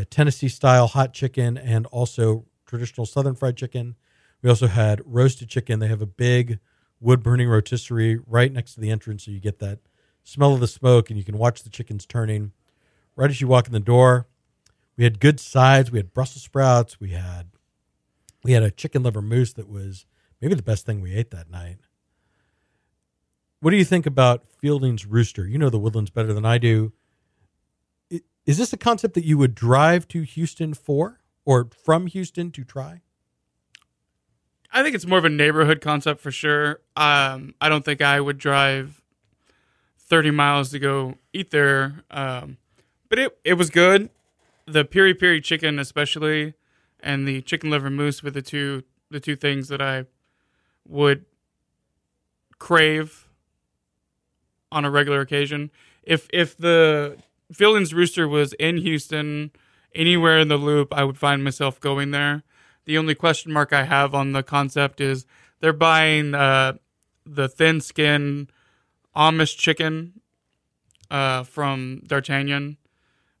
Tennessee 0.09 0.47
style 0.47 0.87
hot 0.87 1.13
chicken 1.13 1.57
and 1.57 1.85
also 1.87 2.45
traditional 2.65 3.05
Southern 3.05 3.35
fried 3.35 3.57
chicken. 3.57 3.95
We 4.41 4.49
also 4.49 4.67
had 4.67 5.01
roasted 5.05 5.49
chicken. 5.49 5.79
They 5.79 5.87
have 5.87 6.01
a 6.01 6.07
big 6.07 6.59
wood 6.99 7.21
burning 7.21 7.47
rotisserie 7.49 8.19
right 8.25 8.51
next 8.51 8.75
to 8.75 8.79
the 8.79 8.89
entrance, 8.89 9.25
so 9.25 9.31
you 9.31 9.39
get 9.39 9.59
that 9.59 9.79
smell 10.23 10.53
of 10.53 10.59
the 10.59 10.67
smoke 10.67 11.09
and 11.09 11.17
you 11.17 11.25
can 11.25 11.37
watch 11.37 11.63
the 11.63 11.69
chickens 11.69 12.05
turning 12.05 12.53
right 13.15 13.29
as 13.29 13.41
you 13.41 13.47
walk 13.47 13.67
in 13.67 13.73
the 13.73 13.79
door. 13.79 14.27
We 14.97 15.03
had 15.03 15.19
good 15.19 15.39
sides. 15.39 15.91
We 15.91 15.99
had 15.99 16.13
Brussels 16.13 16.43
sprouts. 16.43 16.99
We 16.99 17.09
had 17.09 17.47
we 18.43 18.53
had 18.53 18.63
a 18.63 18.71
chicken 18.71 19.03
liver 19.03 19.21
mousse 19.21 19.53
that 19.53 19.69
was 19.69 20.05
maybe 20.41 20.55
the 20.55 20.63
best 20.63 20.85
thing 20.85 21.01
we 21.01 21.13
ate 21.13 21.31
that 21.31 21.49
night. 21.49 21.79
What 23.59 23.71
do 23.71 23.77
you 23.77 23.85
think 23.85 24.05
about 24.05 24.43
Fielding's 24.59 25.05
Rooster? 25.05 25.47
You 25.47 25.57
know 25.57 25.69
the 25.69 25.79
Woodlands 25.79 26.09
better 26.09 26.33
than 26.33 26.45
I 26.45 26.57
do. 26.57 26.91
Is 28.45 28.57
this 28.57 28.73
a 28.73 28.77
concept 28.77 29.13
that 29.13 29.23
you 29.23 29.37
would 29.37 29.55
drive 29.55 30.07
to 30.09 30.21
Houston 30.21 30.73
for 30.73 31.19
or 31.45 31.69
from 31.83 32.07
Houston 32.07 32.51
to 32.51 32.63
try? 32.63 33.01
I 34.71 34.81
think 34.81 34.95
it's 34.95 35.05
more 35.05 35.19
of 35.19 35.25
a 35.25 35.29
neighborhood 35.29 35.81
concept 35.81 36.19
for 36.19 36.31
sure. 36.31 36.81
Um, 36.97 37.53
I 37.61 37.69
don't 37.69 37.85
think 37.85 38.01
I 38.01 38.19
would 38.19 38.37
drive 38.37 39.01
30 39.99 40.31
miles 40.31 40.71
to 40.71 40.79
go 40.79 41.15
eat 41.31 41.51
there. 41.51 42.03
Um, 42.11 42.57
but 43.07 43.19
it, 43.19 43.37
it 43.43 43.53
was 43.53 43.69
good. 43.69 44.09
The 44.65 44.83
piri 44.83 45.13
piri 45.13 45.39
chicken, 45.39 45.77
especially, 45.77 46.55
and 46.99 47.27
the 47.27 47.41
chicken 47.41 47.69
liver 47.69 47.89
mousse 47.89 48.23
were 48.23 48.31
the 48.31 48.41
two 48.41 48.83
the 49.11 49.19
two 49.19 49.35
things 49.35 49.67
that 49.67 49.81
I 49.81 50.05
would 50.87 51.25
crave 52.57 53.27
on 54.71 54.85
a 54.85 54.89
regular 54.89 55.21
occasion. 55.21 55.69
If 56.01 56.27
if 56.33 56.57
the 56.57 57.17
Fielding's 57.53 57.93
Rooster 57.93 58.27
was 58.27 58.53
in 58.53 58.77
Houston, 58.77 59.51
anywhere 59.93 60.39
in 60.39 60.47
the 60.47 60.57
loop, 60.57 60.93
I 60.93 61.03
would 61.03 61.17
find 61.17 61.43
myself 61.43 61.79
going 61.79 62.11
there. 62.11 62.43
The 62.85 62.97
only 62.97 63.15
question 63.15 63.51
mark 63.51 63.71
I 63.71 63.83
have 63.83 64.13
on 64.13 64.33
the 64.33 64.43
concept 64.43 64.99
is 64.99 65.25
they're 65.59 65.73
buying 65.73 66.35
uh, 66.35 66.73
the 67.25 67.47
thin 67.47 67.79
skin 67.81 68.49
Amish 69.15 69.57
chicken 69.57 70.19
uh, 71.09 71.43
from 71.43 72.01
D'Artagnan. 72.05 72.77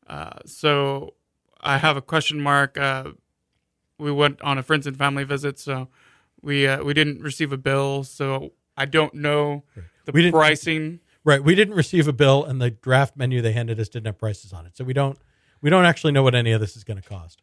Uh, 0.07 0.39
so 0.45 1.15
I 1.61 1.77
have 1.77 1.97
a 1.97 2.01
question 2.01 2.39
mark. 2.39 2.77
Uh, 2.77 3.11
we 3.97 4.11
went 4.11 4.41
on 4.41 4.57
a 4.57 4.63
friends 4.63 4.87
and 4.87 4.97
family 4.97 5.23
visit, 5.23 5.59
so 5.59 5.87
we 6.41 6.67
uh, 6.67 6.83
we 6.83 6.93
didn't 6.93 7.21
receive 7.21 7.51
a 7.51 7.57
bill, 7.57 8.03
so 8.03 8.53
I 8.77 8.85
don't 8.85 9.13
know 9.13 9.63
the 10.05 10.11
We 10.11 10.31
pricing. 10.31 10.99
Right. 11.25 11.41
We 11.43 11.55
didn't 11.55 11.75
receive 11.75 12.07
a 12.07 12.13
bill, 12.13 12.43
and 12.43 12.61
the 12.61 12.69
draft 12.71 13.15
menu 13.15 13.41
they 13.41 13.53
handed 13.53 13.79
us 13.79 13.87
didn't 13.89 14.07
have 14.07 14.17
prices 14.17 14.51
on 14.51 14.65
it, 14.65 14.75
so 14.75 14.83
we 14.83 14.93
don't 14.93 15.17
we 15.61 15.69
don't 15.69 15.85
actually 15.85 16.11
know 16.11 16.23
what 16.23 16.35
any 16.35 16.51
of 16.51 16.59
this 16.59 16.75
is 16.75 16.83
going 16.83 17.01
to 17.01 17.07
cost. 17.07 17.41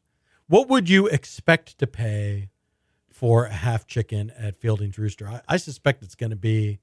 What 0.48 0.68
would 0.68 0.88
you 0.90 1.06
expect 1.06 1.78
to 1.78 1.86
pay 1.86 2.50
for 3.10 3.46
a 3.46 3.52
half 3.52 3.86
chicken 3.86 4.30
at 4.36 4.60
Fielding's 4.60 4.98
Rooster? 4.98 5.26
I, 5.28 5.40
I 5.48 5.56
suspect 5.56 6.02
it's 6.02 6.14
going 6.14 6.30
to 6.30 6.36
be 6.36 6.80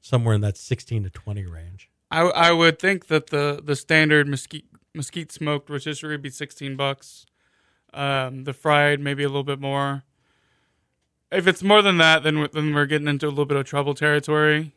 somewhere 0.00 0.34
in 0.34 0.40
that 0.42 0.56
sixteen 0.56 1.02
to 1.02 1.10
twenty 1.10 1.44
range. 1.46 1.90
I 2.12 2.20
I 2.20 2.52
would 2.52 2.78
think 2.78 3.08
that 3.08 3.28
the 3.30 3.60
the 3.62 3.74
standard 3.74 4.28
mesquite 4.28 4.66
mesquite 4.94 5.32
smoked 5.32 5.68
rotisserie 5.68 6.12
would 6.14 6.22
be 6.22 6.30
sixteen 6.30 6.76
bucks. 6.76 7.26
Um, 7.92 8.44
the 8.44 8.52
fried 8.52 9.00
maybe 9.00 9.24
a 9.24 9.28
little 9.28 9.42
bit 9.42 9.58
more. 9.60 10.04
If 11.32 11.48
it's 11.48 11.62
more 11.62 11.82
than 11.82 11.98
that, 11.98 12.22
then 12.22 12.38
we- 12.40 12.48
then 12.52 12.72
we're 12.72 12.86
getting 12.86 13.08
into 13.08 13.26
a 13.26 13.30
little 13.30 13.46
bit 13.46 13.56
of 13.56 13.64
trouble 13.66 13.94
territory. 13.94 14.72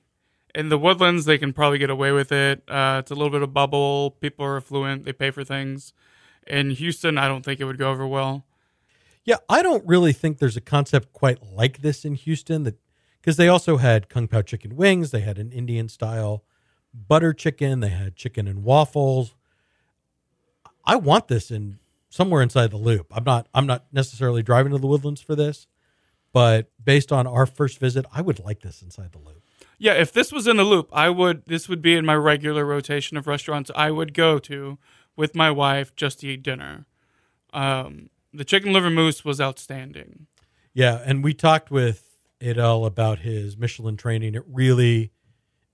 In 0.55 0.69
the 0.69 0.77
woodlands, 0.77 1.25
they 1.25 1.37
can 1.37 1.53
probably 1.53 1.77
get 1.77 1.89
away 1.89 2.11
with 2.11 2.31
it. 2.31 2.63
Uh, 2.67 2.97
it's 2.99 3.11
a 3.11 3.15
little 3.15 3.29
bit 3.29 3.41
of 3.41 3.53
bubble. 3.53 4.11
People 4.19 4.45
are 4.45 4.57
affluent. 4.57 5.05
They 5.05 5.13
pay 5.13 5.31
for 5.31 5.43
things. 5.43 5.93
In 6.47 6.71
Houston, 6.71 7.17
I 7.17 7.27
don't 7.27 7.43
think 7.43 7.59
it 7.59 7.65
would 7.65 7.77
go 7.77 7.91
over 7.91 8.07
well. 8.07 8.45
Yeah, 9.23 9.37
I 9.47 9.61
don't 9.61 9.85
really 9.85 10.13
think 10.13 10.39
there's 10.39 10.57
a 10.57 10.61
concept 10.61 11.13
quite 11.13 11.43
like 11.53 11.81
this 11.81 12.03
in 12.03 12.15
Houston 12.15 12.63
that 12.63 12.79
because 13.21 13.37
they 13.37 13.47
also 13.47 13.77
had 13.77 14.09
kung 14.09 14.27
pao 14.27 14.41
chicken 14.41 14.75
wings, 14.75 15.11
they 15.11 15.19
had 15.21 15.37
an 15.37 15.51
Indian 15.51 15.89
style 15.89 16.43
butter 16.93 17.33
chicken, 17.33 17.79
they 17.79 17.89
had 17.89 18.15
chicken 18.15 18.47
and 18.47 18.63
waffles. 18.63 19.35
I 20.85 20.95
want 20.95 21.27
this 21.27 21.51
in 21.51 21.79
somewhere 22.09 22.41
inside 22.41 22.71
the 22.71 22.77
loop. 22.77 23.07
I'm 23.11 23.23
not 23.23 23.47
I'm 23.53 23.67
not 23.67 23.85
necessarily 23.91 24.41
driving 24.41 24.71
to 24.71 24.79
the 24.79 24.87
woodlands 24.87 25.21
for 25.21 25.35
this, 25.35 25.67
but 26.33 26.71
based 26.83 27.11
on 27.11 27.27
our 27.27 27.45
first 27.45 27.79
visit, 27.79 28.05
I 28.11 28.21
would 28.21 28.39
like 28.39 28.61
this 28.61 28.81
inside 28.81 29.11
the 29.11 29.19
loop. 29.19 29.38
Yeah, 29.79 29.93
if 29.93 30.11
this 30.11 30.31
was 30.31 30.45
in 30.45 30.57
the 30.57 30.65
loop, 30.65 30.89
I 30.91 31.09
would. 31.09 31.43
This 31.47 31.69
would 31.69 31.81
be 31.81 31.95
in 31.95 32.05
my 32.05 32.15
regular 32.15 32.65
rotation 32.65 33.15
of 33.15 33.27
restaurants 33.27 33.71
I 33.73 33.91
would 33.91 34.13
go 34.13 34.37
to 34.39 34.77
with 35.15 35.33
my 35.33 35.49
wife 35.49 35.95
just 35.95 36.19
to 36.19 36.27
eat 36.27 36.43
dinner. 36.43 36.85
Um, 37.53 38.09
the 38.33 38.43
chicken 38.43 38.73
liver 38.73 38.89
mousse 38.89 39.23
was 39.23 39.39
outstanding. 39.39 40.27
Yeah, 40.73 41.01
and 41.03 41.23
we 41.23 41.33
talked 41.33 41.71
with 41.71 42.17
Adel 42.41 42.85
about 42.85 43.19
his 43.19 43.57
Michelin 43.57 43.97
training. 43.97 44.35
It 44.35 44.43
really 44.47 45.11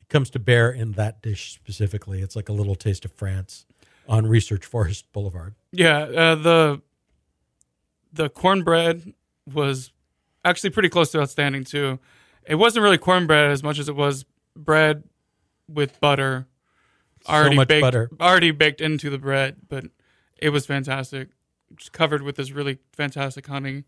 it 0.01 0.09
comes 0.09 0.29
to 0.31 0.39
bear 0.39 0.71
in 0.71 0.93
that 0.93 1.21
dish 1.21 1.53
specifically. 1.53 2.21
It's 2.21 2.35
like 2.35 2.47
a 2.47 2.53
little 2.53 2.75
taste 2.75 3.05
of 3.05 3.11
France 3.11 3.65
on 4.07 4.27
Research 4.27 4.65
Forest 4.65 5.11
Boulevard. 5.13 5.55
Yeah, 5.71 5.97
uh, 5.97 6.35
the 6.35 6.81
the 8.13 8.29
cornbread 8.29 9.13
was 9.51 9.91
actually 10.43 10.69
pretty 10.69 10.89
close 10.89 11.11
to 11.11 11.21
outstanding 11.21 11.63
too. 11.63 11.99
It 12.47 12.55
wasn't 12.55 12.83
really 12.83 12.97
cornbread 12.97 13.51
as 13.51 13.63
much 13.63 13.79
as 13.79 13.89
it 13.89 13.95
was 13.95 14.25
bread 14.55 15.03
with 15.67 15.99
butter, 15.99 16.47
already 17.27 17.55
much 17.55 17.67
baked, 17.67 17.81
butter. 17.81 18.09
already 18.19 18.51
baked 18.51 18.81
into 18.81 19.09
the 19.09 19.17
bread. 19.17 19.57
But 19.67 19.85
it 20.37 20.49
was 20.49 20.65
fantastic, 20.65 21.29
just 21.75 21.91
covered 21.91 22.21
with 22.21 22.35
this 22.35 22.51
really 22.51 22.79
fantastic 22.93 23.47
honey. 23.47 23.83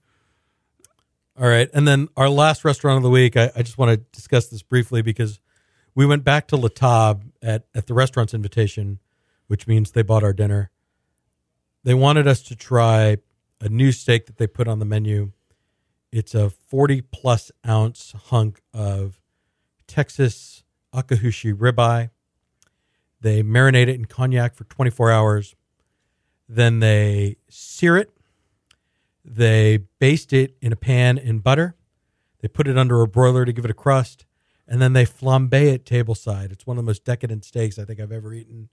All 1.39 1.48
right. 1.48 1.70
And 1.74 1.88
then 1.88 2.08
our 2.17 2.30
last 2.30 2.65
restaurant 2.65 2.98
of 2.98 3.04
the 3.04 3.12
week, 3.12 3.38
I, 3.38 3.52
I 3.56 3.62
just 3.62 3.78
want 3.78 3.91
to 3.91 3.98
discuss 4.12 4.48
this 4.48 4.63
briefly 4.63 5.04
because 5.04 5.39
we 5.93 6.06
went 6.06 6.24
back 6.24 6.48
to 6.48 6.58
La 6.58 6.67
Table 6.67 7.22
at, 7.43 7.67
at 7.76 7.86
the 7.86 7.93
restaurant's 7.93 8.34
invitation, 8.34 9.00
which 9.46 9.67
means 9.67 9.91
they 9.91 10.02
bought 10.02 10.24
our 10.24 10.34
dinner. 10.34 10.72
They 11.84 11.93
wanted 11.93 12.28
us 12.28 12.41
to 12.43 12.56
try 12.56 13.17
a 13.62 13.70
new 13.70 13.91
steak 13.91 14.26
that 14.26 14.38
they 14.38 14.48
put 14.48 14.67
on 14.67 14.80
the 14.80 14.86
menu. 14.86 15.32
It's 16.18 16.34
a 16.34 16.50
40 16.50 17.02
plus 17.04 17.52
ounce 17.64 18.16
hunk 18.30 18.60
of 18.74 19.22
Texas 19.86 20.64
Akaushi 20.92 21.54
ribeye. 21.54 22.10
They 23.22 23.44
marinate 23.44 23.84
it 23.84 23.90
in 23.90 24.06
cognac 24.06 24.56
for 24.56 24.64
24 24.64 25.12
hours. 25.12 25.56
Then 26.50 26.80
they 26.80 27.36
sear 27.50 27.98
it. 27.98 28.10
They 29.24 29.82
baste 30.00 30.34
it 30.34 30.58
in 30.60 30.74
a 30.74 30.76
pan 30.76 31.20
in 31.20 31.38
butter. 31.38 31.76
They 32.42 32.48
put 32.48 32.68
it 32.68 32.80
under 32.80 33.04
a 33.04 33.08
broiler 33.08 33.46
to 33.46 33.54
give 33.54 33.66
it 33.66 33.70
a 33.70 33.76
crust. 33.76 34.26
And 34.68 34.82
then 34.82 34.94
they 34.94 35.06
flambe 35.06 35.54
it 35.54 35.86
tableside. 35.86 36.52
It's 36.52 36.66
one 36.66 36.80
of 36.80 36.84
the 36.84 36.90
most 36.90 37.06
decadent 37.06 37.46
steaks 37.46 37.78
I 37.78 37.86
think 37.86 38.00
I've 38.00 38.12
ever 38.12 38.34
eaten. 38.34 38.70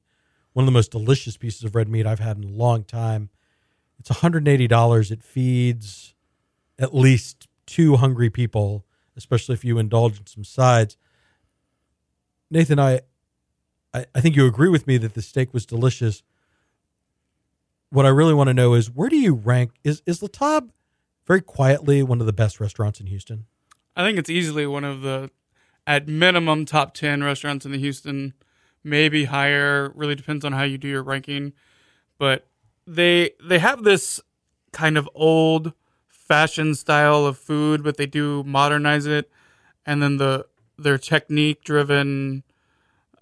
One 0.55 0.63
of 0.63 0.67
the 0.67 0.73
most 0.73 0.93
delicious 0.93 1.37
pieces 1.37 1.63
of 1.65 1.75
red 1.75 1.91
meat 1.91 2.07
I've 2.07 2.21
had 2.21 2.39
in 2.39 2.45
a 2.45 2.57
long 2.57 2.85
time. 2.85 3.29
It's 3.99 4.09
$180. 4.09 5.11
It 5.11 5.23
feeds 5.23 6.13
at 6.79 6.95
least 6.95 7.49
two 7.67 7.97
hungry 7.97 8.31
people, 8.31 8.85
especially 9.17 9.55
if 9.55 9.65
you 9.65 9.79
indulge 9.79 10.19
in 10.19 10.27
some 10.27 10.45
sides. 10.45 10.97
Nathan, 12.51 12.79
I, 12.79 13.01
I, 13.93 14.07
I 14.15 14.21
think 14.21 14.37
you 14.37 14.47
agree 14.47 14.69
with 14.69 14.87
me 14.87 14.97
that 14.99 15.15
the 15.15 15.23
steak 15.23 15.53
was 15.55 15.67
delicious. 15.67 16.23
What 17.91 18.07
I 18.07 18.11
really 18.11 18.35
want 18.35 18.49
to 18.49 18.55
know 18.55 18.75
is 18.75 18.91
where 18.91 19.09
do 19.09 19.17
you 19.17 19.35
rank? 19.35 19.73
Is 19.85 20.03
is 20.07 20.21
La 20.21 20.29
Table 20.29 20.73
very 21.27 21.41
quietly 21.41 22.03
one 22.03 22.21
of 22.21 22.27
the 22.27 22.33
best 22.33 22.61
restaurants 22.61 23.01
in 23.01 23.07
Houston? 23.07 23.47
I 23.97 24.05
think 24.05 24.19
it's 24.19 24.31
easily 24.31 24.67
one 24.67 24.85
of 24.85 25.03
the, 25.03 25.31
at 25.87 26.09
minimum, 26.09 26.65
top 26.65 26.95
10 26.95 27.23
restaurants 27.23 27.65
in 27.65 27.71
the 27.73 27.79
Houston, 27.79 28.35
maybe 28.83 29.27
higher. 29.27 29.93
Really 29.95 30.17
depends 30.17 30.45
on 30.45 30.53
how 30.53 30.65
you 30.65 30.79
do 30.79 30.89
your 30.89 31.03
ranking. 31.03 31.53
But 32.19 32.47
they 32.87 33.31
they 33.43 33.59
have 33.59 33.85
this 33.85 34.21
kind 34.73 34.99
of 34.99 35.09
old 35.15 35.73
fashion 36.27 36.75
style 36.75 37.27
of 37.27 37.39
food, 37.39 37.83
but 37.83 37.97
they 37.97 38.07
do 38.07 38.43
modernize 38.45 39.07
it. 39.07 39.31
And 39.87 40.03
then 40.03 40.17
the 40.17 40.47
their 40.79 40.99
technique 40.99 41.63
driven, 41.63 42.43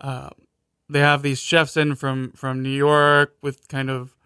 uh, 0.00 0.30
they 0.88 1.00
have 1.00 1.22
these 1.22 1.38
chefs 1.38 1.76
in 1.76 1.94
from, 1.94 2.32
from 2.32 2.62
New 2.62 2.70
York 2.70 3.36
with 3.42 3.68
kind 3.68 3.90
of 3.90 4.16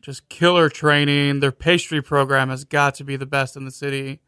just 0.00 0.28
killer 0.28 0.68
training. 0.68 1.40
Their 1.40 1.52
pastry 1.52 2.00
program 2.00 2.48
has 2.48 2.64
got 2.64 2.94
to 2.96 3.04
be 3.04 3.16
the 3.16 3.26
best 3.26 3.56
in 3.56 3.64
the 3.64 3.70
city 3.70 4.20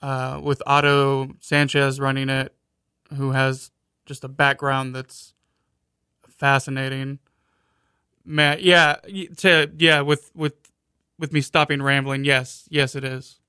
uh, 0.00 0.40
with 0.42 0.62
Otto 0.66 1.34
Sanchez 1.40 2.00
running 2.00 2.28
it, 2.28 2.54
who 3.14 3.32
has 3.32 3.70
just 4.06 4.24
a 4.24 4.28
background 4.28 4.94
that's 4.94 5.34
fascinating. 6.26 7.18
Man, 8.24 8.58
yeah, 8.60 8.96
to 9.38 9.70
yeah, 9.76 10.02
with 10.02 10.30
with 10.34 10.54
with 11.18 11.32
me 11.32 11.40
stopping 11.40 11.82
rambling, 11.82 12.24
yes, 12.24 12.68
yes, 12.70 12.94
it 12.94 13.04
is. 13.04 13.40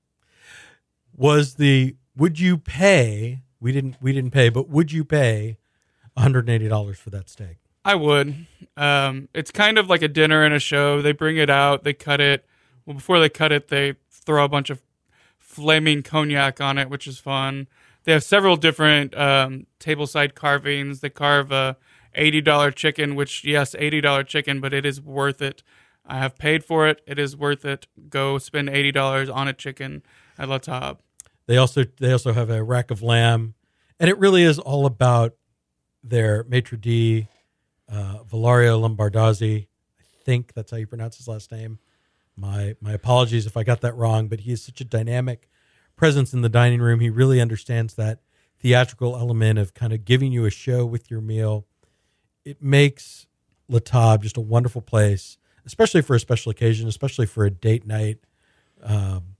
Was 1.16 1.54
the 1.54 1.96
would 2.16 2.40
you 2.40 2.58
pay? 2.58 3.42
We 3.60 3.72
didn't 3.72 3.96
we 4.00 4.12
didn't 4.12 4.32
pay, 4.32 4.48
but 4.48 4.68
would 4.68 4.92
you 4.92 5.04
pay 5.04 5.58
one 6.14 6.22
hundred 6.22 6.40
and 6.40 6.50
eighty 6.50 6.68
dollars 6.68 6.98
for 6.98 7.10
that 7.10 7.28
steak? 7.28 7.58
I 7.84 7.94
would. 7.94 8.46
Um, 8.76 9.28
it's 9.32 9.50
kind 9.50 9.78
of 9.78 9.88
like 9.88 10.02
a 10.02 10.08
dinner 10.08 10.44
and 10.44 10.54
a 10.54 10.58
show. 10.58 11.00
They 11.00 11.12
bring 11.12 11.36
it 11.36 11.50
out, 11.50 11.84
they 11.84 11.94
cut 11.94 12.20
it. 12.20 12.44
Well, 12.84 12.94
before 12.94 13.20
they 13.20 13.28
cut 13.28 13.52
it, 13.52 13.68
they 13.68 13.94
throw 14.10 14.44
a 14.44 14.48
bunch 14.48 14.70
of 14.70 14.82
flaming 15.38 16.02
cognac 16.02 16.60
on 16.60 16.78
it, 16.78 16.90
which 16.90 17.06
is 17.06 17.18
fun. 17.18 17.68
They 18.04 18.12
have 18.12 18.24
several 18.24 18.56
different 18.56 19.16
um, 19.16 19.66
tableside 19.78 20.34
carvings. 20.34 21.00
They 21.00 21.10
carve 21.10 21.52
a 21.52 21.76
eighty 22.14 22.40
dollar 22.40 22.70
chicken, 22.70 23.14
which 23.14 23.44
yes, 23.44 23.74
eighty 23.78 24.00
dollar 24.00 24.24
chicken, 24.24 24.60
but 24.60 24.72
it 24.72 24.86
is 24.86 25.00
worth 25.00 25.42
it. 25.42 25.62
I 26.10 26.18
have 26.18 26.36
paid 26.36 26.64
for 26.64 26.88
it. 26.88 27.00
It 27.06 27.18
is 27.18 27.36
worth 27.36 27.64
it. 27.64 27.86
Go 28.08 28.36
spend 28.38 28.68
eighty 28.68 28.90
dollars 28.90 29.28
on 29.28 29.46
a 29.46 29.52
chicken 29.52 30.02
at 30.36 30.48
La 30.48 30.58
Table. 30.58 31.00
They 31.46 31.56
also 31.56 31.84
they 32.00 32.12
also 32.12 32.32
have 32.32 32.50
a 32.50 32.62
rack 32.62 32.90
of 32.90 33.02
lamb, 33.02 33.54
and 33.98 34.10
it 34.10 34.18
really 34.18 34.42
is 34.42 34.58
all 34.58 34.86
about 34.86 35.34
their 36.02 36.44
maitre 36.44 36.78
d, 36.78 37.28
uh, 37.88 38.24
Valerio 38.24 38.80
Lombardozzi. 38.80 39.66
I 40.00 40.24
think 40.24 40.52
that's 40.54 40.70
how 40.70 40.78
you 40.78 40.86
pronounce 40.86 41.16
his 41.16 41.28
last 41.28 41.52
name. 41.52 41.78
My 42.36 42.74
my 42.80 42.92
apologies 42.92 43.46
if 43.46 43.56
I 43.56 43.62
got 43.62 43.80
that 43.82 43.96
wrong, 43.96 44.28
but 44.28 44.40
he 44.40 44.52
is 44.52 44.62
such 44.62 44.80
a 44.80 44.84
dynamic 44.84 45.48
presence 45.96 46.32
in 46.32 46.42
the 46.42 46.48
dining 46.48 46.80
room. 46.80 47.00
He 47.00 47.10
really 47.10 47.40
understands 47.40 47.94
that 47.94 48.20
theatrical 48.58 49.16
element 49.16 49.58
of 49.58 49.74
kind 49.74 49.92
of 49.92 50.04
giving 50.04 50.32
you 50.32 50.44
a 50.44 50.50
show 50.50 50.84
with 50.84 51.10
your 51.10 51.20
meal. 51.20 51.66
It 52.44 52.62
makes 52.62 53.26
La 53.68 54.16
just 54.16 54.36
a 54.36 54.40
wonderful 54.40 54.82
place, 54.82 55.38
especially 55.70 56.02
for 56.02 56.16
a 56.16 56.20
special 56.20 56.50
occasion, 56.50 56.88
especially 56.88 57.26
for 57.26 57.44
a 57.44 57.50
date 57.50 57.86
night. 57.86 58.18
Um, 58.82 59.36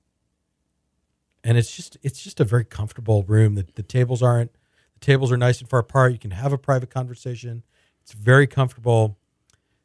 and 1.43 1.59
it's 1.59 1.75
just 1.75 1.97
it's 2.05 2.23
just 2.23 2.39
a 2.39 2.45
very 2.45 2.65
comfortable 2.65 3.25
room. 3.25 3.57
The, 3.57 3.67
the 3.75 3.83
tables 3.83 4.23
aren't 4.23 4.53
the 4.95 5.01
tables 5.01 5.33
are 5.33 5.37
nice 5.37 5.61
and 5.61 5.69
far 5.69 5.81
apart. 5.81 6.13
You 6.13 6.21
can 6.21 6.31
have 6.31 6.53
a 6.53 6.59
private 6.59 6.89
conversation. 6.89 7.65
It's 8.03 8.13
very 8.13 8.47
comfortable. 8.47 9.19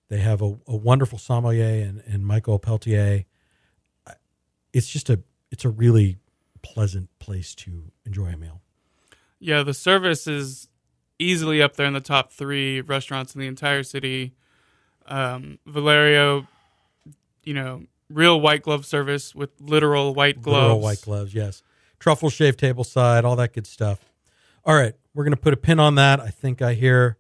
They 0.07 0.19
have 0.19 0.43
a, 0.43 0.59
a 0.67 0.75
wonderful 0.75 1.17
sommelier 1.17 1.83
and, 1.83 2.03
and 2.05 2.23
Michael 2.23 2.59
Peltier. 2.59 3.25
It's 4.71 4.87
just 4.87 5.09
a 5.09 5.23
it's 5.51 5.65
a 5.65 5.69
really 5.69 6.17
pleasant 6.61 7.09
place 7.17 7.55
to 7.55 7.91
enjoy 8.05 8.27
a 8.27 8.37
meal. 8.37 8.61
Yeah, 9.39 9.63
the 9.63 9.73
service 9.73 10.27
is 10.27 10.67
easily 11.17 11.59
up 11.59 11.75
there 11.75 11.87
in 11.87 11.93
the 11.93 12.01
top 12.01 12.31
three 12.31 12.81
restaurants 12.81 13.33
in 13.33 13.41
the 13.41 13.47
entire 13.47 13.81
city. 13.81 14.35
Um, 15.07 15.59
Valerio, 15.65 16.47
you 17.43 17.53
know, 17.53 17.83
real 18.09 18.39
white 18.39 18.63
glove 18.63 18.85
service 18.85 19.35
with 19.35 19.49
literal 19.59 20.13
white 20.13 20.41
gloves. 20.41 20.63
Literal 20.63 20.79
white 20.79 21.01
gloves, 21.01 21.33
yes. 21.33 21.61
Truffle 21.99 22.29
shave 22.29 22.57
table 22.57 22.83
side, 22.83 23.25
all 23.25 23.35
that 23.35 23.53
good 23.53 23.67
stuff. 23.67 23.99
All 24.65 24.75
right, 24.75 24.93
we're 25.13 25.23
going 25.23 25.33
to 25.35 25.41
put 25.41 25.53
a 25.53 25.57
pin 25.57 25.79
on 25.79 25.95
that. 25.95 26.19
I 26.19 26.29
think 26.29 26.61
I 26.61 26.73
hear 26.73 27.17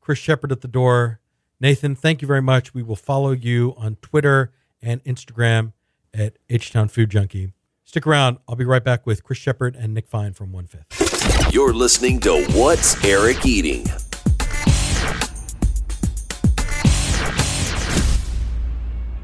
Chris 0.00 0.18
Shepherd 0.18 0.52
at 0.52 0.60
the 0.60 0.68
door. 0.68 1.20
Nathan, 1.60 1.94
thank 1.94 2.22
you 2.22 2.28
very 2.28 2.42
much. 2.42 2.74
We 2.74 2.82
will 2.82 2.96
follow 2.96 3.32
you 3.32 3.74
on 3.76 3.96
Twitter 3.96 4.52
and 4.82 5.02
Instagram 5.04 5.72
at 6.12 6.36
H 6.48 6.72
Town 6.72 6.88
Food 6.88 7.10
Junkie. 7.10 7.52
Stick 7.84 8.06
around. 8.06 8.38
I'll 8.48 8.56
be 8.56 8.64
right 8.64 8.82
back 8.84 9.06
with 9.06 9.24
Chris 9.24 9.38
Shepherd 9.38 9.76
and 9.76 9.92
Nick 9.94 10.06
Fine 10.08 10.34
from 10.34 10.52
One 10.52 10.66
Fifth. 10.66 11.52
You're 11.52 11.74
listening 11.74 12.20
to 12.20 12.44
What's 12.52 13.04
Eric 13.04 13.44
Eating? 13.44 13.84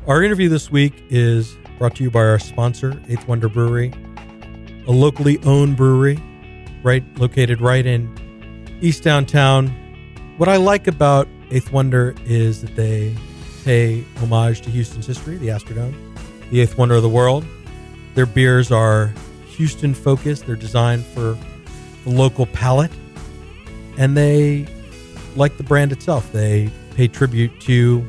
Our 0.07 0.23
interview 0.23 0.49
this 0.49 0.71
week 0.71 1.03
is 1.11 1.57
brought 1.79 1.97
to 1.97 2.05
you 2.05 2.13
by 2.13 2.21
our 2.21 2.39
sponsor, 2.39 3.03
Eighth 3.09 3.27
Wonder 3.27 3.49
Brewery, 3.49 3.93
a 4.87 4.93
locally 4.93 5.41
owned 5.43 5.77
brewery, 5.77 6.23
right 6.85 7.03
located 7.19 7.61
right 7.61 7.85
in 7.85 8.09
East 8.81 9.03
Downtown. 9.03 9.67
What 10.37 10.49
I 10.49 10.59
like 10.59 10.87
about 10.87 11.27
Eighth 11.51 11.73
Wonder 11.73 12.15
is 12.25 12.63
that 12.63 12.77
they 12.77 13.17
pay 13.65 14.05
homage 14.19 14.61
to 14.61 14.71
Houston's 14.71 15.07
history, 15.07 15.39
the 15.39 15.49
Astrodome, 15.49 15.97
the 16.51 16.61
eighth 16.61 16.79
wonder 16.79 16.95
of 16.95 17.03
the 17.03 17.09
world. 17.09 17.45
Their 18.15 18.27
beers 18.27 18.71
are 18.71 19.13
Houston 19.57 19.93
focused. 19.93 20.47
They're 20.47 20.55
designed 20.55 21.05
for 21.05 21.37
the 22.05 22.11
local 22.11 22.47
palate, 22.47 22.93
and 23.99 24.17
they, 24.17 24.69
like 25.35 25.57
the 25.57 25.65
brand 25.65 25.91
itself, 25.91 26.31
they 26.31 26.71
pay 26.95 27.09
tribute 27.09 27.61
to 27.63 28.07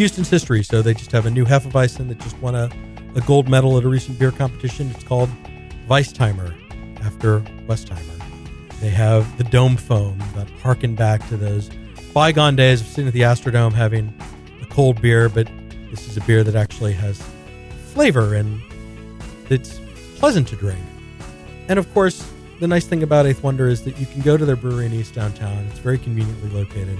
Houston's 0.00 0.30
history. 0.30 0.62
So 0.62 0.80
they 0.80 0.94
just 0.94 1.12
have 1.12 1.26
a 1.26 1.30
new 1.30 1.44
Hefeweizen 1.44 2.08
that 2.08 2.18
just 2.20 2.38
won 2.38 2.54
a, 2.54 2.70
a 3.16 3.20
gold 3.20 3.50
medal 3.50 3.76
at 3.76 3.84
a 3.84 3.88
recent 3.88 4.18
beer 4.18 4.30
competition. 4.30 4.90
It's 4.92 5.04
called 5.04 5.28
Weistheimer 5.88 6.54
after 7.04 7.40
Westheimer. 7.66 8.80
They 8.80 8.88
have 8.88 9.36
the 9.36 9.44
dome 9.44 9.76
foam 9.76 10.18
that 10.36 10.48
harken 10.62 10.94
back 10.94 11.28
to 11.28 11.36
those 11.36 11.68
bygone 12.14 12.56
days 12.56 12.80
of 12.80 12.86
sitting 12.86 13.08
at 13.08 13.12
the 13.12 13.20
Astrodome 13.20 13.74
having 13.74 14.14
a 14.62 14.66
cold 14.66 15.02
beer, 15.02 15.28
but 15.28 15.50
this 15.90 16.08
is 16.08 16.16
a 16.16 16.22
beer 16.22 16.42
that 16.44 16.54
actually 16.54 16.94
has 16.94 17.22
flavor 17.92 18.34
and 18.34 18.58
it's 19.50 19.82
pleasant 20.16 20.48
to 20.48 20.56
drink. 20.56 20.80
And 21.68 21.78
of 21.78 21.92
course, 21.92 22.26
the 22.58 22.66
nice 22.66 22.86
thing 22.86 23.02
about 23.02 23.26
Eighth 23.26 23.42
Wonder 23.42 23.68
is 23.68 23.84
that 23.84 24.00
you 24.00 24.06
can 24.06 24.22
go 24.22 24.38
to 24.38 24.46
their 24.46 24.56
brewery 24.56 24.86
in 24.86 24.94
East 24.94 25.12
Downtown. 25.12 25.66
It's 25.66 25.78
very 25.78 25.98
conveniently 25.98 26.48
located. 26.58 26.98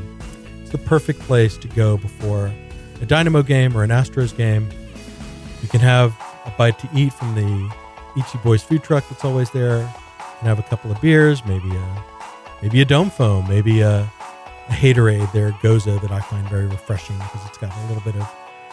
It's 0.61 0.71
the 0.71 0.77
perfect 0.77 1.21
place 1.21 1.57
to 1.57 1.69
go 1.69 1.97
before 1.97 2.53
a 3.01 3.07
Dynamo 3.07 3.43
game 3.43 3.77
or 3.77 3.83
an 3.83 3.91
Astros 3.91 4.37
game. 4.37 4.69
You 5.63 5.69
can 5.69 5.81
have 5.81 6.15
a 6.45 6.51
bite 6.57 6.79
to 6.81 6.89
eat 6.95 7.13
from 7.13 7.35
the 7.35 7.75
Ichi 8.17 8.39
Boys 8.39 8.63
food 8.63 8.83
truck 8.83 9.09
that's 9.09 9.25
always 9.25 9.51
there. 9.51 9.79
You 9.79 10.25
can 10.39 10.49
have 10.49 10.59
a 10.59 10.63
couple 10.63 10.91
of 10.91 11.01
beers, 11.01 11.45
maybe 11.45 11.71
a 11.75 12.05
maybe 12.63 12.81
a 12.81 12.85
dome 12.85 13.11
foam, 13.11 13.49
maybe 13.49 13.81
a, 13.81 14.01
a 14.01 14.73
Haterade, 14.73 15.31
their 15.33 15.53
Gose, 15.53 16.01
that 16.01 16.11
I 16.11 16.21
find 16.21 16.49
very 16.49 16.67
refreshing 16.67 17.17
because 17.17 17.47
it's 17.47 17.59
got 17.59 17.75
a 17.77 17.87
little 17.87 18.03
bit 18.03 18.17
of 18.17 18.29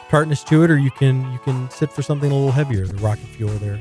tartness 0.09 0.43
to 0.45 0.63
it. 0.63 0.71
Or 0.71 0.77
you 0.77 0.91
can 0.91 1.31
you 1.31 1.39
can 1.39 1.69
sit 1.69 1.91
for 1.91 2.01
something 2.01 2.31
a 2.31 2.33
little 2.33 2.51
heavier, 2.51 2.85
the 2.85 2.97
Rocket 2.97 3.25
Fuel, 3.25 3.51
their 3.59 3.79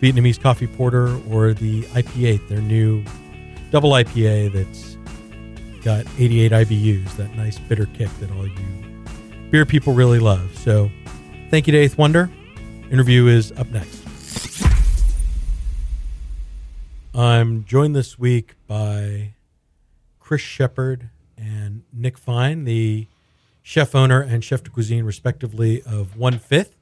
Vietnamese 0.00 0.40
coffee 0.40 0.66
porter, 0.66 1.18
or 1.30 1.52
the 1.52 1.82
IP8, 1.82 2.48
their 2.48 2.60
new 2.60 3.02
double 3.70 3.90
IPA 3.90 4.52
that's 4.52 4.96
got 5.82 6.04
88 6.18 6.52
IBUs, 6.52 7.16
that 7.16 7.34
nice 7.36 7.58
bitter 7.58 7.86
kick 7.86 8.08
that 8.20 8.30
all 8.32 8.46
you 8.46 8.85
beer 9.50 9.64
people 9.66 9.92
really 9.92 10.18
love. 10.18 10.56
So 10.58 10.90
thank 11.50 11.66
you 11.66 11.72
to 11.72 11.78
Eighth 11.78 11.98
Wonder. 11.98 12.30
Interview 12.90 13.26
is 13.26 13.52
up 13.52 13.68
next. 13.70 14.02
I'm 17.14 17.64
joined 17.64 17.96
this 17.96 18.18
week 18.18 18.56
by 18.66 19.34
Chris 20.20 20.42
Shepherd 20.42 21.08
and 21.38 21.82
Nick 21.92 22.18
Fine, 22.18 22.64
the 22.64 23.06
chef 23.62 23.94
owner 23.94 24.20
and 24.20 24.44
chef 24.44 24.62
de 24.62 24.70
cuisine, 24.70 25.04
respectively, 25.04 25.82
of 25.82 26.16
One 26.16 26.38
Fifth. 26.38 26.76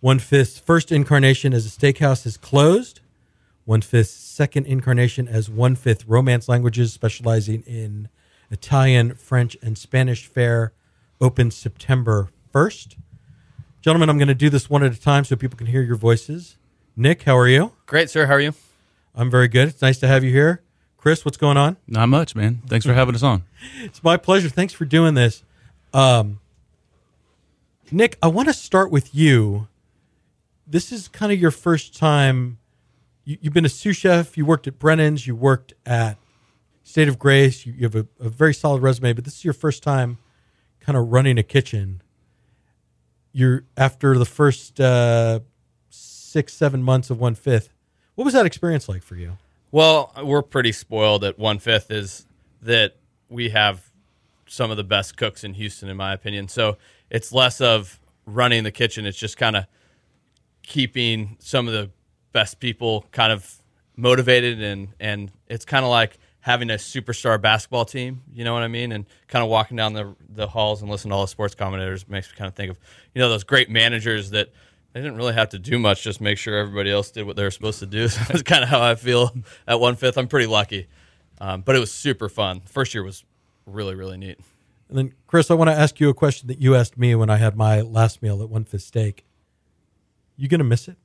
One 0.00 0.18
Fifth's 0.18 0.58
first 0.58 0.90
incarnation 0.90 1.52
as 1.52 1.66
a 1.66 1.68
steakhouse 1.68 2.26
is 2.26 2.36
closed. 2.36 3.00
One 3.64 3.80
Fifth's 3.80 4.12
second 4.12 4.66
incarnation 4.66 5.28
as 5.28 5.50
One 5.50 5.74
Fifth 5.74 6.06
Romance 6.06 6.48
Languages, 6.48 6.92
specializing 6.92 7.62
in 7.66 8.08
Italian, 8.50 9.14
French, 9.14 9.56
and 9.62 9.76
Spanish 9.76 10.26
fare, 10.26 10.72
opens 11.20 11.56
September 11.56 12.28
1st. 12.52 12.96
Gentlemen, 13.80 14.08
I'm 14.08 14.18
going 14.18 14.28
to 14.28 14.34
do 14.34 14.48
this 14.48 14.70
one 14.70 14.82
at 14.82 14.92
a 14.92 15.00
time 15.00 15.24
so 15.24 15.36
people 15.36 15.58
can 15.58 15.66
hear 15.66 15.82
your 15.82 15.96
voices. 15.96 16.56
Nick, 16.96 17.24
how 17.24 17.36
are 17.36 17.48
you? 17.48 17.72
Great, 17.86 18.08
sir. 18.08 18.26
How 18.26 18.34
are 18.34 18.40
you? 18.40 18.54
I'm 19.14 19.30
very 19.30 19.48
good. 19.48 19.68
It's 19.68 19.82
nice 19.82 19.98
to 19.98 20.08
have 20.08 20.24
you 20.24 20.30
here. 20.30 20.62
Chris, 20.96 21.24
what's 21.24 21.36
going 21.36 21.56
on? 21.56 21.76
Not 21.86 22.08
much, 22.08 22.34
man. 22.34 22.62
Thanks 22.66 22.86
for 22.86 22.94
having 22.94 23.14
us 23.14 23.22
on. 23.22 23.44
It's 23.82 24.02
my 24.02 24.16
pleasure. 24.16 24.48
Thanks 24.48 24.72
for 24.72 24.84
doing 24.84 25.14
this. 25.14 25.42
Um, 25.92 26.40
Nick, 27.90 28.16
I 28.22 28.28
want 28.28 28.48
to 28.48 28.54
start 28.54 28.90
with 28.90 29.14
you. 29.14 29.68
This 30.66 30.90
is 30.90 31.08
kind 31.08 31.30
of 31.30 31.38
your 31.38 31.50
first 31.50 31.96
time. 31.96 32.58
You, 33.24 33.36
you've 33.40 33.52
been 33.52 33.64
a 33.64 33.70
sous 33.70 33.96
chef. 33.96 34.36
You 34.38 34.46
worked 34.46 34.66
at 34.66 34.78
Brennan's. 34.78 35.26
You 35.26 35.36
worked 35.36 35.74
at 35.84 36.16
State 36.82 37.08
of 37.08 37.18
Grace. 37.18 37.66
You, 37.66 37.74
you 37.74 37.82
have 37.82 37.94
a, 37.94 38.06
a 38.18 38.28
very 38.28 38.54
solid 38.54 38.80
resume, 38.80 39.12
but 39.12 39.24
this 39.24 39.34
is 39.34 39.44
your 39.44 39.54
first 39.54 39.82
time 39.82 40.18
kind 40.84 40.96
of 40.96 41.12
running 41.12 41.38
a 41.38 41.42
kitchen. 41.42 42.02
You're 43.32 43.64
after 43.76 44.16
the 44.18 44.24
first 44.24 44.80
uh, 44.80 45.40
six, 45.90 46.52
seven 46.52 46.82
months 46.82 47.10
of 47.10 47.18
one 47.18 47.34
fifth. 47.34 47.70
What 48.14 48.24
was 48.24 48.34
that 48.34 48.46
experience 48.46 48.88
like 48.88 49.02
for 49.02 49.16
you? 49.16 49.38
Well, 49.72 50.12
we're 50.22 50.42
pretty 50.42 50.72
spoiled 50.72 51.24
at 51.24 51.38
one 51.38 51.58
fifth. 51.58 51.90
Is 51.90 52.26
that 52.62 52.96
we 53.28 53.50
have 53.50 53.90
some 54.46 54.70
of 54.70 54.76
the 54.76 54.84
best 54.84 55.16
cooks 55.16 55.42
in 55.42 55.54
Houston, 55.54 55.88
in 55.88 55.96
my 55.96 56.12
opinion. 56.12 56.48
So 56.48 56.76
it's 57.10 57.32
less 57.32 57.60
of 57.60 57.98
running 58.26 58.62
the 58.62 58.70
kitchen. 58.70 59.06
It's 59.06 59.18
just 59.18 59.36
kind 59.36 59.56
of 59.56 59.64
keeping 60.62 61.36
some 61.40 61.66
of 61.66 61.74
the 61.74 61.90
best 62.32 62.60
people 62.60 63.06
kind 63.12 63.32
of 63.32 63.58
motivated 63.96 64.60
and 64.60 64.88
and 64.98 65.30
it's 65.46 65.64
kind 65.64 65.84
of 65.84 65.90
like 65.90 66.18
having 66.44 66.68
a 66.68 66.74
superstar 66.74 67.40
basketball 67.40 67.86
team. 67.86 68.20
You 68.30 68.44
know 68.44 68.52
what 68.52 68.62
I 68.62 68.68
mean? 68.68 68.92
And 68.92 69.06
kind 69.28 69.42
of 69.42 69.48
walking 69.48 69.78
down 69.78 69.94
the 69.94 70.14
the 70.28 70.46
halls 70.46 70.82
and 70.82 70.90
listening 70.90 71.10
to 71.12 71.14
all 71.16 71.22
the 71.22 71.28
sports 71.28 71.54
commentators 71.54 72.06
makes 72.06 72.28
me 72.30 72.36
kind 72.36 72.48
of 72.48 72.54
think 72.54 72.70
of 72.70 72.78
you 73.14 73.22
know 73.22 73.30
those 73.30 73.44
great 73.44 73.70
managers 73.70 74.28
that 74.30 74.50
they 74.92 75.00
didn't 75.00 75.16
really 75.16 75.32
have 75.32 75.48
to 75.48 75.58
do 75.58 75.78
much, 75.78 76.02
just 76.04 76.20
make 76.20 76.36
sure 76.36 76.58
everybody 76.58 76.90
else 76.90 77.10
did 77.10 77.24
what 77.26 77.36
they 77.36 77.42
were 77.42 77.50
supposed 77.50 77.78
to 77.78 77.86
do. 77.86 78.08
So 78.08 78.20
that's 78.28 78.42
kind 78.42 78.62
of 78.62 78.68
how 78.68 78.82
I 78.82 78.94
feel 78.94 79.34
at 79.66 79.80
one 79.80 79.96
fifth. 79.96 80.18
I'm 80.18 80.28
pretty 80.28 80.46
lucky, 80.46 80.86
um, 81.40 81.62
but 81.62 81.76
it 81.76 81.78
was 81.78 81.90
super 81.90 82.28
fun. 82.28 82.60
First 82.66 82.92
year 82.92 83.02
was 83.02 83.24
really 83.64 83.94
really 83.94 84.18
neat. 84.18 84.38
And 84.90 84.98
then, 84.98 85.14
Chris, 85.26 85.50
I 85.50 85.54
want 85.54 85.70
to 85.70 85.74
ask 85.74 85.98
you 85.98 86.10
a 86.10 86.14
question 86.14 86.46
that 86.48 86.60
you 86.60 86.74
asked 86.74 86.98
me 86.98 87.14
when 87.14 87.30
I 87.30 87.38
had 87.38 87.56
my 87.56 87.80
last 87.80 88.20
meal 88.22 88.42
at 88.42 88.50
One 88.50 88.64
Fifth 88.64 88.82
Steak. 88.82 89.24
You 90.36 90.46
gonna 90.46 90.62
miss 90.62 90.88
it? 90.88 90.98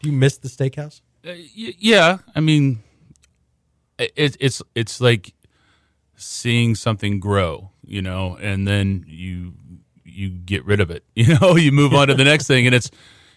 Do 0.00 0.08
you 0.08 0.16
miss 0.16 0.38
the 0.38 0.48
steakhouse? 0.48 1.02
Uh, 1.22 1.32
y- 1.54 1.74
yeah, 1.78 2.18
I 2.34 2.40
mean, 2.40 2.82
it, 3.98 4.36
it's 4.40 4.62
it's 4.74 5.00
like 5.00 5.34
seeing 6.16 6.74
something 6.74 7.20
grow, 7.20 7.70
you 7.84 8.02
know, 8.02 8.36
and 8.40 8.66
then 8.66 9.04
you 9.06 9.54
you 10.04 10.28
get 10.30 10.64
rid 10.64 10.80
of 10.80 10.90
it, 10.90 11.04
you 11.14 11.38
know, 11.38 11.56
you 11.56 11.72
move 11.72 11.94
on 11.94 12.08
to 12.08 12.14
the 12.14 12.24
next 12.24 12.46
thing, 12.46 12.66
and 12.66 12.74
it's 12.74 12.90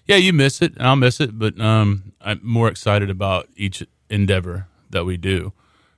yeah, 0.05 0.15
you 0.15 0.31
miss 0.33 0.61
it, 0.61 0.73
I'll 0.79 0.95
miss 0.95 1.19
it, 1.19 1.37
but 1.37 1.59
um, 1.59 2.13
I'm 2.21 2.39
more 2.41 2.69
excited 2.69 3.09
about 3.09 3.49
each 3.55 3.85
endeavor 4.09 4.67
that 4.89 5.05
we 5.05 5.17
do, 5.17 5.51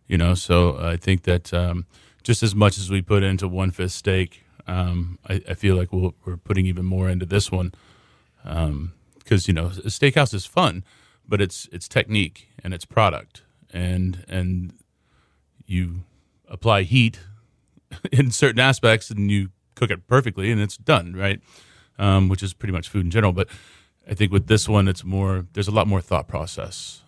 you 0.07 0.17
know. 0.17 0.33
So 0.33 0.77
I 0.79 0.97
think 0.97 1.23
that 1.23 1.53
um, 1.53 1.85
just 2.23 2.41
as 2.41 2.55
much 2.55 2.77
as 2.77 2.89
we 2.89 3.01
put 3.01 3.23
into 3.23 3.47
one 3.47 3.71
fifth 3.71 3.91
steak, 3.91 4.43
um, 4.67 5.19
I, 5.27 5.41
I 5.49 5.53
feel 5.53 5.75
like 5.75 5.93
we'll, 5.93 6.15
we're 6.25 6.37
putting 6.37 6.65
even 6.65 6.85
more 6.85 7.09
into 7.09 7.25
this 7.25 7.51
one 7.51 7.73
because 8.43 9.47
you 9.47 9.53
know 9.53 9.67
a 9.67 9.89
steakhouse 9.89 10.33
is 10.33 10.45
fun, 10.45 10.83
but 11.27 11.39
it's 11.39 11.67
it's 11.71 11.87
technique 11.87 12.49
and 12.63 12.73
it's 12.73 12.85
product 12.85 13.43
and 13.71 14.25
and 14.27 14.73
you 15.65 16.01
apply 16.47 16.83
heat 16.83 17.19
in 18.11 18.31
certain 18.31 18.59
aspects 18.59 19.09
and 19.09 19.29
you 19.31 19.49
cook 19.75 19.91
it 19.91 20.07
perfectly 20.07 20.51
and 20.51 20.59
it's 20.59 20.77
done 20.77 21.13
right, 21.15 21.39
um, 21.97 22.29
which 22.29 22.43
is 22.43 22.53
pretty 22.53 22.73
much 22.73 22.89
food 22.89 23.05
in 23.05 23.11
general. 23.11 23.33
But 23.33 23.47
I 24.09 24.13
think 24.13 24.31
with 24.31 24.47
this 24.47 24.67
one, 24.67 24.87
it's 24.87 25.03
more 25.03 25.45
there's 25.53 25.67
a 25.67 25.71
lot 25.71 25.87
more 25.87 26.01
thought 26.01 26.27
process, 26.27 27.03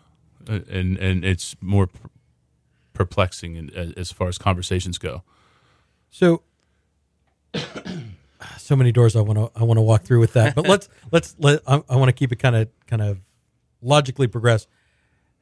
uh, 0.50 0.60
and 0.70 0.98
and 0.98 1.26
it's 1.26 1.56
more 1.62 1.90
perplexing 2.94 3.56
in, 3.56 3.70
as, 3.76 3.92
as 3.94 4.12
far 4.12 4.28
as 4.28 4.38
conversations 4.38 4.98
go. 4.98 5.24
So, 6.12 6.44
so 8.58 8.76
many 8.76 8.92
doors 8.92 9.16
I 9.16 9.22
want 9.22 9.40
to 9.40 9.52
I 9.60 9.64
want 9.64 9.78
to 9.78 9.82
walk 9.82 10.04
through 10.04 10.20
with 10.20 10.34
that. 10.34 10.56
But 10.56 10.68
let's 10.70 10.90
let's 11.12 11.36
let 11.40 11.62
I, 11.66 11.82
I 11.90 11.96
want 11.96 12.10
to 12.10 12.14
keep 12.14 12.32
it 12.32 12.38
kind 12.38 12.56
of 12.56 12.68
kind 12.86 13.02
of 13.02 13.20
logically 13.82 14.28
progress. 14.28 14.68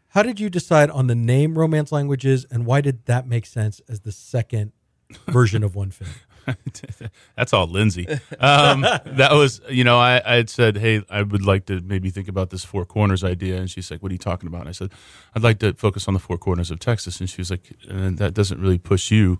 How 0.09 0.23
did 0.23 0.39
you 0.39 0.49
decide 0.49 0.89
on 0.89 1.07
the 1.07 1.15
name 1.15 1.57
Romance 1.57 1.91
Languages, 1.91 2.45
and 2.49 2.65
why 2.65 2.81
did 2.81 3.05
that 3.05 3.27
make 3.27 3.45
sense 3.45 3.79
as 3.87 4.01
the 4.01 4.11
second 4.11 4.71
version 5.27 5.63
of 5.63 5.75
One 5.75 5.91
Fifth? 5.91 6.25
That's 7.35 7.53
all 7.53 7.67
Lindsay. 7.67 8.07
Um, 8.39 8.81
that 8.81 9.33
was, 9.33 9.61
you 9.69 9.83
know, 9.83 9.99
I, 9.99 10.21
I 10.25 10.35
had 10.35 10.49
said, 10.49 10.77
hey, 10.77 11.03
I 11.09 11.21
would 11.21 11.45
like 11.45 11.65
to 11.67 11.79
maybe 11.81 12.09
think 12.09 12.27
about 12.27 12.49
this 12.49 12.65
Four 12.65 12.85
Corners 12.85 13.23
idea. 13.23 13.57
And 13.57 13.69
she's 13.69 13.91
like, 13.91 14.01
what 14.01 14.11
are 14.11 14.13
you 14.13 14.19
talking 14.19 14.47
about? 14.47 14.61
And 14.61 14.69
I 14.69 14.73
said, 14.73 14.91
I'd 15.35 15.43
like 15.43 15.59
to 15.59 15.73
focus 15.73 16.07
on 16.07 16.15
the 16.15 16.19
Four 16.19 16.39
Corners 16.39 16.71
of 16.71 16.79
Texas. 16.79 17.19
And 17.19 17.29
she 17.29 17.39
was 17.39 17.51
like, 17.51 17.75
and 17.87 18.17
that 18.17 18.33
doesn't 18.33 18.59
really 18.59 18.79
push 18.79 19.11
you. 19.11 19.39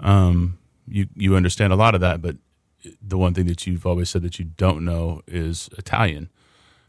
Um, 0.00 0.58
you, 0.88 1.06
you 1.14 1.36
understand 1.36 1.72
a 1.72 1.76
lot 1.76 1.94
of 1.94 2.00
that, 2.00 2.20
but 2.20 2.36
the 3.00 3.18
one 3.18 3.34
thing 3.34 3.46
that 3.46 3.66
you've 3.66 3.86
always 3.86 4.10
said 4.10 4.22
that 4.22 4.38
you 4.38 4.44
don't 4.44 4.84
know 4.84 5.22
is 5.28 5.70
Italian. 5.78 6.28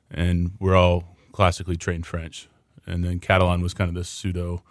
And 0.09 0.53
we're 0.59 0.75
all 0.75 1.15
classically 1.31 1.77
trained 1.77 2.07
French. 2.07 2.49
And 2.85 3.03
then 3.03 3.19
Catalan 3.19 3.61
was 3.61 3.73
kind 3.73 3.89
of 3.89 3.95
this 3.95 4.09
pseudo, 4.09 4.63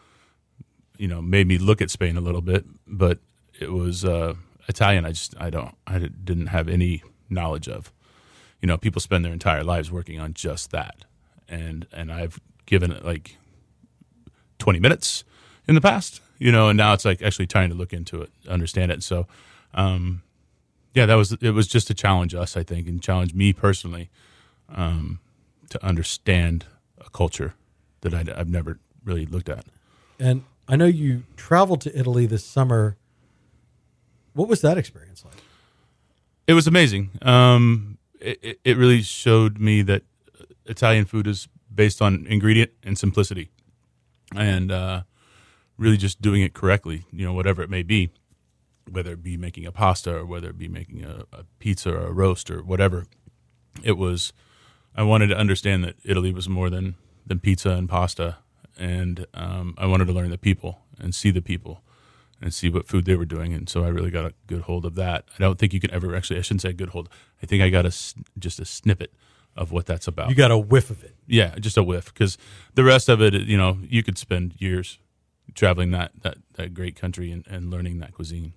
you 0.98 1.09
know, 1.09 1.22
made 1.22 1.46
me 1.46 1.59
look 1.59 1.81
at 1.81 1.90
Spain 1.90 2.16
a 2.16 2.20
little 2.20 2.42
bit, 2.42 2.64
but 2.87 3.18
it 3.59 3.72
was 3.72 4.05
uh, 4.05 4.35
Italian. 4.68 5.05
I 5.05 5.11
just 5.11 5.35
I 5.40 5.51
don't 5.51 5.75
I 5.87 5.98
didn't 5.98 6.48
have 6.48 6.68
any 6.68 7.03
knowledge 7.31 7.68
of. 7.68 7.92
You 8.61 8.68
know, 8.68 8.77
people 8.77 9.01
spend 9.01 9.25
their 9.25 9.33
entire 9.33 9.64
lives 9.64 9.90
working 9.90 10.20
on 10.20 10.35
just 10.35 10.70
that, 10.70 11.05
and 11.48 11.87
and 11.92 12.12
I've 12.12 12.40
given 12.66 12.92
it 12.92 13.05
like 13.05 13.37
twenty 14.59 14.79
minutes 14.79 15.25
in 15.66 15.75
the 15.75 15.81
past. 15.81 16.20
You 16.38 16.53
know, 16.53 16.68
and 16.68 16.77
now 16.77 16.92
it's 16.92 17.05
like 17.05 17.22
actually 17.22 17.46
trying 17.46 17.70
to 17.70 17.75
look 17.75 17.92
into 17.92 18.20
it, 18.20 18.31
understand 18.48 18.90
it. 18.90 19.03
So, 19.03 19.27
um, 19.75 20.22
yeah, 20.94 21.07
that 21.07 21.14
was 21.14 21.33
it 21.33 21.51
was 21.51 21.66
just 21.66 21.87
to 21.88 21.94
challenge 21.94 22.35
us, 22.35 22.57
I 22.57 22.62
think, 22.62 22.87
and 22.88 23.03
challenge 23.03 23.35
me 23.35 23.53
personally 23.53 24.11
um, 24.68 25.20
to 25.70 25.85
understand 25.85 26.66
a 27.05 27.11
culture 27.11 27.55
that 28.03 28.15
I'd, 28.15 28.29
I've 28.31 28.49
never 28.49 28.79
really 29.05 29.27
looked 29.27 29.49
at. 29.49 29.65
And 30.21 30.45
I 30.69 30.77
know 30.77 30.85
you 30.87 31.25
traveled 31.37 31.81
to 31.83 31.99
Italy 31.99 32.27
this 32.27 32.45
summer. 32.45 32.97
What 34.35 34.49
was 34.49 34.61
that 34.61 34.79
experience 34.79 35.25
like? 35.25 35.35
It 36.47 36.55
was 36.55 36.67
amazing. 36.67 37.11
Um, 37.23 37.99
it, 38.21 38.38
it- 38.43 38.61
it 38.65 38.77
really 38.77 39.03
showed 39.03 39.59
me 39.59 39.83
that 39.83 40.03
Italian 40.67 41.05
food 41.07 41.27
is 41.27 41.49
based 41.75 42.01
on 42.03 42.27
ingredient 42.29 42.71
and 42.85 42.97
simplicity, 42.97 43.51
and 44.37 44.71
uh, 44.71 45.03
really 45.77 45.97
just 45.97 46.21
doing 46.23 46.43
it 46.43 46.55
correctly. 46.55 47.05
You 47.11 47.25
know, 47.27 47.33
whatever 47.33 47.62
it 47.62 47.71
may 47.71 47.83
be, 47.83 48.11
whether 48.88 49.12
it 49.12 49.23
be 49.23 49.37
making 49.37 49.67
a 49.67 49.73
pasta 49.73 50.15
or 50.19 50.25
whether 50.27 50.51
it 50.51 50.59
be 50.59 50.69
making 50.69 51.05
a, 51.05 51.25
a 51.33 51.45
pizza 51.59 51.93
or 51.93 52.07
a 52.07 52.12
roast 52.12 52.51
or 52.51 52.62
whatever. 52.62 53.07
It 53.83 53.97
was. 53.97 54.33
I 54.95 55.03
wanted 55.03 55.29
to 55.29 55.37
understand 55.37 55.83
that 55.85 55.97
Italy 56.05 56.33
was 56.33 56.49
more 56.49 56.69
than 56.71 56.95
than 57.27 57.41
pizza 57.41 57.70
and 57.70 57.89
pasta, 57.89 58.37
and 58.79 59.27
um, 59.35 59.75
I 59.79 59.87
wanted 59.87 60.07
to 60.07 60.12
learn 60.12 60.31
the 60.31 60.39
people 60.39 60.81
and 60.99 61.14
see 61.14 61.31
the 61.31 61.43
people 61.43 61.83
and 62.41 62.53
see 62.53 62.68
what 62.68 62.89
food 62.89 63.05
they 63.05 63.14
were 63.14 63.25
doing. 63.25 63.55
And 63.55 63.68
so 63.68 63.85
I 63.85 63.89
really 63.89 64.11
got 64.11 64.27
a 64.27 64.35
good 64.47 64.62
hold 64.62 64.85
of 64.85 64.97
that. 64.97 65.25
I 65.39 65.43
don't 65.43 65.59
think 65.59 65.73
you 65.73 65.81
can 65.81 65.93
ever 65.93 66.14
actually, 66.16 66.39
I 66.39 66.43
shouldn't 66.43 66.62
say 66.62 66.70
a 66.70 66.75
good 66.75 66.91
hold. 66.91 67.09
I 67.43 67.47
think 67.47 67.62
I 67.62 67.70
got 67.70 67.87
a, 67.87 67.95
just 68.39 68.59
a 68.59 68.64
snippet 68.64 69.12
of 69.57 69.70
what 69.70 69.87
that's 69.87 70.09
about. 70.09 70.29
You 70.29 70.35
got 70.35 70.51
a 70.51 70.59
whiff 70.59 70.91
of 70.91 71.05
it. 71.05 71.14
yeah, 71.27 71.55
just 71.59 71.77
a 71.77 71.83
whiff. 71.83 72.07
Because 72.07 72.37
the 72.75 72.83
rest 72.83 73.09
of 73.09 73.23
it, 73.23 73.35
you 73.35 73.57
know, 73.57 73.79
you 73.83 74.03
could 74.03 74.18
spend 74.18 74.55
years 74.59 74.99
traveling 75.55 75.93
that, 75.93 76.12
that, 76.23 76.39
that 76.55 76.75
great 76.75 76.97
country 76.97 77.31
and, 77.31 77.47
and 77.47 77.70
learning 77.70 77.99
that 78.01 78.12
cuisine. 78.12 78.55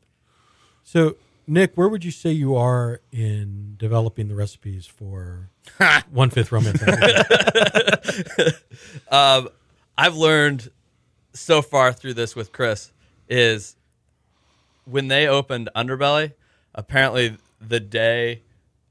So, 0.84 1.18
Nick, 1.47 1.75
where 1.75 1.87
would 1.87 2.03
you 2.03 2.11
say 2.11 2.31
you 2.31 2.55
are 2.55 3.01
in 3.11 3.75
developing 3.77 4.27
the 4.27 4.35
recipes 4.35 4.85
for 4.85 5.49
One 6.11 6.29
Fifth 6.29 6.51
Romance? 6.51 6.81
Um, 9.09 9.49
I've 9.97 10.15
learned 10.15 10.69
so 11.33 11.61
far 11.61 11.93
through 11.93 12.15
this 12.15 12.35
with 12.35 12.51
Chris 12.51 12.91
is 13.29 13.75
when 14.85 15.07
they 15.07 15.27
opened 15.27 15.69
Underbelly, 15.75 16.33
apparently 16.73 17.37
the 17.61 17.79
day 17.79 18.41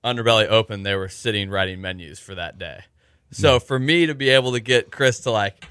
Underbelly 0.05 0.47
opened, 0.47 0.85
they 0.85 0.95
were 0.95 1.09
sitting 1.09 1.51
writing 1.51 1.81
menus 1.81 2.19
for 2.19 2.35
that 2.35 2.59
day. 2.59 2.85
So 3.31 3.59
for 3.59 3.79
me 3.79 4.07
to 4.07 4.15
be 4.15 4.29
able 4.31 4.53
to 4.53 4.61
get 4.61 4.91
Chris 4.93 5.21
to 5.21 5.31
like 5.31 5.65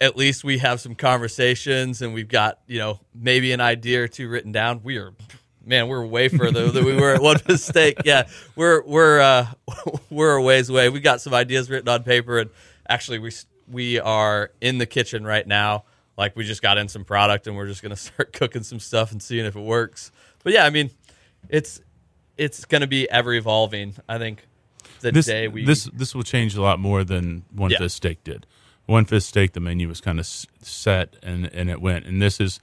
at 0.00 0.16
least 0.16 0.42
we 0.42 0.58
have 0.58 0.80
some 0.80 0.94
conversations 0.94 2.02
and 2.02 2.14
we've 2.14 2.28
got 2.28 2.58
you 2.66 2.78
know 2.78 3.00
maybe 3.14 3.52
an 3.52 3.60
idea 3.60 4.02
or 4.02 4.08
two 4.08 4.28
written 4.28 4.50
down. 4.50 4.80
We 4.82 4.96
are 4.98 5.12
man, 5.64 5.88
we're 5.88 6.04
way 6.04 6.28
further 6.28 6.70
than 6.70 6.84
we 6.84 6.94
were 6.96 7.14
at 7.14 7.22
one 7.22 7.38
mistake. 7.48 7.98
Yeah, 8.04 8.28
we're 8.56 8.82
we're 8.82 9.20
uh, 9.20 9.46
we're 10.10 10.36
a 10.36 10.42
ways 10.42 10.68
away. 10.68 10.88
We 10.88 11.00
got 11.00 11.20
some 11.20 11.34
ideas 11.34 11.70
written 11.70 11.88
on 11.88 12.02
paper, 12.02 12.38
and 12.38 12.50
actually 12.88 13.18
we 13.18 13.32
we 13.68 13.98
are 14.00 14.50
in 14.60 14.78
the 14.78 14.86
kitchen 14.86 15.24
right 15.24 15.46
now. 15.46 15.84
Like 16.16 16.36
we 16.36 16.44
just 16.44 16.62
got 16.62 16.78
in 16.78 16.88
some 16.88 17.04
product, 17.04 17.46
and 17.46 17.56
we're 17.56 17.66
just 17.68 17.82
gonna 17.82 17.96
start 18.08 18.32
cooking 18.32 18.62
some 18.62 18.78
stuff 18.80 19.12
and 19.12 19.22
seeing 19.22 19.46
if 19.46 19.56
it 19.56 19.60
works. 19.60 20.10
But 20.44 20.52
yeah, 20.52 20.64
I 20.66 20.70
mean, 20.70 20.90
it's 21.48 21.80
it's 22.36 22.64
gonna 22.64 22.86
be 22.86 23.08
ever 23.10 23.32
evolving. 23.32 23.94
I 24.08 24.18
think 24.18 24.46
the 25.00 25.12
this 25.12 25.26
day 25.26 25.48
we 25.48 25.64
this 25.64 25.84
this 25.92 26.14
will 26.14 26.22
change 26.22 26.54
a 26.56 26.62
lot 26.62 26.78
more 26.78 27.04
than 27.04 27.44
one 27.52 27.70
Yeah. 27.70 27.78
fifth 27.78 27.92
steak 27.92 28.24
did. 28.24 28.46
One 28.86 29.04
fifth 29.04 29.22
steak, 29.24 29.52
the 29.52 29.60
menu 29.60 29.86
was 29.88 30.00
kind 30.00 30.18
of 30.18 30.26
set 30.26 31.16
and 31.22 31.46
and 31.54 31.70
it 31.70 31.80
went. 31.80 32.04
And 32.04 32.20
this 32.20 32.40
is 32.40 32.58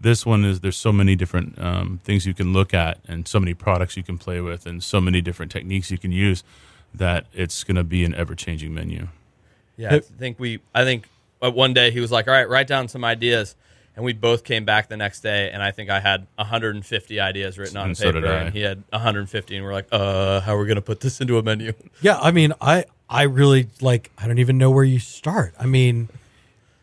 this 0.00 0.24
one 0.24 0.44
is 0.44 0.60
there's 0.60 0.76
so 0.76 0.92
many 0.92 1.14
different 1.14 1.58
um, 1.58 2.00
things 2.04 2.26
you 2.26 2.34
can 2.34 2.52
look 2.52 2.72
at 2.72 2.98
and 3.06 3.28
so 3.28 3.38
many 3.38 3.52
products 3.54 3.96
you 3.96 4.02
can 4.02 4.16
play 4.18 4.40
with 4.40 4.64
and 4.66 4.82
so 4.82 5.00
many 5.00 5.20
different 5.20 5.52
techniques 5.52 5.90
you 5.90 5.98
can 5.98 6.10
use 6.10 6.42
that 6.94 7.26
it's 7.34 7.62
going 7.64 7.76
to 7.76 7.84
be 7.84 8.04
an 8.04 8.14
ever 8.14 8.34
changing 8.34 8.72
menu. 8.74 9.08
Yeah, 9.76 9.94
I 9.94 10.00
think 10.00 10.38
we. 10.40 10.60
I 10.74 10.84
think 10.84 11.08
uh, 11.42 11.50
one 11.50 11.72
day 11.74 11.90
he 11.90 12.00
was 12.00 12.10
like, 12.10 12.28
"All 12.28 12.34
right, 12.34 12.48
write 12.48 12.66
down 12.66 12.88
some 12.88 13.04
ideas," 13.04 13.54
and 13.96 14.04
we 14.04 14.12
both 14.12 14.44
came 14.44 14.64
back 14.64 14.88
the 14.88 14.96
next 14.96 15.20
day, 15.20 15.50
and 15.50 15.62
I 15.62 15.70
think 15.70 15.88
I 15.88 16.00
had 16.00 16.26
150 16.36 17.20
ideas 17.20 17.56
written 17.58 17.76
on 17.78 17.86
And 17.88 17.96
so 17.96 18.06
paper, 18.06 18.20
did 18.20 18.30
I. 18.30 18.34
and 18.42 18.52
he 18.52 18.60
had 18.60 18.82
150, 18.90 19.56
and 19.56 19.64
we're 19.64 19.72
like, 19.72 19.86
"Uh, 19.92 20.40
how 20.40 20.54
are 20.56 20.60
we 20.60 20.66
gonna 20.66 20.82
put 20.82 21.00
this 21.00 21.20
into 21.20 21.38
a 21.38 21.42
menu?" 21.42 21.72
Yeah, 22.02 22.18
I 22.18 22.30
mean, 22.30 22.52
I 22.60 22.84
I 23.08 23.22
really 23.22 23.68
like. 23.80 24.10
I 24.18 24.26
don't 24.26 24.38
even 24.38 24.58
know 24.58 24.70
where 24.70 24.84
you 24.84 24.98
start. 24.98 25.54
I 25.58 25.64
mean, 25.66 26.08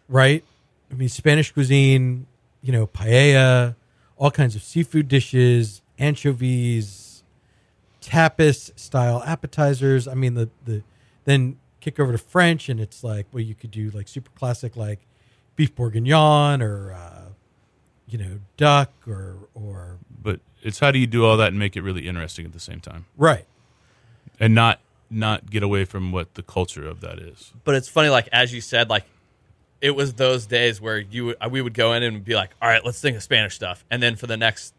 right? 0.08 0.44
I 0.92 0.96
mean, 0.96 1.10
Spanish 1.10 1.52
cuisine. 1.52 2.26
You 2.68 2.74
know, 2.74 2.86
paella, 2.86 3.76
all 4.18 4.30
kinds 4.30 4.54
of 4.54 4.62
seafood 4.62 5.08
dishes, 5.08 5.82
anchovies, 5.98 7.24
tapas 8.02 8.78
style 8.78 9.24
appetizers. 9.26 10.06
I 10.06 10.14
mean, 10.14 10.34
the 10.34 10.50
the 10.66 10.84
then 11.24 11.60
kick 11.80 11.98
over 11.98 12.12
to 12.12 12.18
French, 12.18 12.68
and 12.68 12.82
it's 12.82 13.04
like, 13.04 13.26
well, 13.32 13.42
you 13.42 13.56
could 13.56 13.72
do 13.72 13.90
like 13.92 14.10
super 14.10 14.32
classic, 14.32 14.76
like 14.76 15.00
beef 15.56 15.74
bourguignon 15.76 16.62
or 16.62 16.92
uh, 16.92 17.30
you 18.08 18.18
know 18.18 18.40
duck 18.58 18.92
or 19.08 19.38
or 19.54 19.98
But 20.22 20.40
it's 20.62 20.80
how 20.80 20.92
do 20.92 21.00
you 21.00 21.08
do 21.08 21.26
all 21.26 21.38
that 21.38 21.50
and 21.50 21.60
make 21.60 21.78
it 21.78 21.82
really 21.82 22.08
interesting 22.08 22.46
at 22.46 22.54
the 22.54 22.60
same 22.60 22.80
time 22.80 23.06
right. 23.16 23.46
and 24.40 24.54
not 24.54 24.80
not 25.10 25.50
get 25.50 25.64
away 25.64 25.86
from 25.86 26.12
what 26.12 26.34
the 26.34 26.44
culture 26.44 26.86
of 26.86 27.00
that 27.00 27.20
is. 27.20 27.54
But 27.64 27.76
it's 27.76 27.88
funny, 27.88 28.10
like 28.10 28.28
as 28.32 28.54
you 28.54 28.62
said, 28.62 28.90
like 28.90 29.06
it 29.82 29.92
was 29.92 30.14
those 30.14 30.46
days 30.46 30.82
where 30.82 30.98
you 30.98 31.36
uh, 31.40 31.50
we 31.50 31.62
would 31.62 31.74
go 31.74 31.94
in 31.94 32.04
and 32.04 32.24
be 32.24 32.36
like, 32.36 32.52
"All 32.62 32.70
right, 32.70 32.84
let's 32.84 33.00
think 33.00 33.18
of 33.18 33.24
Spanish 33.24 33.56
stuff," 33.56 33.86
and 33.90 34.02
then 34.02 34.16
for 34.16 34.28
the 34.28 34.38
next 34.38 34.74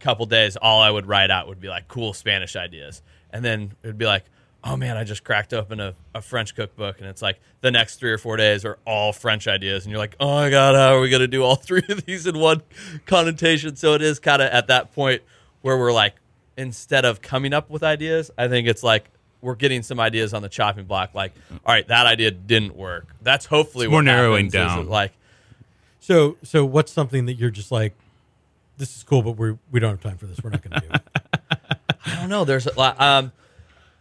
couple 0.00 0.26
days, 0.26 0.56
all 0.56 0.80
I 0.82 0.90
would 0.90 1.06
write 1.06 1.30
out 1.30 1.48
would 1.48 1.60
be 1.60 1.68
like 1.68 1.88
cool 1.88 2.12
Spanish 2.12 2.56
ideas, 2.56 3.02
and 3.30 3.44
then 3.44 3.72
it 3.82 3.86
would 3.86 3.98
be 3.98 4.06
like. 4.06 4.24
Oh 4.64 4.76
man, 4.76 4.96
I 4.96 5.02
just 5.02 5.24
cracked 5.24 5.52
open 5.52 5.80
a, 5.80 5.96
a 6.14 6.22
French 6.22 6.54
cookbook 6.54 7.00
and 7.00 7.08
it's 7.08 7.20
like 7.20 7.40
the 7.62 7.72
next 7.72 7.96
three 7.96 8.12
or 8.12 8.16
four 8.18 8.36
days 8.36 8.64
are 8.64 8.78
all 8.86 9.12
French 9.12 9.48
ideas. 9.48 9.84
And 9.84 9.90
you're 9.90 9.98
like, 9.98 10.14
oh 10.20 10.34
my 10.36 10.50
God, 10.50 10.76
how 10.76 10.94
are 10.94 11.00
we 11.00 11.10
going 11.10 11.18
to 11.18 11.26
do 11.26 11.42
all 11.42 11.56
three 11.56 11.82
of 11.88 12.06
these 12.06 12.28
in 12.28 12.38
one 12.38 12.62
connotation? 13.04 13.74
So 13.74 13.94
it 13.94 14.02
is 14.02 14.20
kind 14.20 14.40
of 14.40 14.52
at 14.52 14.68
that 14.68 14.94
point 14.94 15.22
where 15.62 15.76
we're 15.76 15.92
like, 15.92 16.14
instead 16.56 17.04
of 17.04 17.20
coming 17.20 17.52
up 17.52 17.70
with 17.70 17.82
ideas, 17.82 18.30
I 18.38 18.46
think 18.46 18.68
it's 18.68 18.84
like 18.84 19.10
we're 19.42 19.56
getting 19.56 19.82
some 19.82 20.00
ideas 20.00 20.32
on 20.32 20.40
the 20.40 20.48
chopping 20.48 20.84
block. 20.86 21.14
Like, 21.14 21.32
all 21.66 21.74
right, 21.74 21.86
that 21.88 22.06
idea 22.06 22.30
didn't 22.30 22.76
work. 22.76 23.08
That's 23.20 23.44
hopefully 23.44 23.86
It's 23.86 23.90
more 23.90 23.98
what 23.98 24.04
narrowing 24.06 24.48
down. 24.48 24.88
Like, 24.88 25.12
So 26.00 26.38
so 26.42 26.64
what's 26.64 26.92
something 26.92 27.26
that 27.26 27.34
you're 27.34 27.50
just 27.50 27.70
like, 27.70 27.92
this 28.78 28.96
is 28.96 29.02
cool, 29.02 29.22
but 29.22 29.32
we 29.32 29.58
we 29.70 29.80
don't 29.80 29.90
have 29.90 30.00
time 30.00 30.16
for 30.16 30.26
this. 30.26 30.42
We're 30.42 30.50
not 30.50 30.62
going 30.62 30.80
to 30.80 30.88
do 30.88 30.94
it. 30.94 31.02
I 32.06 32.16
don't 32.16 32.30
know. 32.30 32.44
There's 32.44 32.66
a 32.66 32.72
lot. 32.78 33.00
Um, 33.00 33.32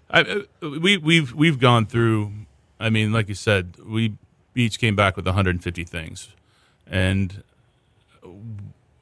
I, 0.10 0.22
uh, 0.22 0.70
we 0.80 0.98
we've 0.98 1.34
we've 1.34 1.60
gone 1.60 1.86
through. 1.86 2.32
I 2.80 2.90
mean, 2.90 3.12
like 3.12 3.28
you 3.28 3.36
said, 3.36 3.76
we 3.86 4.14
each 4.56 4.80
came 4.80 4.96
back 4.96 5.16
with 5.16 5.26
150 5.26 5.84
things, 5.84 6.30
and 6.88 7.44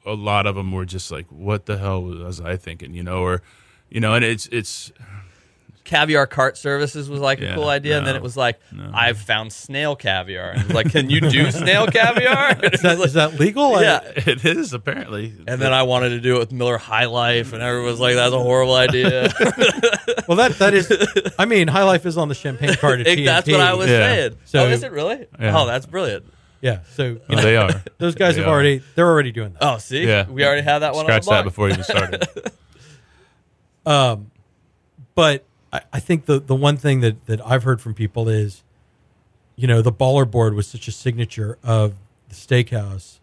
a 0.04 0.12
lot 0.12 0.46
of 0.46 0.54
them 0.54 0.72
were 0.72 0.84
just 0.84 1.10
like, 1.10 1.26
"What 1.30 1.66
the 1.66 1.78
hell 1.78 2.02
was 2.02 2.40
I 2.40 2.56
thinking?" 2.56 2.94
You 2.94 3.02
know, 3.02 3.22
or 3.22 3.42
you 3.88 4.00
know, 4.00 4.14
and 4.14 4.24
it's 4.24 4.46
it's 4.48 4.92
caviar 5.90 6.26
cart 6.28 6.56
services 6.56 7.10
was 7.10 7.18
like 7.20 7.40
a 7.40 7.52
cool 7.54 7.68
idea, 7.68 7.98
and 7.98 8.06
then 8.06 8.14
it 8.14 8.22
was 8.22 8.36
like, 8.36 8.60
I've 8.94 9.18
found 9.18 9.52
snail 9.52 9.96
caviar. 9.96 10.50
And 10.52 10.72
like, 10.72 10.90
can 10.92 11.10
you 11.10 11.20
do 11.20 11.50
snail 11.50 11.88
caviar? 11.88 12.56
Is 12.72 12.82
that, 12.82 12.98
is 13.00 13.14
that 13.14 13.40
legal? 13.40 13.80
Yeah. 13.82 14.00
it 14.04 14.44
is 14.44 14.72
apparently. 14.72 15.34
And 15.48 15.60
then 15.60 15.72
I 15.72 15.82
wanted 15.82 16.10
to 16.10 16.20
do 16.20 16.36
it 16.36 16.38
with 16.38 16.52
Miller 16.52 16.78
High 16.78 17.06
Life, 17.06 17.52
and 17.52 17.60
everyone 17.62 17.90
was 17.90 17.98
like, 18.00 18.14
"That's 18.14 18.32
a 18.32 18.38
horrible 18.38 18.74
idea." 18.74 19.32
well, 20.28 20.36
that 20.36 20.56
that 20.60 20.72
is. 20.74 20.90
I 21.38 21.44
mean, 21.46 21.66
High 21.68 21.82
Life 21.82 22.06
is 22.06 22.16
on 22.16 22.28
the 22.28 22.34
champagne 22.36 22.74
card 22.76 23.00
at 23.00 23.18
that's 23.24 23.48
what 23.50 23.60
I 23.60 23.74
was 23.74 23.88
Yeah. 23.90 23.98
saying. 24.14 24.36
So- 24.44 24.64
oh, 24.64 24.68
is 24.68 24.82
it 24.84 24.92
really? 24.92 25.26
Yeah. 25.40 25.58
Oh, 25.58 25.66
that's 25.66 25.86
brilliant. 25.86 26.24
Yeah. 26.60 26.80
So 26.94 27.04
you 27.04 27.20
Oh, 27.30 27.34
know, 27.34 27.42
they 27.42 27.56
are. 27.56 27.82
those 27.98 28.14
guys 28.14 28.36
They 28.36 28.42
have 28.42 28.48
are. 28.48 28.52
already. 28.54 28.82
They're 28.94 29.08
already 29.08 29.32
doing 29.32 29.52
that. 29.54 29.62
Oh, 29.62 29.78
see, 29.78 30.06
Yeah. 30.06 30.28
we 30.28 30.44
already 30.44 30.62
had 30.62 30.80
that 30.80 30.94
one. 30.94 31.06
Scratch 31.06 31.22
on 31.26 31.34
the 31.34 31.38
that 31.38 31.44
before 31.44 31.66
you 31.68 31.72
even 31.72 31.84
started. 31.84 32.28
um, 33.86 34.30
But 35.14 35.44
I, 35.72 35.82
I 35.92 36.00
think 36.00 36.26
the 36.26 36.38
the 36.40 36.54
one 36.54 36.76
thing 36.76 37.00
that 37.00 37.26
that 37.26 37.44
I've 37.46 37.62
heard 37.62 37.80
from 37.80 37.94
people 37.94 38.28
is, 38.28 38.62
you 39.56 39.66
know, 39.66 39.82
the 39.82 39.92
baller 39.92 40.28
board 40.30 40.54
was 40.54 40.66
such 40.66 40.88
a 40.88 40.92
signature 40.92 41.58
of 41.62 41.94
the 42.28 42.34
steakhouse. 42.34 43.18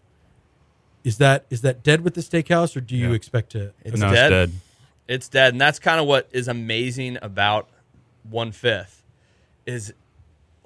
Is 1.04 1.18
that 1.20 1.46
is 1.50 1.62
that 1.62 1.84
dead 1.84 2.02
with 2.02 2.14
the 2.16 2.22
steakhouse, 2.22 2.76
or 2.76 2.82
do 2.82 2.96
you 2.96 3.10
Yeah. 3.10 3.16
expect 3.16 3.52
to? 3.52 3.72
It's 3.84 4.00
no, 4.00 4.12
dead. 4.12 4.32
it's 4.32 4.52
dead. 4.52 4.62
It's 5.08 5.30
dead, 5.30 5.54
and 5.54 5.62
that's 5.62 5.80
kind 5.80 6.00
of 6.02 6.06
what 6.06 6.28
is 6.32 6.48
amazing 6.48 7.18
about 7.22 7.70
one 8.30 8.52
fifth. 8.52 9.04
Is 9.66 9.94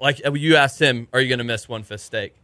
like 0.00 0.20
uh, 0.24 0.32
you 0.32 0.56
asked 0.56 0.80
him, 0.80 1.06
"Are 1.12 1.20
you 1.20 1.28
going 1.28 1.38
to 1.38 1.44
miss 1.44 1.68
one 1.68 1.82
fifth 1.84 2.00
steak?" 2.00 2.34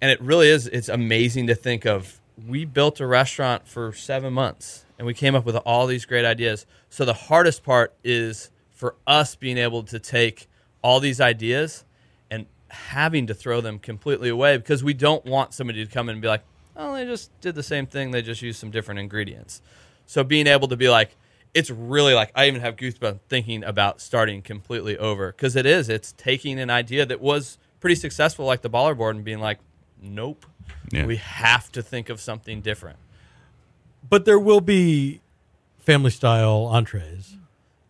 And 0.00 0.10
it 0.10 0.20
really 0.20 0.48
is. 0.48 0.66
It's 0.66 0.88
amazing 0.88 1.46
to 1.48 1.54
think 1.54 1.84
of. 1.84 2.20
We 2.48 2.64
built 2.64 3.00
a 3.00 3.06
restaurant 3.06 3.68
for 3.68 3.92
seven 3.92 4.32
months, 4.32 4.84
and 4.98 5.06
we 5.06 5.14
came 5.14 5.34
up 5.34 5.44
with 5.44 5.56
all 5.56 5.86
these 5.86 6.04
great 6.06 6.24
ideas. 6.24 6.66
So 6.88 7.04
the 7.04 7.12
hardest 7.14 7.62
part 7.62 7.92
is 8.02 8.50
for 8.80 8.94
us 9.06 9.34
being 9.34 9.58
able 9.58 9.82
to 9.82 9.98
take 9.98 10.48
all 10.80 11.00
these 11.00 11.20
ideas 11.20 11.84
and 12.30 12.46
having 12.68 13.26
to 13.26 13.34
throw 13.34 13.60
them 13.60 13.78
completely 13.78 14.30
away 14.30 14.56
because 14.56 14.82
we 14.82 14.94
don't 14.94 15.22
want 15.26 15.52
somebody 15.52 15.84
to 15.84 15.90
come 15.92 16.08
in 16.08 16.14
and 16.14 16.22
be 16.22 16.28
like, 16.28 16.42
"Oh, 16.74 16.94
they 16.94 17.04
just 17.04 17.30
did 17.42 17.54
the 17.54 17.62
same 17.62 17.84
thing. 17.86 18.10
They 18.10 18.22
just 18.22 18.40
used 18.40 18.58
some 18.58 18.70
different 18.70 18.98
ingredients." 18.98 19.60
So 20.06 20.24
being 20.24 20.46
able 20.46 20.66
to 20.68 20.76
be 20.78 20.88
like, 20.88 21.14
it's 21.52 21.68
really 21.68 22.14
like 22.14 22.32
I 22.34 22.46
even 22.48 22.62
have 22.62 22.76
goosebumps 22.76 23.20
thinking 23.28 23.64
about 23.64 24.00
starting 24.00 24.40
completely 24.40 24.96
over 24.96 25.30
because 25.30 25.56
it 25.56 25.66
is. 25.66 25.90
It's 25.90 26.12
taking 26.16 26.58
an 26.58 26.70
idea 26.70 27.04
that 27.04 27.20
was 27.20 27.58
pretty 27.80 27.96
successful, 27.96 28.46
like 28.46 28.62
the 28.62 28.70
baller 28.70 28.96
board, 28.96 29.14
and 29.14 29.22
being 29.26 29.40
like, 29.40 29.58
nope, 30.00 30.46
Yeah. 30.90 31.04
we 31.04 31.16
have 31.16 31.70
to 31.72 31.82
think 31.82 32.08
of 32.08 32.18
something 32.18 32.62
different. 32.62 32.96
But 34.08 34.24
there 34.24 34.38
will 34.38 34.62
be 34.62 35.20
family 35.80 36.10
style 36.10 36.64
entrees. 36.72 37.36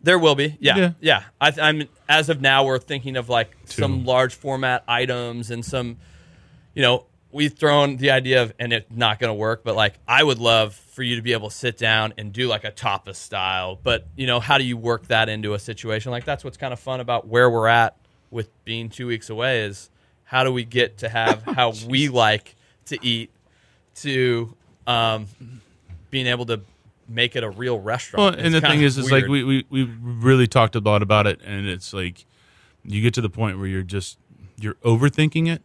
There 0.03 0.17
will 0.17 0.35
be, 0.35 0.57
yeah, 0.59 0.75
Yeah. 0.77 0.91
yeah. 0.99 1.23
I, 1.39 1.53
I'm 1.61 1.83
as 2.09 2.29
of 2.29 2.41
now, 2.41 2.65
we're 2.65 2.79
thinking 2.79 3.17
of 3.17 3.29
like 3.29 3.55
some 3.65 4.05
large 4.05 4.33
format 4.33 4.83
items 4.87 5.51
and 5.51 5.63
some, 5.63 5.97
you 6.73 6.81
know, 6.81 7.05
we've 7.31 7.53
thrown 7.53 7.97
the 7.97 8.11
idea 8.11 8.41
of, 8.43 8.53
and 8.59 8.73
it's 8.73 8.89
not 8.91 9.19
going 9.19 9.29
to 9.29 9.33
work, 9.35 9.63
but 9.63 9.75
like 9.75 9.93
I 10.07 10.23
would 10.23 10.39
love 10.39 10.73
for 10.75 11.03
you 11.03 11.15
to 11.17 11.21
be 11.21 11.33
able 11.33 11.49
to 11.49 11.55
sit 11.55 11.77
down 11.77 12.13
and 12.17 12.33
do 12.33 12.47
like 12.47 12.63
a 12.63 12.71
tapas 12.71 13.15
style. 13.15 13.79
But 13.81 14.07
you 14.15 14.27
know, 14.27 14.39
how 14.39 14.57
do 14.57 14.63
you 14.63 14.75
work 14.75 15.07
that 15.07 15.29
into 15.29 15.53
a 15.53 15.59
situation 15.59 16.11
like 16.11 16.25
that's 16.25 16.43
what's 16.43 16.57
kind 16.57 16.73
of 16.73 16.79
fun 16.79 16.99
about 16.99 17.27
where 17.27 17.49
we're 17.49 17.67
at 17.67 17.95
with 18.31 18.49
being 18.65 18.89
two 18.89 19.07
weeks 19.07 19.29
away 19.29 19.61
is 19.61 19.89
how 20.23 20.43
do 20.43 20.51
we 20.51 20.63
get 20.65 20.97
to 20.99 21.09
have 21.09 21.43
how 21.55 21.73
we 21.87 22.09
like 22.09 22.55
to 22.85 22.97
eat 23.05 23.29
to 23.95 24.55
um, 24.87 25.27
being 26.09 26.27
able 26.27 26.45
to 26.47 26.61
make 27.11 27.35
it 27.35 27.43
a 27.43 27.49
real 27.49 27.79
restaurant. 27.79 28.37
Well, 28.37 28.45
and 28.45 28.53
the 28.53 28.61
thing 28.61 28.81
is, 28.81 28.97
is 28.97 29.11
like 29.11 29.27
we, 29.27 29.43
we 29.43 29.65
we 29.69 29.83
really 30.01 30.47
talked 30.47 30.75
a 30.75 30.79
lot 30.79 31.01
about 31.01 31.27
it, 31.27 31.41
and 31.43 31.67
it's 31.67 31.93
like 31.93 32.25
you 32.83 33.01
get 33.01 33.13
to 33.15 33.21
the 33.21 33.29
point 33.29 33.57
where 33.57 33.67
you're 33.67 33.83
just 33.83 34.17
you're 34.59 34.75
overthinking 34.75 35.51
it, 35.51 35.61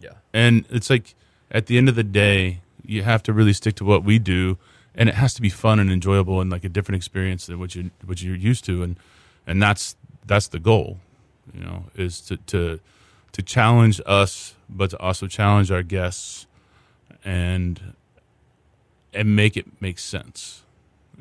yeah. 0.00 0.12
and 0.32 0.64
it's 0.70 0.90
like 0.90 1.14
at 1.50 1.66
the 1.66 1.78
end 1.78 1.88
of 1.88 1.94
the 1.94 2.04
day, 2.04 2.60
you 2.84 3.02
have 3.02 3.22
to 3.24 3.32
really 3.32 3.52
stick 3.52 3.74
to 3.76 3.84
what 3.84 4.04
we 4.04 4.18
do, 4.18 4.58
and 4.94 5.08
it 5.08 5.14
has 5.14 5.34
to 5.34 5.42
be 5.42 5.48
fun 5.48 5.78
and 5.78 5.90
enjoyable 5.90 6.40
and 6.40 6.50
like 6.50 6.64
a 6.64 6.68
different 6.68 6.96
experience 6.96 7.46
than 7.46 7.58
what 7.58 7.74
you 7.74 7.90
what 8.04 8.22
you're 8.22 8.36
used 8.36 8.64
to, 8.64 8.82
and 8.82 8.98
and 9.46 9.62
that's 9.62 9.96
that's 10.26 10.48
the 10.48 10.58
goal, 10.58 10.98
you 11.52 11.60
know, 11.64 11.84
is 11.94 12.20
to 12.22 12.36
to 12.36 12.80
to 13.32 13.42
challenge 13.42 14.00
us, 14.06 14.54
but 14.68 14.90
to 14.90 14.98
also 14.98 15.26
challenge 15.26 15.70
our 15.70 15.82
guests, 15.82 16.46
and 17.24 17.94
and 19.12 19.36
make 19.36 19.56
it 19.56 19.66
make 19.80 19.98
sense, 19.98 20.63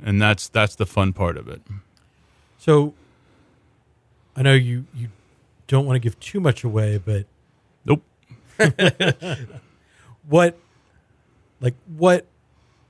and 0.01 0.21
that's 0.21 0.49
that's 0.49 0.75
the 0.75 0.85
fun 0.85 1.13
part 1.13 1.37
of 1.37 1.47
it. 1.47 1.61
So 2.57 2.93
I 4.35 4.41
know 4.41 4.53
you 4.53 4.85
you 4.93 5.09
don't 5.67 5.85
want 5.85 5.95
to 5.95 5.99
give 5.99 6.19
too 6.19 6.39
much 6.39 6.63
away, 6.63 6.97
but 6.97 7.25
Nope. 7.85 8.03
what, 10.27 10.57
like, 11.59 11.75
what 11.97 12.25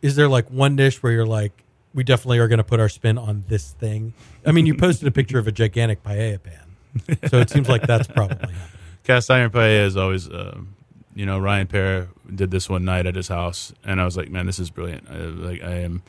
is 0.01 0.16
there 0.16 0.28
like 0.28 0.49
one 0.49 0.76
dish 0.76 1.01
where 1.01 1.12
you're 1.12 1.26
like, 1.26 1.64
we 1.93 2.04
definitely 2.04 2.39
are 2.39 2.47
going 2.47 2.58
to 2.58 2.64
put 2.64 2.80
our 2.80 2.89
spin 2.89 3.18
on 3.18 3.43
this 3.47 3.72
thing? 3.72 4.14
I 4.45 4.51
mean, 4.51 4.66
you 4.66 4.76
posted 4.76 5.08
a 5.08 5.12
picture 5.12 5.39
of 5.39 5.47
a 5.47 5.51
gigantic 5.51 6.04
paella 6.04 6.39
pan, 6.41 7.18
so 7.30 7.39
it 7.39 7.49
seems 7.49 7.70
like 7.70 7.84
that's 7.84 8.08
probably 8.08 8.38
happening. 8.38 8.62
Cast 9.04 9.30
iron 9.32 9.51
paella 9.51 9.86
is 9.86 9.97
always, 9.97 10.30
um, 10.30 10.76
you 11.16 11.26
know, 11.26 11.39
Ryan 11.39 11.68
Pera 11.68 12.08
did 12.34 12.51
this 12.51 12.70
one 12.70 12.86
night 12.86 13.06
at 13.06 13.16
his 13.16 13.28
house, 13.28 13.74
and 13.84 13.99
I 14.01 14.06
was 14.06 14.18
like, 14.18 14.30
man, 14.30 14.45
this 14.45 14.60
is 14.60 14.70
brilliant. 14.70 15.10
I, 15.10 15.18
like, 15.18 15.64
I 15.64 15.80
am 15.80 16.04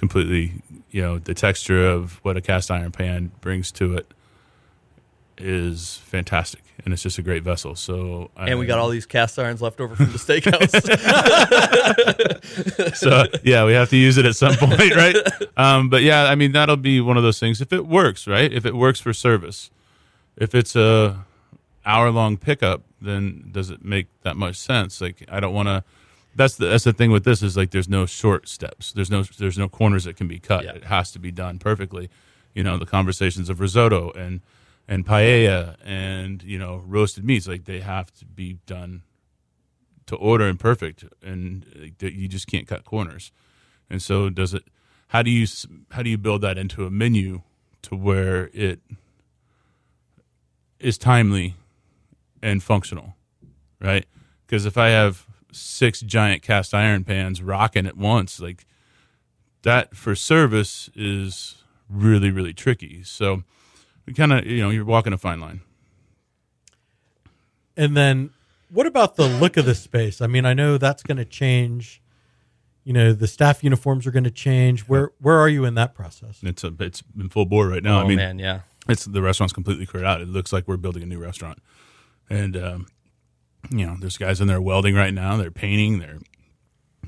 completely, 0.00 0.54
you 0.90 1.02
know, 1.02 1.18
the 1.18 1.34
texture 1.34 1.86
of 1.86 2.14
what 2.24 2.36
a 2.36 2.40
cast 2.40 2.70
iron 2.70 2.90
pan 2.90 3.30
brings 3.40 3.70
to 3.72 3.94
it 3.94 4.12
is 5.36 5.98
fantastic, 5.98 6.62
and 6.84 6.92
it's 6.92 7.02
just 7.02 7.18
a 7.18 7.22
great 7.22 7.42
vessel. 7.42 7.76
So, 7.76 8.30
And 8.36 8.58
we 8.58 8.64
got 8.66 8.78
all 8.78 8.88
these 8.88 9.04
cast 9.06 9.38
irons 9.38 9.60
left 9.60 9.78
over 9.78 9.94
from 9.94 10.06
the 10.06 10.18
steakhouse. 10.18 10.72
so 12.96 13.24
yeah, 13.44 13.64
we 13.66 13.74
have 13.74 13.90
to 13.90 13.96
use 13.96 14.16
it 14.16 14.24
at 14.24 14.36
some 14.36 14.54
point, 14.56 14.96
right? 14.96 15.16
Um, 15.56 15.90
but 15.90 16.02
yeah, 16.02 16.24
I 16.24 16.34
mean 16.34 16.52
that'll 16.52 16.76
be 16.76 17.00
one 17.00 17.16
of 17.18 17.22
those 17.22 17.38
things 17.38 17.60
if 17.60 17.72
it 17.72 17.86
works, 17.86 18.26
right? 18.26 18.50
If 18.52 18.64
it 18.64 18.74
works 18.74 19.00
for 19.00 19.12
service, 19.12 19.70
if 20.36 20.54
it's 20.54 20.74
a 20.74 21.24
hour 21.84 22.10
long 22.10 22.38
pickup, 22.38 22.82
then 23.02 23.50
does 23.52 23.68
it 23.70 23.84
make 23.84 24.06
that 24.22 24.36
much 24.36 24.56
sense? 24.56 25.00
Like 25.00 25.24
I 25.30 25.40
don't 25.40 25.54
want 25.54 25.68
to. 25.68 25.84
That's 26.34 26.56
the 26.56 26.66
that's 26.66 26.84
the 26.84 26.92
thing 26.92 27.10
with 27.10 27.24
this 27.24 27.42
is 27.42 27.56
like 27.56 27.70
there's 27.70 27.88
no 27.88 28.06
short 28.06 28.48
steps. 28.48 28.92
There's 28.92 29.10
no 29.10 29.22
there's 29.22 29.58
no 29.58 29.68
corners 29.68 30.04
that 30.04 30.16
can 30.16 30.28
be 30.28 30.38
cut. 30.38 30.64
Yeah. 30.64 30.72
It 30.72 30.84
has 30.84 31.10
to 31.12 31.18
be 31.18 31.30
done 31.30 31.58
perfectly. 31.58 32.08
You 32.54 32.62
know 32.62 32.78
the 32.78 32.86
conversations 32.86 33.48
of 33.48 33.60
risotto 33.60 34.10
and 34.12 34.40
and 34.90 35.06
paella 35.06 35.76
and 35.84 36.42
you 36.42 36.58
know 36.58 36.82
roasted 36.84 37.24
meats 37.24 37.46
like 37.46 37.64
they 37.64 37.80
have 37.80 38.12
to 38.12 38.24
be 38.24 38.58
done 38.66 39.02
to 40.06 40.16
order 40.16 40.48
and 40.48 40.58
perfect 40.58 41.04
and 41.22 41.94
you 42.00 42.26
just 42.26 42.48
can't 42.48 42.66
cut 42.66 42.84
corners 42.84 43.30
and 43.88 44.02
so 44.02 44.28
does 44.28 44.52
it 44.52 44.64
how 45.08 45.22
do 45.22 45.30
you 45.30 45.46
how 45.92 46.02
do 46.02 46.10
you 46.10 46.18
build 46.18 46.42
that 46.42 46.58
into 46.58 46.84
a 46.84 46.90
menu 46.90 47.42
to 47.82 47.94
where 47.94 48.50
it 48.52 48.80
is 50.80 50.98
timely 50.98 51.54
and 52.42 52.60
functional 52.60 53.14
right 53.80 54.06
because 54.44 54.66
if 54.66 54.76
i 54.76 54.88
have 54.88 55.28
six 55.52 56.00
giant 56.00 56.42
cast 56.42 56.74
iron 56.74 57.04
pans 57.04 57.42
rocking 57.42 57.86
at 57.86 57.96
once 57.96 58.40
like 58.40 58.66
that 59.62 59.94
for 59.94 60.14
service 60.14 60.88
is 60.94 61.62
really 61.88 62.30
really 62.30 62.52
tricky 62.54 63.02
so 63.02 63.42
we 64.06 64.12
kind 64.12 64.32
of 64.32 64.46
you 64.46 64.62
know 64.62 64.70
you're 64.70 64.84
walking 64.84 65.12
a 65.12 65.18
fine 65.18 65.40
line 65.40 65.60
And 67.76 67.96
then 67.96 68.30
what 68.70 68.86
about 68.86 69.16
the 69.16 69.26
look 69.26 69.56
of 69.56 69.64
the 69.64 69.74
space? 69.74 70.20
I 70.20 70.26
mean, 70.26 70.44
I 70.44 70.54
know 70.54 70.78
that's 70.78 71.02
going 71.02 71.16
to 71.16 71.24
change. 71.24 72.00
You 72.84 72.92
know, 72.92 73.12
the 73.12 73.26
staff 73.26 73.62
uniforms 73.64 74.06
are 74.06 74.10
going 74.10 74.24
to 74.24 74.30
change. 74.30 74.82
Where 74.82 75.12
where 75.20 75.38
are 75.38 75.48
you 75.48 75.64
in 75.64 75.74
that 75.74 75.94
process? 75.94 76.40
it's 76.42 76.64
a 76.64 76.74
it's 76.80 77.02
in 77.18 77.28
full 77.28 77.46
bore 77.46 77.68
right 77.68 77.82
now 77.82 77.98
oh 78.00 78.04
i 78.04 78.08
mean 78.08 78.16
man, 78.16 78.38
yeah. 78.38 78.60
it's 78.88 79.04
the 79.04 79.22
restaurant's 79.22 79.52
completely 79.52 79.86
cleared 79.86 80.06
out. 80.06 80.20
It 80.20 80.28
looks 80.28 80.52
like 80.52 80.66
we're 80.66 80.76
building 80.76 81.02
a 81.02 81.06
new 81.06 81.18
restaurant, 81.18 81.58
and 82.28 82.56
um, 82.56 82.86
you 83.70 83.86
know, 83.86 83.96
there's 84.00 84.16
guys 84.16 84.40
in 84.40 84.46
there 84.46 84.60
welding 84.60 84.94
right 84.94 85.12
now. 85.12 85.36
They're 85.36 85.50
painting. 85.50 85.98
They're 85.98 86.18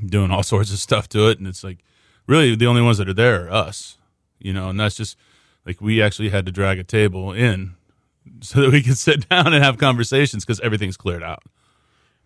doing 0.05 0.31
all 0.31 0.43
sorts 0.43 0.73
of 0.73 0.79
stuff 0.79 1.09
to 1.11 1.29
it, 1.29 1.39
and 1.39 1.47
it's 1.47 1.65
like 1.65 1.79
really 2.27 2.55
the 2.55 2.67
only 2.67 2.83
ones 2.83 2.99
that 2.99 3.09
are 3.09 3.15
there 3.15 3.47
are 3.47 3.51
us. 3.51 3.99
You 4.39 4.53
know, 4.53 4.69
and 4.69 4.79
that's 4.79 4.97
just 4.97 5.17
like 5.65 5.81
we 5.81 6.03
actually 6.03 6.31
had 6.31 6.47
to 6.47 6.53
drag 6.53 6.79
a 6.79 6.85
table 6.85 7.33
in 7.33 7.75
so 8.41 8.61
that 8.61 8.73
we 8.73 8.83
could 8.83 8.99
sit 8.99 9.29
down 9.29 9.53
and 9.53 9.63
have 9.63 9.79
conversations 9.79 10.45
because 10.45 10.61
everything's 10.61 10.97
cleared 10.97 11.23
out. 11.23 11.43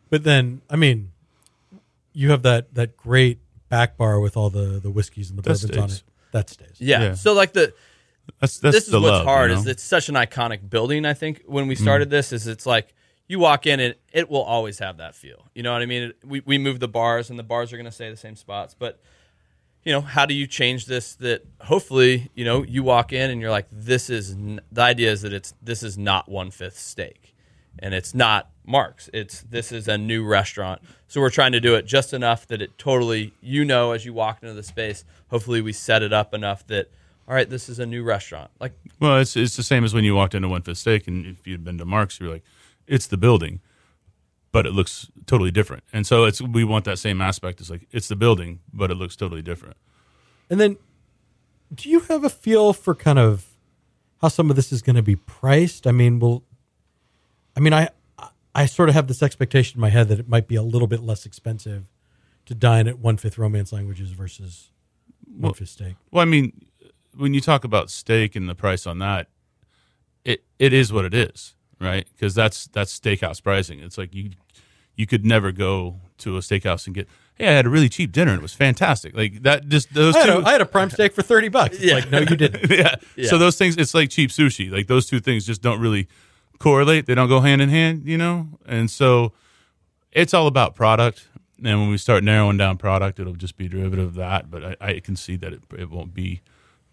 But 0.08 0.24
then, 0.24 0.62
I 0.70 0.76
mean, 0.76 1.12
you 2.12 2.30
have 2.30 2.42
that 2.42 2.74
that 2.74 2.96
great 2.96 3.40
back 3.68 3.96
bar 3.96 4.20
with 4.20 4.36
all 4.36 4.50
the 4.50 4.80
the 4.80 4.90
whiskeys 4.90 5.30
and 5.30 5.38
the 5.38 5.42
That 5.42 5.60
bourbons 5.60 5.78
on 5.78 5.90
it. 5.90 6.02
That 6.32 6.50
stays. 6.50 6.76
yeah. 6.78 7.02
Yeah. 7.02 7.14
So 7.14 7.32
like 7.32 7.52
the 7.52 7.72
That's 8.40 8.58
that's 8.58 8.76
this 8.76 8.84
is 8.84 8.90
the 8.90 9.00
what's 9.00 9.10
love, 9.10 9.24
hard 9.24 9.50
you 9.50 9.56
is 9.56 9.66
it's 9.66 9.82
such 9.82 10.08
an 10.08 10.14
iconic 10.14 10.68
building. 10.68 11.04
I 11.04 11.14
think 11.14 11.42
when 11.46 11.66
we 11.66 11.76
mm. 11.76 11.80
started 11.80 12.10
this, 12.10 12.32
is 12.32 12.46
it's 12.46 12.66
like 12.66 12.94
you 13.28 13.38
walk 13.38 13.66
in 13.66 13.80
and 13.80 13.94
it 14.12 14.30
will 14.30 14.42
always 14.42 14.78
have 14.78 14.98
that 14.98 15.14
feel. 15.14 15.44
You 15.54 15.62
know 15.62 15.72
what 15.72 15.82
I 15.82 15.86
mean? 15.86 16.02
It, 16.04 16.16
we 16.24 16.40
we 16.44 16.58
move 16.58 16.80
the 16.80 16.88
bars 16.88 17.30
and 17.30 17.38
the 17.38 17.42
bars 17.42 17.72
are 17.72 17.76
going 17.76 17.86
to 17.86 17.92
stay 17.92 18.10
the 18.10 18.16
same 18.16 18.36
spots, 18.36 18.74
but 18.78 19.00
you 19.82 19.92
know 19.92 20.00
how 20.00 20.26
do 20.26 20.34
you 20.34 20.46
change 20.46 20.86
this? 20.86 21.14
That 21.16 21.46
hopefully 21.62 22.30
you 22.34 22.44
know 22.44 22.62
you 22.62 22.82
walk 22.82 23.12
in 23.12 23.30
and 23.30 23.40
you're 23.40 23.50
like, 23.50 23.68
this 23.70 24.10
is 24.10 24.32
n- 24.32 24.60
the 24.72 24.82
idea 24.82 25.12
is 25.12 25.22
that 25.22 25.32
it's 25.32 25.54
this 25.62 25.82
is 25.82 25.96
not 25.96 26.28
one 26.28 26.50
fifth 26.50 26.78
steak, 26.78 27.34
and 27.78 27.94
it's 27.94 28.14
not 28.14 28.50
Mark's. 28.64 29.08
It's 29.12 29.42
this 29.42 29.72
is 29.72 29.86
a 29.88 29.96
new 29.96 30.24
restaurant, 30.24 30.82
so 31.06 31.20
we're 31.20 31.30
trying 31.30 31.52
to 31.52 31.60
do 31.60 31.74
it 31.76 31.86
just 31.86 32.12
enough 32.12 32.46
that 32.48 32.60
it 32.60 32.78
totally 32.78 33.32
you 33.40 33.64
know 33.64 33.92
as 33.92 34.04
you 34.04 34.12
walk 34.12 34.42
into 34.42 34.54
the 34.54 34.62
space. 34.62 35.04
Hopefully 35.30 35.60
we 35.60 35.72
set 35.72 36.02
it 36.02 36.12
up 36.12 36.34
enough 36.34 36.66
that. 36.68 36.90
All 37.28 37.34
right, 37.34 37.50
this 37.50 37.68
is 37.68 37.80
a 37.80 37.86
new 37.86 38.04
restaurant. 38.04 38.52
Like 38.60 38.72
Well, 39.00 39.18
it's 39.18 39.36
it's 39.36 39.56
the 39.56 39.64
same 39.64 39.82
as 39.82 39.92
when 39.92 40.04
you 40.04 40.14
walked 40.14 40.36
into 40.36 40.46
One 40.48 40.62
Fifth 40.62 40.78
Steak, 40.78 41.08
and 41.08 41.26
if 41.26 41.44
you'd 41.44 41.64
been 41.64 41.76
to 41.78 41.84
Mark's, 41.84 42.20
you're 42.20 42.30
like, 42.30 42.44
it's 42.86 43.06
the 43.06 43.16
building, 43.16 43.60
but 44.52 44.66
it 44.66 44.72
looks 44.72 45.10
totally 45.26 45.50
different. 45.50 45.84
And 45.92 46.06
so 46.06 46.24
it's 46.24 46.40
we 46.40 46.64
want 46.64 46.84
that 46.84 46.98
same 46.98 47.20
aspect. 47.20 47.60
It's 47.60 47.70
like 47.70 47.86
it's 47.90 48.08
the 48.08 48.16
building, 48.16 48.60
but 48.72 48.90
it 48.90 48.94
looks 48.94 49.16
totally 49.16 49.42
different. 49.42 49.76
And 50.48 50.60
then, 50.60 50.76
do 51.74 51.88
you 51.88 52.00
have 52.00 52.24
a 52.24 52.30
feel 52.30 52.72
for 52.72 52.94
kind 52.94 53.18
of 53.18 53.46
how 54.22 54.28
some 54.28 54.50
of 54.50 54.56
this 54.56 54.72
is 54.72 54.82
going 54.82 54.96
to 54.96 55.02
be 55.02 55.16
priced? 55.16 55.86
I 55.86 55.92
mean, 55.92 56.18
will 56.18 56.44
I 57.56 57.60
mean, 57.60 57.72
I 57.72 57.88
I 58.54 58.66
sort 58.66 58.88
of 58.88 58.94
have 58.94 59.08
this 59.08 59.22
expectation 59.22 59.78
in 59.78 59.80
my 59.80 59.90
head 59.90 60.08
that 60.08 60.18
it 60.20 60.28
might 60.28 60.46
be 60.46 60.56
a 60.56 60.62
little 60.62 60.88
bit 60.88 61.02
less 61.02 61.26
expensive 61.26 61.84
to 62.44 62.54
dine 62.54 62.86
at 62.86 62.98
One 62.98 63.16
Fifth 63.16 63.38
Romance 63.38 63.72
Languages 63.72 64.10
versus 64.10 64.70
One 65.26 65.54
Fifth 65.54 65.70
Steak. 65.70 65.96
Well, 66.10 66.22
I 66.22 66.26
mean, 66.26 66.66
when 67.16 67.34
you 67.34 67.40
talk 67.40 67.64
about 67.64 67.90
steak 67.90 68.36
and 68.36 68.48
the 68.48 68.54
price 68.54 68.86
on 68.86 68.98
that, 69.00 69.28
it 70.24 70.44
it 70.58 70.72
is 70.72 70.92
what 70.92 71.04
it 71.04 71.14
is, 71.14 71.55
right? 71.80 72.06
Because 72.16 72.34
that's 72.34 72.66
that's 72.68 72.98
steakhouse 72.98 73.42
pricing. 73.42 73.80
It's 73.80 73.98
like 73.98 74.14
you 74.14 74.30
you 74.94 75.06
could 75.06 75.24
never 75.24 75.52
go 75.52 75.96
to 76.18 76.36
a 76.36 76.40
steakhouse 76.40 76.86
and 76.86 76.94
get, 76.94 77.06
hey, 77.34 77.48
I 77.48 77.52
had 77.52 77.66
a 77.66 77.68
really 77.68 77.90
cheap 77.90 78.12
dinner 78.12 78.32
and 78.32 78.38
it 78.38 78.42
was 78.42 78.54
fantastic. 78.54 79.14
Like 79.14 79.42
that, 79.42 79.68
just 79.68 79.92
those 79.92 80.16
I 80.16 80.20
had, 80.20 80.26
two. 80.26 80.38
a, 80.38 80.42
I 80.44 80.52
had 80.52 80.62
a 80.62 80.66
prime 80.66 80.88
steak 80.88 81.12
for 81.12 81.20
thirty 81.22 81.48
bucks. 81.48 81.76
It's 81.76 81.84
Yeah. 81.84 81.94
like, 81.96 82.10
no, 82.10 82.20
you 82.20 82.34
didn't. 82.36 82.70
yeah. 82.70 82.94
Yeah. 83.14 83.28
So 83.28 83.36
those 83.36 83.56
things, 83.58 83.76
it's 83.76 83.92
like 83.94 84.08
cheap 84.08 84.30
sushi. 84.30 84.70
Like 84.70 84.86
those 84.86 85.06
two 85.06 85.20
things 85.20 85.44
just 85.44 85.60
don't 85.60 85.80
really 85.80 86.08
correlate. 86.58 87.04
They 87.04 87.14
don't 87.14 87.28
go 87.28 87.40
hand 87.40 87.60
in 87.60 87.68
hand, 87.68 88.06
you 88.06 88.16
know? 88.16 88.48
And 88.64 88.90
so 88.90 89.32
it's 90.12 90.32
all 90.32 90.46
about 90.46 90.74
product. 90.74 91.28
And 91.62 91.80
when 91.80 91.90
we 91.90 91.98
start 91.98 92.24
narrowing 92.24 92.56
down 92.56 92.78
product, 92.78 93.20
it'll 93.20 93.34
just 93.34 93.58
be 93.58 93.68
derivative 93.68 94.06
of 94.06 94.14
that. 94.14 94.50
But 94.50 94.64
I, 94.64 94.76
I 94.80 95.00
can 95.00 95.16
see 95.16 95.36
that 95.36 95.52
it, 95.52 95.60
it 95.76 95.90
won't 95.90 96.14
be 96.14 96.40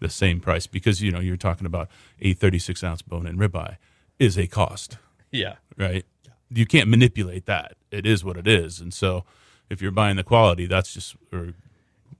the 0.00 0.10
same 0.10 0.40
price 0.40 0.66
because, 0.66 1.00
you 1.00 1.10
know, 1.10 1.20
you're 1.20 1.38
talking 1.38 1.66
about 1.66 1.88
a 2.20 2.34
36 2.34 2.84
ounce 2.84 3.00
bone 3.00 3.26
in 3.26 3.38
ribeye 3.38 3.76
is 4.18 4.36
a 4.38 4.46
cost, 4.46 4.98
yeah, 5.32 5.56
right? 5.76 6.04
You 6.50 6.66
can't 6.66 6.88
manipulate 6.88 7.46
that. 7.46 7.74
It 7.90 8.06
is 8.06 8.24
what 8.24 8.36
it 8.36 8.46
is. 8.46 8.80
And 8.80 8.92
so 8.94 9.24
if 9.70 9.82
you're 9.82 9.90
buying 9.90 10.16
the 10.16 10.22
quality, 10.24 10.66
that's 10.66 10.92
just, 10.94 11.16
or 11.32 11.54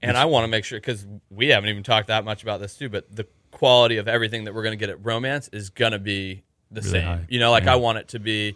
and 0.01 0.17
I 0.17 0.25
want 0.25 0.43
to 0.43 0.47
make 0.47 0.65
sure 0.65 0.77
because 0.79 1.05
we 1.29 1.47
haven't 1.47 1.69
even 1.69 1.83
talked 1.83 2.07
that 2.07 2.25
much 2.25 2.43
about 2.43 2.59
this 2.59 2.75
too. 2.77 2.89
But 2.89 3.15
the 3.15 3.27
quality 3.51 3.97
of 3.97 4.07
everything 4.07 4.43
that 4.43 4.53
we're 4.53 4.63
going 4.63 4.77
to 4.77 4.79
get 4.79 4.89
at 4.89 5.03
Romance 5.05 5.47
is 5.53 5.69
going 5.69 5.93
to 5.93 5.99
be 5.99 6.43
the 6.69 6.81
Really 6.81 6.91
same. 6.91 7.03
high. 7.03 7.25
You 7.29 7.39
know, 7.39 7.51
like 7.51 7.63
Yeah. 7.63 7.73
I 7.73 7.75
want 7.77 7.97
it 7.99 8.07
to 8.09 8.19
be. 8.19 8.55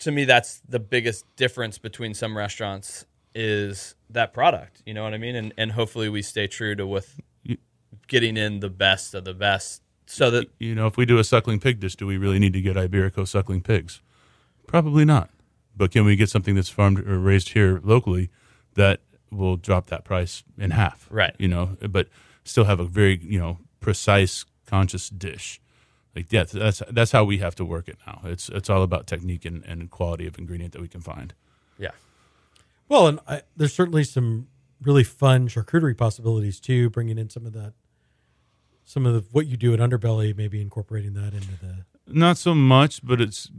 To 0.00 0.10
me, 0.12 0.26
that's 0.26 0.60
the 0.68 0.78
biggest 0.78 1.24
difference 1.36 1.78
between 1.78 2.12
some 2.12 2.36
restaurants 2.36 3.06
is 3.34 3.94
that 4.10 4.34
product. 4.34 4.82
You 4.84 4.92
know 4.92 5.04
what 5.04 5.14
I 5.14 5.18
mean? 5.18 5.34
And 5.36 5.54
and 5.56 5.72
hopefully 5.72 6.10
we 6.10 6.20
stay 6.20 6.46
true 6.46 6.74
to 6.74 6.86
with 6.86 7.18
getting 8.06 8.36
in 8.36 8.60
the 8.60 8.68
best 8.70 9.14
of 9.14 9.24
the 9.24 9.32
best, 9.34 9.82
so 10.06 10.30
that 10.30 10.50
you 10.58 10.74
know, 10.74 10.86
if 10.86 10.96
we 10.96 11.04
do 11.04 11.18
a 11.18 11.24
suckling 11.24 11.60
pig 11.60 11.80
dish, 11.80 11.96
do 11.96 12.06
we 12.06 12.16
really 12.16 12.38
need 12.38 12.52
to 12.54 12.60
get 12.60 12.76
Iberico 12.76 13.26
suckling 13.26 13.62
pigs? 13.62 14.00
Probably 14.66 15.04
not. 15.04 15.30
But 15.76 15.90
can 15.90 16.04
we 16.04 16.16
get 16.16 16.30
something 16.30 16.54
that's 16.54 16.70
farmed 16.70 17.00
or 17.00 17.18
raised 17.18 17.50
here 17.50 17.80
locally 17.84 18.30
that 18.74 19.00
will 19.30 19.56
drop 19.56 19.86
that 19.88 20.04
price 20.04 20.42
in 20.56 20.70
half? 20.70 21.06
Right. 21.10 21.34
You 21.38 21.48
know, 21.48 21.76
but 21.88 22.08
still 22.44 22.64
have 22.64 22.80
a 22.80 22.84
very, 22.84 23.18
you 23.22 23.38
know, 23.38 23.58
precise, 23.80 24.44
conscious 24.66 25.10
dish. 25.10 25.60
Like 26.14 26.32
yeah, 26.32 26.44
that's 26.44 26.82
that's 26.90 27.12
how 27.12 27.24
we 27.24 27.38
have 27.38 27.54
to 27.56 27.64
work 27.64 27.88
it 27.88 27.98
now. 28.06 28.22
It's 28.24 28.48
it's 28.48 28.70
all 28.70 28.82
about 28.82 29.06
technique 29.06 29.44
and, 29.44 29.62
and 29.66 29.90
quality 29.90 30.26
of 30.26 30.38
ingredient 30.38 30.72
that 30.72 30.80
we 30.80 30.88
can 30.88 31.02
find. 31.02 31.34
yeah, 31.78 31.90
Well, 32.88 33.06
and 33.06 33.20
I, 33.28 33.42
there's 33.54 33.74
certainly 33.74 34.02
some 34.02 34.48
really 34.80 35.04
fun 35.04 35.48
charcuterie 35.48 35.96
possibilities 35.96 36.58
too. 36.58 36.88
Bringing 36.88 37.18
in 37.18 37.28
some 37.28 37.44
of 37.44 37.52
that, 37.52 37.74
some 38.86 39.04
of 39.04 39.12
the, 39.12 39.24
what 39.32 39.46
you 39.46 39.56
do 39.58 39.74
at 39.74 39.80
Underbelly, 39.80 40.34
maybe 40.34 40.62
incorporating 40.62 41.12
that 41.14 41.34
into 41.34 41.50
the. 41.60 41.84
Not 42.08 42.38
so 42.38 42.54
much, 42.54 43.04
but 43.04 43.20
it's 43.20 43.50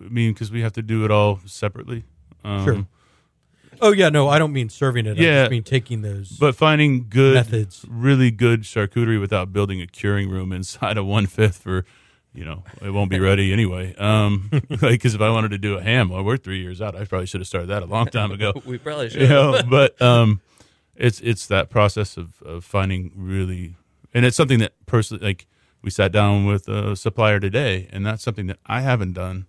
I 0.00 0.08
mean 0.08 0.32
because 0.32 0.50
we 0.50 0.62
have 0.62 0.72
to 0.72 0.82
do 0.82 1.04
it 1.04 1.10
all 1.12 1.38
separately. 1.46 2.04
Um, 2.42 2.64
Sure. 2.64 2.86
Oh 3.80 3.92
yeah, 3.92 4.08
no, 4.08 4.28
I 4.28 4.38
don't 4.38 4.52
mean 4.52 4.68
serving 4.70 5.04
it. 5.06 5.18
I 5.18 5.22
Yeah. 5.22 5.42
just 5.42 5.50
mean 5.50 5.62
taking 5.64 6.00
those. 6.02 6.30
But 6.30 6.54
finding 6.54 7.06
good 7.08 7.34
Methods. 7.34 7.84
really 7.88 8.30
good 8.30 8.62
charcuterie 8.62 9.20
without 9.20 9.52
building 9.52 9.82
a 9.82 9.86
curing 9.86 10.30
room 10.30 10.52
inside 10.52 10.96
of 10.96 11.04
one 11.06 11.26
fifth 11.26 11.56
for, 11.58 11.84
you 12.32 12.44
know, 12.44 12.62
it 12.80 12.90
won't 12.90 13.10
be 13.10 13.18
ready 13.18 13.52
anyway. 13.52 13.94
Um, 13.96 14.48
like, 14.70 14.80
because 14.80 15.14
if 15.14 15.20
I 15.20 15.28
wanted 15.30 15.50
to 15.50 15.58
do 15.58 15.74
a 15.76 15.82
ham, 15.82 16.08
well, 16.08 16.22
we're 16.22 16.36
three 16.36 16.60
years 16.62 16.80
out. 16.80 16.94
I 16.94 17.04
probably 17.04 17.26
should 17.26 17.40
have 17.40 17.48
started 17.48 17.66
that 17.68 17.82
a 17.82 17.86
long 17.86 18.06
time 18.06 18.30
ago. 18.30 18.52
We 18.64 18.78
probably 18.78 19.10
should. 19.10 19.22
you 19.22 19.28
know, 19.28 19.60
but 19.68 20.00
um, 20.00 20.40
it's 20.96 21.20
it's 21.20 21.48
that 21.48 21.68
process 21.68 22.16
of, 22.16 22.40
of 22.42 22.64
finding 22.64 23.10
really, 23.16 23.74
and 24.14 24.24
it's 24.24 24.36
something 24.36 24.60
that 24.60 24.72
personally, 24.86 25.24
like 25.24 25.46
we 25.82 25.90
sat 25.90 26.12
down 26.12 26.46
with 26.46 26.68
a 26.68 26.96
supplier 26.96 27.40
today, 27.40 27.88
and 27.92 28.06
that's 28.06 28.22
something 28.22 28.46
that 28.46 28.58
I 28.64 28.80
haven't 28.80 29.12
done 29.12 29.46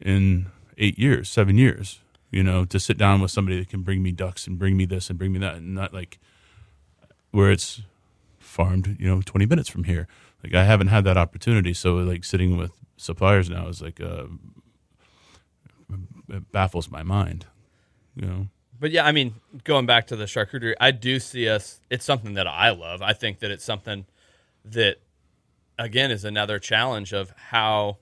in 0.00 0.46
eight 0.78 0.98
years, 0.98 1.28
seven 1.28 1.58
years. 1.58 2.00
You 2.30 2.42
know, 2.42 2.64
to 2.64 2.80
sit 2.80 2.98
down 2.98 3.20
with 3.20 3.30
somebody 3.30 3.60
that 3.60 3.68
can 3.68 3.82
bring 3.82 4.02
me 4.02 4.10
ducks 4.10 4.48
and 4.48 4.58
bring 4.58 4.76
me 4.76 4.86
this 4.86 5.08
and 5.08 5.16
bring 5.16 5.32
me 5.32 5.38
that, 5.38 5.56
and 5.56 5.74
not 5.74 5.94
like 5.94 6.18
where 7.30 7.52
it's 7.52 7.82
farmed, 8.40 8.96
you 8.98 9.06
know, 9.06 9.20
twenty 9.22 9.46
minutes 9.46 9.68
from 9.68 9.84
here. 9.84 10.08
Like 10.42 10.54
I 10.54 10.64
haven't 10.64 10.88
had 10.88 11.04
that 11.04 11.16
opportunity, 11.16 11.74
so 11.74 11.94
like 11.96 12.24
sitting 12.24 12.56
with 12.56 12.72
suppliers 12.96 13.48
now 13.48 13.68
is 13.68 13.80
like 13.80 14.00
uh, 14.00 14.24
it 16.28 16.50
baffles 16.50 16.90
my 16.90 17.02
mind. 17.04 17.46
You 18.16 18.26
know. 18.26 18.46
But 18.84 18.90
yeah, 18.90 19.06
I 19.06 19.12
mean, 19.12 19.36
going 19.64 19.86
back 19.86 20.08
to 20.08 20.16
the 20.16 20.26
charcuterie, 20.26 20.74
I 20.78 20.90
do 20.90 21.18
see 21.18 21.48
us. 21.48 21.80
It's 21.88 22.04
something 22.04 22.34
that 22.34 22.46
I 22.46 22.68
love. 22.68 23.00
I 23.00 23.14
think 23.14 23.38
that 23.38 23.50
it's 23.50 23.64
something 23.64 24.04
that, 24.62 24.98
again, 25.78 26.10
is 26.10 26.22
another 26.22 26.58
challenge 26.58 27.14
of 27.14 27.30
how, 27.30 27.96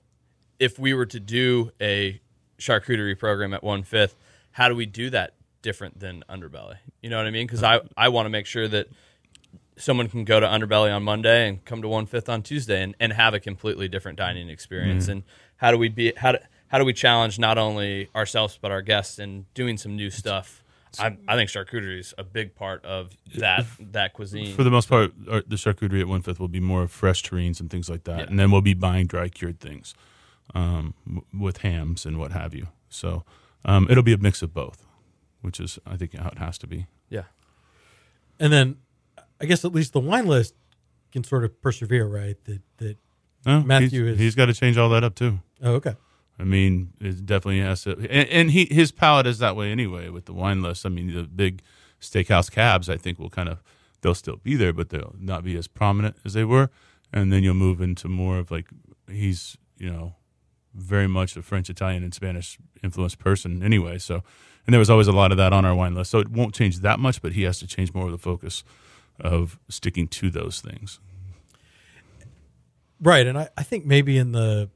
if 0.59 0.77
we 0.77 0.93
were 0.93 1.05
to 1.05 1.21
do 1.21 1.71
a 1.79 2.19
charcuterie 2.59 3.17
program 3.17 3.53
at 3.53 3.63
one 3.63 3.83
fifth, 3.83 4.17
how 4.51 4.67
do 4.67 4.75
we 4.75 4.85
do 4.85 5.09
that 5.11 5.35
different 5.61 6.01
than 6.01 6.25
Underbelly? 6.29 6.75
You 7.01 7.09
know 7.09 7.15
what 7.15 7.27
I 7.27 7.31
mean? 7.31 7.47
Because 7.47 7.63
I 7.63 7.79
I 7.95 8.09
want 8.09 8.25
to 8.25 8.29
make 8.29 8.45
sure 8.45 8.67
that 8.67 8.87
someone 9.77 10.09
can 10.09 10.25
go 10.25 10.41
to 10.41 10.45
Underbelly 10.45 10.93
on 10.93 11.03
Monday 11.03 11.47
and 11.47 11.63
come 11.63 11.81
to 11.81 11.87
one 11.87 12.07
fifth 12.07 12.27
on 12.27 12.43
Tuesday 12.43 12.83
and, 12.83 12.93
and 12.99 13.13
have 13.13 13.33
a 13.33 13.39
completely 13.39 13.87
different 13.87 14.17
dining 14.17 14.49
experience. 14.49 15.05
Mm-hmm. 15.05 15.11
And 15.13 15.23
how 15.55 15.71
do 15.71 15.77
we 15.77 15.87
be 15.87 16.11
how 16.17 16.33
do, 16.33 16.39
how 16.67 16.77
do 16.77 16.83
we 16.83 16.91
challenge 16.91 17.39
not 17.39 17.57
only 17.57 18.09
ourselves 18.13 18.59
but 18.61 18.69
our 18.69 18.81
guests 18.81 19.17
in 19.17 19.45
doing 19.53 19.77
some 19.77 19.95
new 19.95 20.09
stuff? 20.09 20.59
I, 20.99 21.17
I 21.27 21.35
think 21.35 21.49
charcuterie 21.49 21.99
is 21.99 22.13
a 22.17 22.23
big 22.23 22.55
part 22.55 22.83
of 22.85 23.11
that 23.37 23.65
that 23.79 24.13
cuisine. 24.13 24.55
For 24.55 24.63
the 24.63 24.71
most 24.71 24.89
part, 24.89 25.11
our, 25.29 25.41
the 25.47 25.55
charcuterie 25.55 26.01
at 26.01 26.07
one 26.07 26.21
fifth 26.21 26.39
will 26.39 26.47
be 26.47 26.59
more 26.59 26.83
of 26.83 26.91
fresh 26.91 27.23
terrines 27.23 27.59
and 27.59 27.69
things 27.69 27.89
like 27.89 28.03
that, 28.03 28.19
Yeah. 28.19 28.25
and 28.27 28.39
then 28.39 28.51
we'll 28.51 28.61
be 28.61 28.73
buying 28.73 29.07
dry 29.07 29.29
cured 29.29 29.59
things 29.59 29.93
um, 30.53 30.93
w- 31.05 31.25
with 31.37 31.57
hams 31.57 32.05
and 32.05 32.17
what 32.19 32.31
have 32.31 32.53
you. 32.53 32.67
So 32.89 33.23
um, 33.65 33.87
it'll 33.89 34.03
be 34.03 34.13
a 34.13 34.17
mix 34.17 34.41
of 34.41 34.53
both, 34.53 34.85
which 35.41 35.59
is 35.59 35.79
I 35.85 35.97
think 35.97 36.15
how 36.15 36.29
it 36.29 36.37
has 36.37 36.57
to 36.59 36.67
be. 36.67 36.87
yeah. 37.09 37.23
And 38.39 38.51
then 38.51 38.77
I 39.39 39.45
guess 39.45 39.63
at 39.65 39.73
least 39.73 39.93
the 39.93 39.99
wine 39.99 40.25
list 40.25 40.55
can 41.11 41.23
sort 41.23 41.43
of 41.43 41.61
persevere, 41.61 42.05
right? 42.07 42.35
That 42.45 42.61
that 42.77 42.97
No, 43.45 43.61
Matthew 43.61 44.05
he's, 44.05 44.13
is- 44.13 44.19
he's 44.19 44.35
got 44.35 44.45
to 44.47 44.53
change 44.53 44.77
all 44.77 44.89
that 44.89 45.03
up 45.03 45.15
too. 45.15 45.39
oh 45.61 45.73
okay. 45.75 45.95
I 46.39 46.43
mean, 46.43 46.93
it 46.99 47.25
definitely 47.25 47.61
has 47.61 47.83
to, 47.83 47.91
and, 47.91 48.29
and 48.29 48.51
he 48.51 48.65
his 48.65 48.91
palate 48.91 49.27
is 49.27 49.39
that 49.39 49.55
way 49.55 49.71
anyway 49.71 50.09
with 50.09 50.25
the 50.25 50.33
wine 50.33 50.61
list. 50.61 50.85
I 50.85 50.89
mean, 50.89 51.13
the 51.13 51.23
big 51.23 51.61
steakhouse 52.01 52.51
cabs, 52.51 52.89
I 52.89 52.97
think, 52.97 53.19
will 53.19 53.29
kind 53.29 53.49
of 53.49 53.61
they'll 54.01 54.15
still 54.15 54.37
be 54.37 54.55
there, 54.55 54.73
but 54.73 54.89
they'll 54.89 55.15
not 55.19 55.43
be 55.43 55.55
as 55.55 55.67
prominent 55.67 56.17
as 56.25 56.33
they 56.33 56.43
were. 56.43 56.69
And 57.11 57.31
then 57.31 57.43
you'll 57.43 57.53
move 57.53 57.81
into 57.81 58.07
more 58.07 58.39
of 58.39 58.49
like 58.49 58.67
he's 59.07 59.57
you 59.77 59.91
know 59.91 60.15
very 60.73 61.07
much 61.07 61.37
a 61.37 61.41
French, 61.41 61.69
Italian, 61.69 62.03
and 62.03 62.13
Spanish 62.13 62.57
influenced 62.83 63.19
person 63.19 63.61
anyway. 63.61 63.97
So, 63.99 64.23
and 64.65 64.73
there 64.73 64.79
was 64.79 64.89
always 64.89 65.07
a 65.07 65.11
lot 65.11 65.31
of 65.31 65.37
that 65.37 65.53
on 65.53 65.65
our 65.65 65.75
wine 65.75 65.93
list. 65.93 66.11
So 66.11 66.19
it 66.19 66.29
won't 66.29 66.55
change 66.55 66.79
that 66.79 66.99
much, 66.99 67.21
but 67.21 67.33
he 67.33 67.43
has 67.43 67.59
to 67.59 67.67
change 67.67 67.93
more 67.93 68.05
of 68.05 68.11
the 68.11 68.17
focus 68.17 68.63
of 69.19 69.59
sticking 69.69 70.07
to 70.07 70.29
those 70.29 70.61
things. 70.61 70.99
Right, 72.99 73.27
and 73.27 73.37
I, 73.37 73.49
I 73.57 73.63
think 73.63 73.85
maybe 73.85 74.17
in 74.17 74.31
the, 74.31 74.69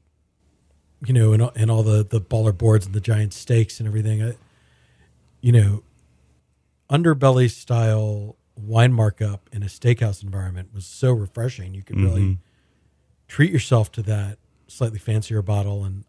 you 1.06 1.14
know, 1.14 1.32
and 1.32 1.42
all- 1.42 1.50
in 1.50 1.70
all 1.70 1.82
the 1.82 2.04
the 2.04 2.20
baller 2.20 2.56
boards 2.56 2.86
and 2.86 2.94
the 2.94 3.00
giant 3.00 3.32
steaks 3.32 3.78
and 3.78 3.86
everything, 3.86 4.22
I, 4.22 4.36
you 5.40 5.52
know, 5.52 5.82
underbelly 6.90 7.50
style 7.50 8.36
wine 8.56 8.92
markup 8.92 9.48
in 9.52 9.62
a 9.62 9.66
steakhouse 9.66 10.22
environment 10.22 10.70
was 10.74 10.84
so 10.84 11.12
refreshing. 11.12 11.74
You 11.74 11.82
could 11.82 12.00
really 12.00 12.22
mm-hmm. 12.22 12.42
treat 13.28 13.52
yourself 13.52 13.92
to 13.92 14.02
that 14.02 14.38
slightly 14.66 14.98
fancier 14.98 15.42
bottle, 15.42 15.84
and 15.84 16.04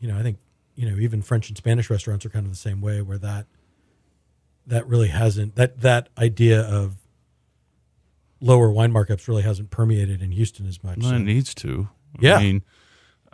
you 0.00 0.08
know, 0.08 0.18
I 0.18 0.22
think 0.22 0.38
you 0.74 0.90
know 0.90 0.96
even 0.98 1.22
French 1.22 1.48
and 1.48 1.56
Spanish 1.56 1.90
restaurants 1.90 2.24
are 2.24 2.30
kind 2.30 2.46
of 2.46 2.52
the 2.52 2.58
same 2.58 2.80
way, 2.80 3.02
where 3.02 3.18
that 3.18 3.46
that 4.66 4.86
really 4.86 5.08
hasn't 5.08 5.56
that 5.56 5.80
that 5.80 6.08
idea 6.16 6.60
of 6.60 6.96
lower 8.40 8.70
wine 8.70 8.92
markups 8.92 9.26
really 9.26 9.42
hasn't 9.42 9.70
permeated 9.70 10.22
in 10.22 10.30
Houston 10.32 10.66
as 10.66 10.82
much. 10.82 10.98
Well, 10.98 11.10
So- 11.10 11.16
it 11.16 11.20
needs 11.20 11.54
to. 11.56 11.88
Yeah. 12.20 12.36
I 12.36 12.42
mean, 12.42 12.62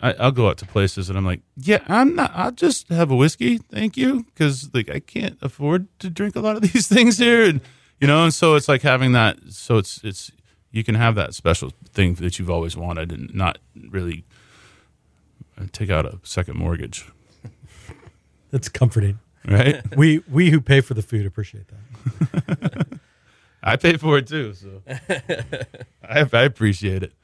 I, 0.05 0.13
I'll 0.21 0.33
go 0.33 0.49
out 0.51 0.59
to 0.59 0.67
places 0.67 1.09
and 1.09 1.17
I'm 1.17 1.25
like, 1.25 1.41
yeah, 1.57 1.79
I'm 1.89 2.15
not. 2.15 2.31
I'll 2.35 2.51
just 2.53 2.89
have 2.91 3.11
a 3.11 3.17
whiskey, 3.17 3.57
thank 3.57 3.97
you, 3.97 4.25
because 4.25 4.69
like 4.75 4.91
I 4.91 5.01
can't 5.01 5.39
afford 5.41 5.87
to 6.01 6.11
drink 6.11 6.37
a 6.37 6.41
lot 6.41 6.57
of 6.57 6.63
these 6.73 6.87
things 6.87 7.17
here, 7.17 7.43
and 7.43 7.61
you 8.01 8.07
know, 8.07 8.23
and 8.25 8.35
so 8.35 8.55
it's 8.55 8.69
like 8.69 8.83
having 8.83 9.13
that. 9.13 9.39
So 9.49 9.79
it's 9.79 10.03
it's 10.05 10.31
you 10.71 10.85
can 10.85 10.95
have 10.95 11.15
that 11.15 11.35
special 11.35 11.73
thing 11.93 12.15
that 12.17 12.39
you've 12.39 12.51
always 12.51 12.77
wanted, 12.77 13.13
and 13.13 13.35
not 13.35 13.59
really 13.89 14.25
uh, 15.59 15.65
take 15.73 15.89
out 15.89 16.05
a 16.05 16.19
second 16.23 16.59
mortgage, 16.59 17.07
That's 18.51 18.69
comforting. 18.69 19.19
right? 19.49 19.83
We 19.97 20.23
we 20.31 20.51
who 20.51 20.61
pay 20.61 20.83
for 20.83 20.93
the 20.95 21.03
food 21.03 21.25
appreciate 21.25 21.65
that. 21.69 22.99
I 23.63 23.77
pay 23.77 23.97
for 23.97 24.19
it 24.19 24.27
too, 24.27 24.53
so 24.53 24.83
I, 26.07 26.27
I 26.31 26.43
appreciate 26.43 27.03
it. 27.03 27.15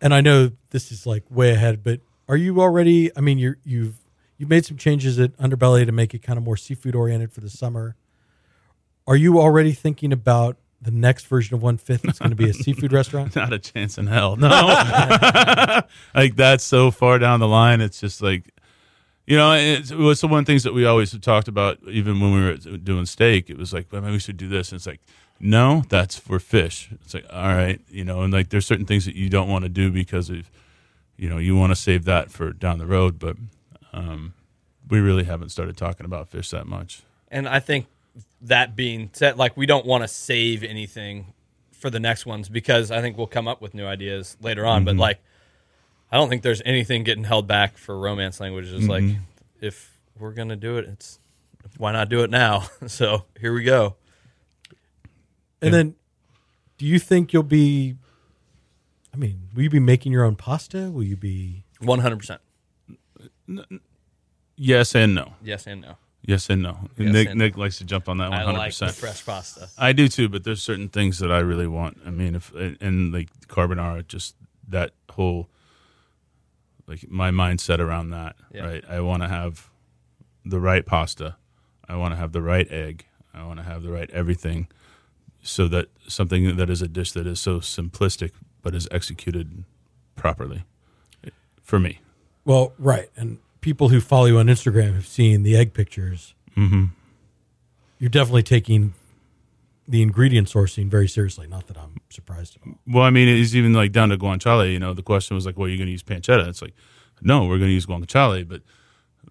And 0.00 0.14
I 0.14 0.20
know 0.20 0.52
this 0.70 0.90
is 0.92 1.06
like 1.06 1.24
way 1.30 1.52
ahead, 1.52 1.82
but 1.82 2.00
are 2.28 2.36
you 2.36 2.60
already? 2.60 3.10
I 3.16 3.20
mean, 3.20 3.38
you're 3.38 3.58
you've 3.64 3.96
you've 4.38 4.48
made 4.48 4.64
some 4.64 4.76
changes 4.76 5.18
at 5.18 5.36
Underbelly 5.36 5.86
to 5.86 5.92
make 5.92 6.14
it 6.14 6.22
kind 6.22 6.36
of 6.38 6.44
more 6.44 6.56
seafood 6.56 6.94
oriented 6.94 7.32
for 7.32 7.40
the 7.40 7.50
summer. 7.50 7.96
Are 9.06 9.16
you 9.16 9.38
already 9.38 9.72
thinking 9.72 10.12
about 10.12 10.56
the 10.80 10.90
next 10.90 11.26
version 11.26 11.54
of 11.54 11.62
One 11.62 11.76
Fifth? 11.76 12.04
It's 12.06 12.18
going 12.18 12.30
to 12.30 12.36
be 12.36 12.48
a 12.48 12.54
seafood 12.54 12.92
restaurant. 12.92 13.36
Not 13.36 13.52
a 13.52 13.58
chance 13.58 13.98
in 13.98 14.06
hell. 14.06 14.36
No. 14.36 14.48
like 16.14 16.36
that's 16.36 16.64
so 16.64 16.90
far 16.90 17.18
down 17.18 17.40
the 17.40 17.48
line. 17.48 17.80
It's 17.80 18.00
just 18.00 18.22
like, 18.22 18.50
you 19.26 19.36
know, 19.36 19.52
it's, 19.52 19.90
it 19.90 19.98
was 19.98 20.20
the 20.20 20.28
one 20.28 20.40
of 20.40 20.46
the 20.46 20.52
things 20.52 20.62
that 20.64 20.72
we 20.74 20.86
always 20.86 21.16
talked 21.18 21.48
about, 21.48 21.78
even 21.86 22.20
when 22.20 22.32
we 22.32 22.42
were 22.42 22.56
doing 22.78 23.04
steak. 23.06 23.50
It 23.50 23.58
was 23.58 23.72
like, 23.72 23.92
well, 23.92 24.00
maybe 24.00 24.12
we 24.12 24.18
should 24.18 24.36
do 24.36 24.48
this. 24.48 24.72
And 24.72 24.78
it's 24.78 24.86
like, 24.86 25.00
no, 25.40 25.84
that's 25.88 26.16
for 26.16 26.38
fish. 26.38 26.90
It's 27.02 27.14
like, 27.14 27.26
all 27.30 27.54
right, 27.54 27.80
you 27.90 28.04
know, 28.04 28.22
and 28.22 28.32
like 28.32 28.50
there's 28.50 28.66
certain 28.66 28.86
things 28.86 29.04
that 29.04 29.14
you 29.14 29.28
don't 29.28 29.48
want 29.48 29.64
to 29.64 29.68
do 29.68 29.90
because 29.90 30.30
of, 30.30 30.50
you 31.16 31.28
know, 31.28 31.38
you 31.38 31.56
want 31.56 31.70
to 31.70 31.76
save 31.76 32.04
that 32.04 32.30
for 32.30 32.52
down 32.52 32.78
the 32.78 32.86
road. 32.86 33.18
But 33.18 33.36
um, 33.92 34.34
we 34.88 35.00
really 35.00 35.24
haven't 35.24 35.50
started 35.50 35.76
talking 35.76 36.06
about 36.06 36.28
fish 36.28 36.50
that 36.50 36.66
much. 36.66 37.02
And 37.28 37.48
I 37.48 37.60
think 37.60 37.86
that 38.42 38.76
being 38.76 39.10
said, 39.12 39.36
like 39.36 39.56
we 39.56 39.66
don't 39.66 39.86
want 39.86 40.04
to 40.04 40.08
save 40.08 40.62
anything 40.62 41.32
for 41.72 41.90
the 41.90 42.00
next 42.00 42.24
ones 42.24 42.48
because 42.48 42.90
I 42.90 43.00
think 43.00 43.18
we'll 43.18 43.26
come 43.26 43.48
up 43.48 43.60
with 43.60 43.74
new 43.74 43.86
ideas 43.86 44.36
later 44.40 44.64
on. 44.64 44.84
But 44.84 44.96
like, 44.96 45.20
I 46.10 46.16
don't 46.16 46.28
think 46.28 46.42
there's 46.42 46.62
anything 46.64 47.02
getting 47.04 47.24
held 47.24 47.46
back 47.46 47.76
for 47.76 47.98
romance 47.98 48.40
languages. 48.40 48.88
Like, 48.88 49.04
if 49.60 49.98
we're 50.18 50.32
gonna 50.32 50.56
do 50.56 50.78
it, 50.78 50.86
it's 50.86 51.18
why 51.76 51.92
not 51.92 52.08
do 52.08 52.22
it 52.22 52.30
now? 52.30 52.68
so 52.86 53.24
here 53.40 53.52
we 53.52 53.64
go. 53.64 53.96
And 55.64 55.74
then, 55.74 55.94
do 56.78 56.86
you 56.86 56.98
think 56.98 57.32
you'll 57.32 57.42
be? 57.42 57.96
I 59.12 59.16
mean, 59.16 59.48
will 59.54 59.62
you 59.62 59.70
be 59.70 59.80
making 59.80 60.12
your 60.12 60.24
own 60.24 60.34
pasta? 60.36 60.90
Will 60.90 61.04
you 61.04 61.16
be? 61.16 61.64
One 61.80 62.00
hundred 62.00 62.18
percent. 62.18 62.40
Yes 64.56 64.94
and 64.94 65.14
no. 65.14 65.34
Yes 65.42 65.66
and 65.66 65.80
no. 65.80 65.96
Yes 66.26 66.48
and 66.48 66.62
no. 66.62 66.88
Yes 66.96 67.12
Nick, 67.12 67.28
and- 67.30 67.38
Nick 67.38 67.56
likes 67.56 67.78
to 67.78 67.84
jump 67.84 68.08
on 68.08 68.18
that 68.18 68.30
100%. 68.30 68.56
like 68.56 68.74
the 68.74 68.88
fresh 68.88 69.24
pasta. 69.26 69.68
I 69.76 69.92
do 69.92 70.08
too, 70.08 70.28
but 70.28 70.44
there's 70.44 70.62
certain 70.62 70.88
things 70.88 71.18
that 71.18 71.30
I 71.30 71.40
really 71.40 71.66
want. 71.66 71.98
I 72.06 72.10
mean, 72.10 72.34
if 72.34 72.52
and 72.54 73.12
like 73.12 73.28
carbonara, 73.48 74.06
just 74.06 74.34
that 74.68 74.92
whole 75.10 75.48
like 76.86 77.10
my 77.10 77.30
mindset 77.30 77.78
around 77.78 78.10
that, 78.10 78.36
Yeah. 78.52 78.64
right? 78.66 78.84
I 78.88 79.00
want 79.00 79.22
to 79.22 79.28
have 79.28 79.68
the 80.44 80.60
right 80.60 80.84
pasta. 80.86 81.36
I 81.88 81.96
want 81.96 82.12
to 82.12 82.16
have 82.16 82.32
the 82.32 82.42
right 82.42 82.70
egg. 82.70 83.04
I 83.34 83.44
want 83.44 83.58
to 83.58 83.64
have 83.64 83.82
the 83.82 83.90
right 83.90 84.08
everything, 84.10 84.68
so 85.44 85.68
that 85.68 85.88
something 86.08 86.56
that 86.56 86.70
is 86.70 86.82
a 86.82 86.88
dish 86.88 87.12
that 87.12 87.26
is 87.26 87.38
so 87.38 87.60
simplistic 87.60 88.32
but 88.62 88.74
is 88.74 88.88
executed 88.90 89.64
properly 90.16 90.64
for 91.62 91.78
me. 91.78 92.00
Well, 92.44 92.72
right, 92.78 93.10
and 93.16 93.38
people 93.60 93.90
who 93.90 94.00
follow 94.00 94.26
you 94.26 94.38
on 94.38 94.46
Instagram 94.46 94.94
have 94.94 95.06
seen 95.06 95.42
the 95.42 95.56
egg 95.56 95.74
pictures. 95.74 96.34
Mm-hmm. 96.56 96.86
You're 97.98 98.10
definitely 98.10 98.42
taking 98.42 98.94
the 99.86 100.02
ingredient 100.02 100.48
sourcing 100.48 100.88
very 100.88 101.08
seriously. 101.08 101.46
Not 101.46 101.66
that 101.68 101.78
I'm 101.78 102.00
surprised. 102.10 102.58
Well, 102.86 103.04
I 103.04 103.10
mean, 103.10 103.28
it's 103.28 103.54
even 103.54 103.72
like 103.72 103.92
down 103.92 104.08
to 104.10 104.18
guanciale. 104.18 104.70
You 104.72 104.78
know, 104.78 104.94
the 104.94 105.02
question 105.02 105.34
was 105.34 105.46
like, 105.46 105.58
"Well, 105.58 105.68
you're 105.68 105.78
going 105.78 105.86
to 105.86 105.92
use 105.92 106.02
pancetta?" 106.02 106.48
It's 106.48 106.62
like, 106.62 106.74
no, 107.20 107.42
we're 107.42 107.58
going 107.58 107.70
to 107.70 107.74
use 107.74 107.86
guanciale. 107.86 108.46
But 108.46 108.62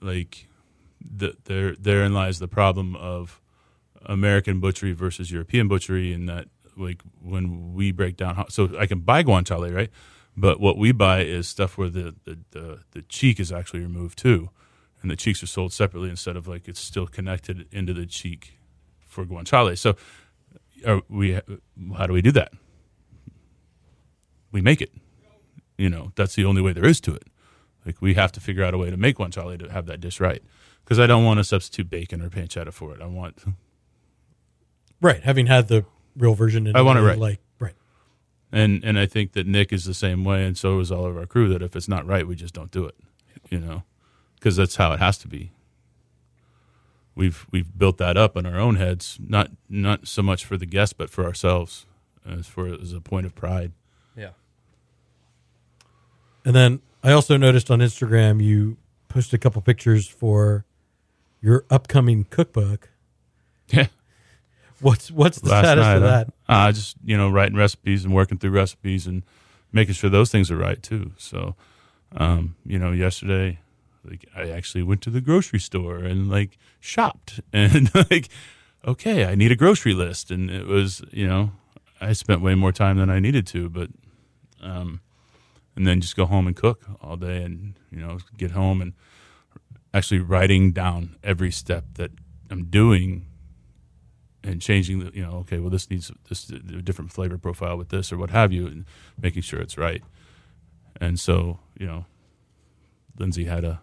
like, 0.02 0.48
the, 1.02 1.36
there 1.46 1.76
therein 1.76 2.14
lies 2.14 2.40
the 2.40 2.48
problem 2.48 2.96
of 2.96 3.42
American 4.06 4.60
butchery 4.60 4.94
versus 4.94 5.32
European 5.32 5.68
butchery, 5.68 6.14
and 6.14 6.28
that 6.30 6.48
like 6.76 7.02
when 7.22 7.74
we 7.74 7.92
break 7.92 8.18
down, 8.18 8.46
so 8.50 8.70
I 8.78 8.86
can 8.86 9.00
buy 9.00 9.24
guanciale, 9.24 9.74
right? 9.74 9.90
But 10.36 10.60
what 10.60 10.78
we 10.78 10.92
buy 10.92 11.22
is 11.22 11.48
stuff 11.48 11.78
where 11.78 11.90
the, 11.90 12.16
the, 12.24 12.40
the, 12.52 12.80
the 12.92 13.02
cheek 13.04 13.40
is 13.40 13.52
actually 13.52 13.82
removed 13.82 14.18
too. 14.18 14.50
And 15.02 15.12
the 15.12 15.16
cheeks 15.16 15.44
are 15.44 15.48
sold 15.48 15.74
separately 15.74 16.10
instead 16.10 16.38
of 16.38 16.48
like 16.48 16.68
it's 16.68 16.80
still 16.80 17.08
connected 17.08 17.68
into 17.72 17.94
the 17.94 18.06
cheek 18.06 18.58
for 19.06 19.26
guanciale. 19.26 19.78
So 19.78 19.96
are 20.88 21.02
we, 21.10 21.40
how 21.98 22.08
do 22.08 22.14
we 22.14 22.22
do 22.22 22.32
that? 22.32 22.52
We 24.52 24.62
make 24.62 24.82
it. 24.82 24.92
You 25.78 25.90
know, 25.90 26.14
that's 26.16 26.36
the 26.36 26.46
only 26.46 26.62
way 26.62 26.74
there 26.74 26.86
is 26.86 27.02
to 27.02 27.14
it. 27.14 27.28
Like 27.86 28.02
we 28.02 28.14
have 28.14 28.32
to 28.32 28.40
figure 28.40 28.64
out 28.64 28.74
a 28.74 28.78
way 28.78 28.90
to 28.90 28.98
make 28.98 29.18
guanciale 29.18 29.60
to 29.60 29.72
have 29.72 29.86
that 29.88 30.00
dish 30.00 30.20
right. 30.20 30.42
Because 30.84 31.00
I 31.00 31.08
don't 31.08 31.26
want 31.26 31.40
to 31.40 31.44
substitute 31.44 31.90
bacon 31.90 32.22
or 32.22 32.30
pancetta 32.30 32.74
for 32.74 32.94
it. 32.96 33.02
I 33.02 33.08
want 33.08 33.38
Right. 35.04 35.22
Having 35.22 35.48
had 35.48 35.68
the 35.68 35.86
real 36.16 36.34
version, 36.34 36.66
in 36.66 36.76
I 36.76 36.82
want 36.82 36.98
it 36.98 37.02
Italy, 37.02 37.10
right. 37.10 37.20
Like 37.20 37.40
right. 37.60 37.74
and 38.54 38.84
and 38.86 38.98
I 38.98 39.06
think 39.06 39.34
that 39.34 39.46
Nick 39.46 39.74
is 39.74 39.84
the 39.84 39.94
same 39.94 40.24
way, 40.24 40.46
and 40.46 40.58
so 40.58 40.80
is 40.80 40.92
all 40.92 41.06
of 41.06 41.18
our 41.18 41.26
crew. 41.26 41.50
That 41.50 41.62
if 41.62 41.76
it's 41.76 41.90
not 41.90 42.08
right, 42.08 42.26
we 42.26 42.36
just 42.36 42.54
don't 42.54 42.72
do 42.72 42.86
it, 42.86 42.96
you 43.50 43.60
know, 43.60 43.84
because 44.36 44.56
that's 44.56 44.78
how 44.78 44.94
it 44.94 45.00
has 45.00 45.18
to 45.20 45.28
be. 45.28 45.52
We've 47.16 47.46
we've 47.52 47.78
built 47.78 47.98
that 47.98 48.16
up 48.16 48.38
in 48.38 48.46
our 48.46 48.58
own 48.58 48.78
heads, 48.78 49.20
not 49.20 49.52
not 49.70 50.08
so 50.08 50.24
much 50.24 50.46
for 50.46 50.56
the 50.56 50.66
guests, 50.66 50.94
but 50.94 51.10
for 51.10 51.26
ourselves, 51.26 51.86
as 52.26 52.48
for 52.48 52.68
as 52.68 52.94
a 52.94 53.02
point 53.02 53.26
of 53.26 53.36
pride. 53.36 53.74
Yeah. 54.16 54.30
And 56.46 56.56
then 56.56 56.82
I 57.04 57.12
also 57.12 57.36
noticed 57.36 57.70
on 57.70 57.80
Instagram 57.80 58.42
you 58.42 58.78
posted 59.10 59.36
a 59.36 59.38
couple 59.38 59.62
pictures 59.62 60.08
for 60.08 60.64
your 61.42 61.66
upcoming 61.70 62.24
cookbook. 62.30 62.90
Yeah, 63.68 63.88
What's 64.84 65.10
what's 65.10 65.40
the 65.40 65.50
last 65.50 65.66
status 65.66 65.84
night, 65.84 65.96
of 65.96 66.02
that? 66.02 66.34
Uh, 66.48 66.72
just 66.72 66.98
you 67.06 67.16
know, 67.18 67.30
writing 67.30 67.58
recipes 67.58 68.04
and 68.04 68.14
working 68.14 68.38
through 68.38 68.52
recipes 68.52 69.08
and 69.08 69.24
making 69.72 69.94
sure 69.94 70.10
those 70.10 70.30
things 70.30 70.52
are 70.52 70.58
right 70.58 70.82
too. 70.84 71.14
So, 71.18 71.56
um, 72.18 72.56
you 72.66 72.78
know, 72.78 72.92
yesterday, 72.92 73.60
like 74.04 74.26
I 74.36 74.50
actually 74.50 74.84
went 74.84 75.02
to 75.04 75.10
the 75.10 75.22
grocery 75.22 75.60
store 75.60 75.98
and 76.00 76.30
like 76.30 76.58
shopped 76.82 77.40
and 77.54 77.94
like, 77.96 78.28
okay, 78.86 79.26
I 79.26 79.36
need 79.36 79.52
a 79.54 79.56
grocery 79.56 79.94
list, 79.94 80.32
and 80.32 80.52
it 80.52 80.68
was 80.68 81.02
you 81.12 81.28
know, 81.28 81.52
I 82.02 82.12
spent 82.12 82.42
way 82.42 82.56
more 82.56 82.74
time 82.74 82.98
than 82.98 83.10
I 83.10 83.20
needed 83.20 83.48
to, 83.48 83.70
but, 83.70 83.90
um, 84.62 85.00
and 85.78 85.88
then 85.88 86.02
just 86.02 86.18
go 86.18 86.26
home 86.26 86.46
and 86.46 86.56
cook 86.56 86.84
all 87.02 87.16
day, 87.16 87.42
and 87.42 87.76
you 87.90 88.00
know, 88.00 88.20
get 88.38 88.52
home 88.52 88.82
and 88.82 88.94
actually 89.94 90.20
writing 90.20 90.72
down 90.72 91.16
every 91.24 91.52
step 91.52 91.86
that 91.94 92.12
I'm 92.50 92.66
doing 92.66 93.28
and 94.44 94.62
changing 94.62 95.00
the 95.00 95.12
you 95.14 95.24
know 95.24 95.38
okay 95.38 95.60
well 95.60 95.70
this 95.70 95.90
needs 95.90 96.12
this 96.30 96.50
a 96.50 96.60
different 96.82 97.12
flavor 97.12 97.38
profile 97.38 97.78
with 97.78 97.90
this 97.90 98.12
or 98.12 98.18
what 98.18 98.30
have 98.30 98.52
you 98.52 98.68
and 98.68 98.86
making 99.20 99.42
sure 99.42 99.60
it's 99.60 99.78
right. 99.78 100.04
And 101.00 101.20
so 101.20 101.60
you 101.80 101.86
know 101.86 102.06
lindsay 103.18 103.46
had 103.46 103.64
a 103.64 103.82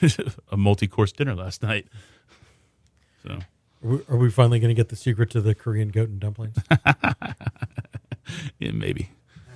a 0.50 0.56
multi-course 0.56 1.12
dinner 1.12 1.34
last 1.34 1.62
night. 1.62 1.86
So. 3.22 3.38
Are 4.10 4.18
we, 4.18 4.30
finally 4.30 4.60
going 4.60 4.68
to 4.68 4.74
get 4.74 4.90
the 4.90 4.96
secret 4.96 5.30
to 5.30 5.40
the 5.40 5.54
Korean 5.54 5.88
goat 5.88 6.10
and 6.10 6.20
dumplings? 6.20 6.58
yeah 8.58 8.72
maybe. 8.72 9.10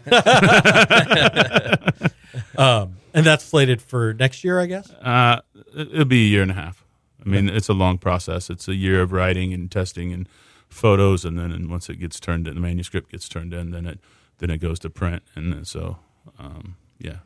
Um, 2.58 2.96
and 3.12 3.24
that's 3.24 3.44
slated 3.44 3.80
for 3.80 4.12
next 4.12 4.44
year, 4.44 4.60
I 4.60 4.66
guess. 4.66 4.90
uh 4.90 5.40
it'll 5.76 6.04
be 6.04 6.24
a 6.24 6.28
year 6.28 6.42
and 6.42 6.50
a 6.50 6.54
half 6.54 6.83
i 7.24 7.28
mean 7.28 7.48
it's 7.48 7.68
a 7.68 7.74
long 7.74 7.98
process. 7.98 8.50
It's 8.50 8.68
a 8.68 8.74
year 8.74 9.00
of 9.00 9.12
writing 9.12 9.52
and 9.52 9.70
testing 9.70 10.12
and 10.12 10.28
photos 10.68 11.24
and 11.24 11.38
then 11.38 11.52
and 11.52 11.70
once 11.70 11.88
it 11.88 11.96
gets 11.96 12.18
turned 12.18 12.48
in 12.48 12.54
the 12.54 12.60
manuscript 12.60 13.12
gets 13.12 13.28
turned 13.28 13.54
in 13.54 13.70
then 13.70 13.86
it 13.86 14.00
then 14.38 14.50
it 14.50 14.58
goes 14.58 14.78
to 14.80 14.90
print. 14.90 15.22
And 15.34 15.52
then 15.52 15.64
so 15.64 15.98
um 16.38 16.76
yeah. 16.98 17.18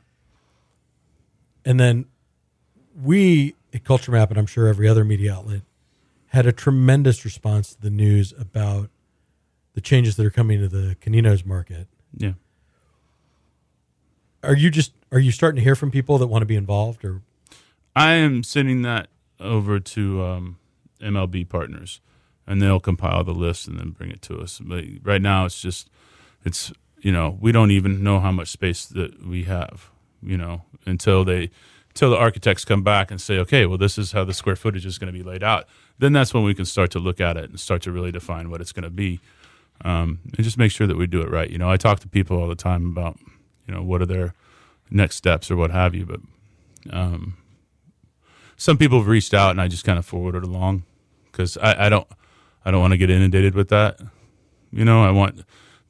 And 1.65 1.79
then 1.79 2.07
we 3.03 3.55
at 3.75 3.85
Culture 3.85 4.13
Map, 4.13 4.31
and 4.31 4.39
I'm 4.39 4.47
sure 4.47 4.67
every 4.67 4.89
other 4.89 5.05
media 5.05 5.35
outlet, 5.35 5.63
had 6.29 6.47
a 6.47 6.53
tremendous 6.53 7.25
response 7.25 7.75
to 7.75 7.81
the 7.81 7.91
news 7.91 8.33
about 8.39 8.91
the 9.75 9.81
changes 9.81 10.17
that 10.17 10.27
are 10.27 10.31
coming 10.31 10.59
to 10.61 10.69
the 10.69 10.97
Canino's 11.01 11.45
market. 11.45 11.87
yeah. 12.17 12.33
Are 14.43 14.57
you 14.57 14.71
just 14.71 14.93
are 15.11 15.19
you 15.19 15.33
starting 15.33 15.57
to 15.57 15.63
hear 15.63 15.75
from 15.75 15.91
people 15.91 16.19
that 16.19 16.29
want 16.29 16.43
to 16.43 16.47
be 16.47 16.57
involved, 16.57 17.05
or? 17.05 17.23
I 17.97 18.13
am 18.13 18.45
sending 18.45 18.83
that 18.83 19.09
over 19.41 19.79
to 19.81 20.23
um, 20.25 20.59
MLB 21.01 21.49
partners, 21.49 22.01
and 22.47 22.61
they'll 22.61 22.81
compile 22.81 23.25
the 23.25 23.33
list 23.33 23.69
and 23.69 23.79
then 23.79 23.91
bring 23.91 24.11
it 24.11 24.23
to 24.23 24.41
us. 24.41 24.61
But 24.63 24.85
right 25.03 25.23
now, 25.23 25.45
it's 25.45 25.61
just 25.61 25.89
it's 26.45 26.73
you 27.01 27.13
know 27.13 27.39
we 27.41 27.53
don't 27.53 27.71
even 27.71 28.03
know 28.03 28.21
how 28.21 28.33
much 28.33 28.49
space 28.49 28.87
that 28.87 29.27
we 29.27 29.45
have. 29.45 29.91
You 30.23 30.37
know 30.37 30.63
until 30.87 31.25
they 31.25 31.51
until 31.91 32.11
the 32.11 32.17
architects 32.17 32.65
come 32.65 32.83
back 32.83 33.11
and 33.11 33.21
say, 33.21 33.39
okay, 33.39 33.67
well 33.67 33.79
this 33.79 33.99
is 33.99 34.13
how 34.13 34.25
the 34.25 34.35
square 34.35 34.57
footage 34.57 34.87
is 34.87 34.99
going 34.99 35.13
to 35.13 35.19
be 35.19 35.25
laid 35.25 35.43
out. 35.43 35.67
Then 35.99 36.13
that's 36.13 36.33
when 36.33 36.45
we 36.45 36.55
can 36.55 36.65
start 36.65 36.91
to 36.93 36.99
look 36.99 37.21
at 37.21 37.37
it 37.37 37.51
and 37.51 37.59
start 37.59 37.83
to 37.83 37.93
really 37.93 38.13
define 38.13 38.51
what 38.51 38.61
it's 38.61 38.73
going 38.73 38.85
to 38.85 38.91
be, 38.91 39.21
um, 39.85 40.21
and 40.37 40.45
just 40.45 40.59
make 40.59 40.71
sure 40.71 40.87
that 40.87 40.97
we 40.97 41.07
do 41.07 41.21
it 41.23 41.31
right. 41.31 41.51
You 41.51 41.59
know, 41.59 41.71
I 41.71 41.77
talk 41.77 42.01
to 42.01 42.09
people 42.09 42.41
all 42.41 42.49
the 42.49 42.55
time 42.55 42.87
about 42.87 43.19
you 43.67 43.75
know 43.75 43.83
what 43.83 44.03
are 44.03 44.07
their 44.07 44.35
next 44.91 45.17
steps 45.17 45.51
or 45.51 45.57
what 45.57 45.71
have 45.71 45.95
you, 45.95 46.07
but 46.07 46.21
um, 46.91 47.37
some 48.59 48.77
people 48.77 48.99
have 48.99 49.07
reached 49.07 49.33
out 49.33 49.53
and 49.53 49.61
I 49.61 49.69
just 49.69 49.85
kind 49.85 49.99
of 49.99 50.05
forwarded 50.05 50.43
along 50.43 50.83
because 51.33 51.57
I, 51.57 51.87
I 51.87 51.89
don't 51.89 52.07
I 52.65 52.71
don't 52.71 52.81
want 52.83 52.93
to 52.93 52.99
get 52.99 53.09
inundated 53.09 53.55
with 53.55 53.69
that. 53.71 53.99
You 54.71 54.85
know, 54.85 55.03
I 55.03 55.11
want 55.11 55.45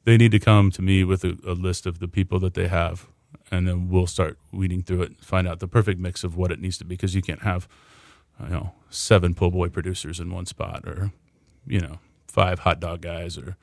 they 0.05 0.15
need 0.15 0.31
to 0.31 0.39
come 0.39 0.71
to 0.71 0.81
me 0.81 1.03
with 1.03 1.25
a, 1.25 1.37
a 1.45 1.53
list 1.53 1.85
of 1.85 1.99
the 1.99 2.07
people 2.07 2.39
that 2.39 2.53
they 2.53 2.67
have, 2.67 3.07
and 3.51 3.67
then 3.67 3.89
we'll 3.89 4.07
start 4.07 4.37
weeding 4.53 4.83
through 4.83 5.01
it 5.01 5.09
and 5.09 5.19
find 5.19 5.47
out 5.47 5.59
the 5.59 5.67
perfect 5.67 5.99
mix 5.99 6.23
of 6.23 6.37
what 6.37 6.51
it 6.51 6.61
needs 6.61 6.77
to 6.77 6.85
be 6.85 6.95
because 6.95 7.15
you 7.15 7.21
can't 7.21 7.41
have 7.41 7.67
you 8.41 8.49
know 8.49 8.73
seven 8.89 9.33
po' 9.33 9.49
boy 9.49 9.67
producers 9.67 10.19
in 10.19 10.31
one 10.31 10.45
spot 10.45 10.87
or 10.87 11.11
you 11.67 11.81
know 11.81 11.99
five 12.27 12.59
hot 12.59 12.79
dog 12.79 13.01
guys 13.01 13.37
or 13.37 13.57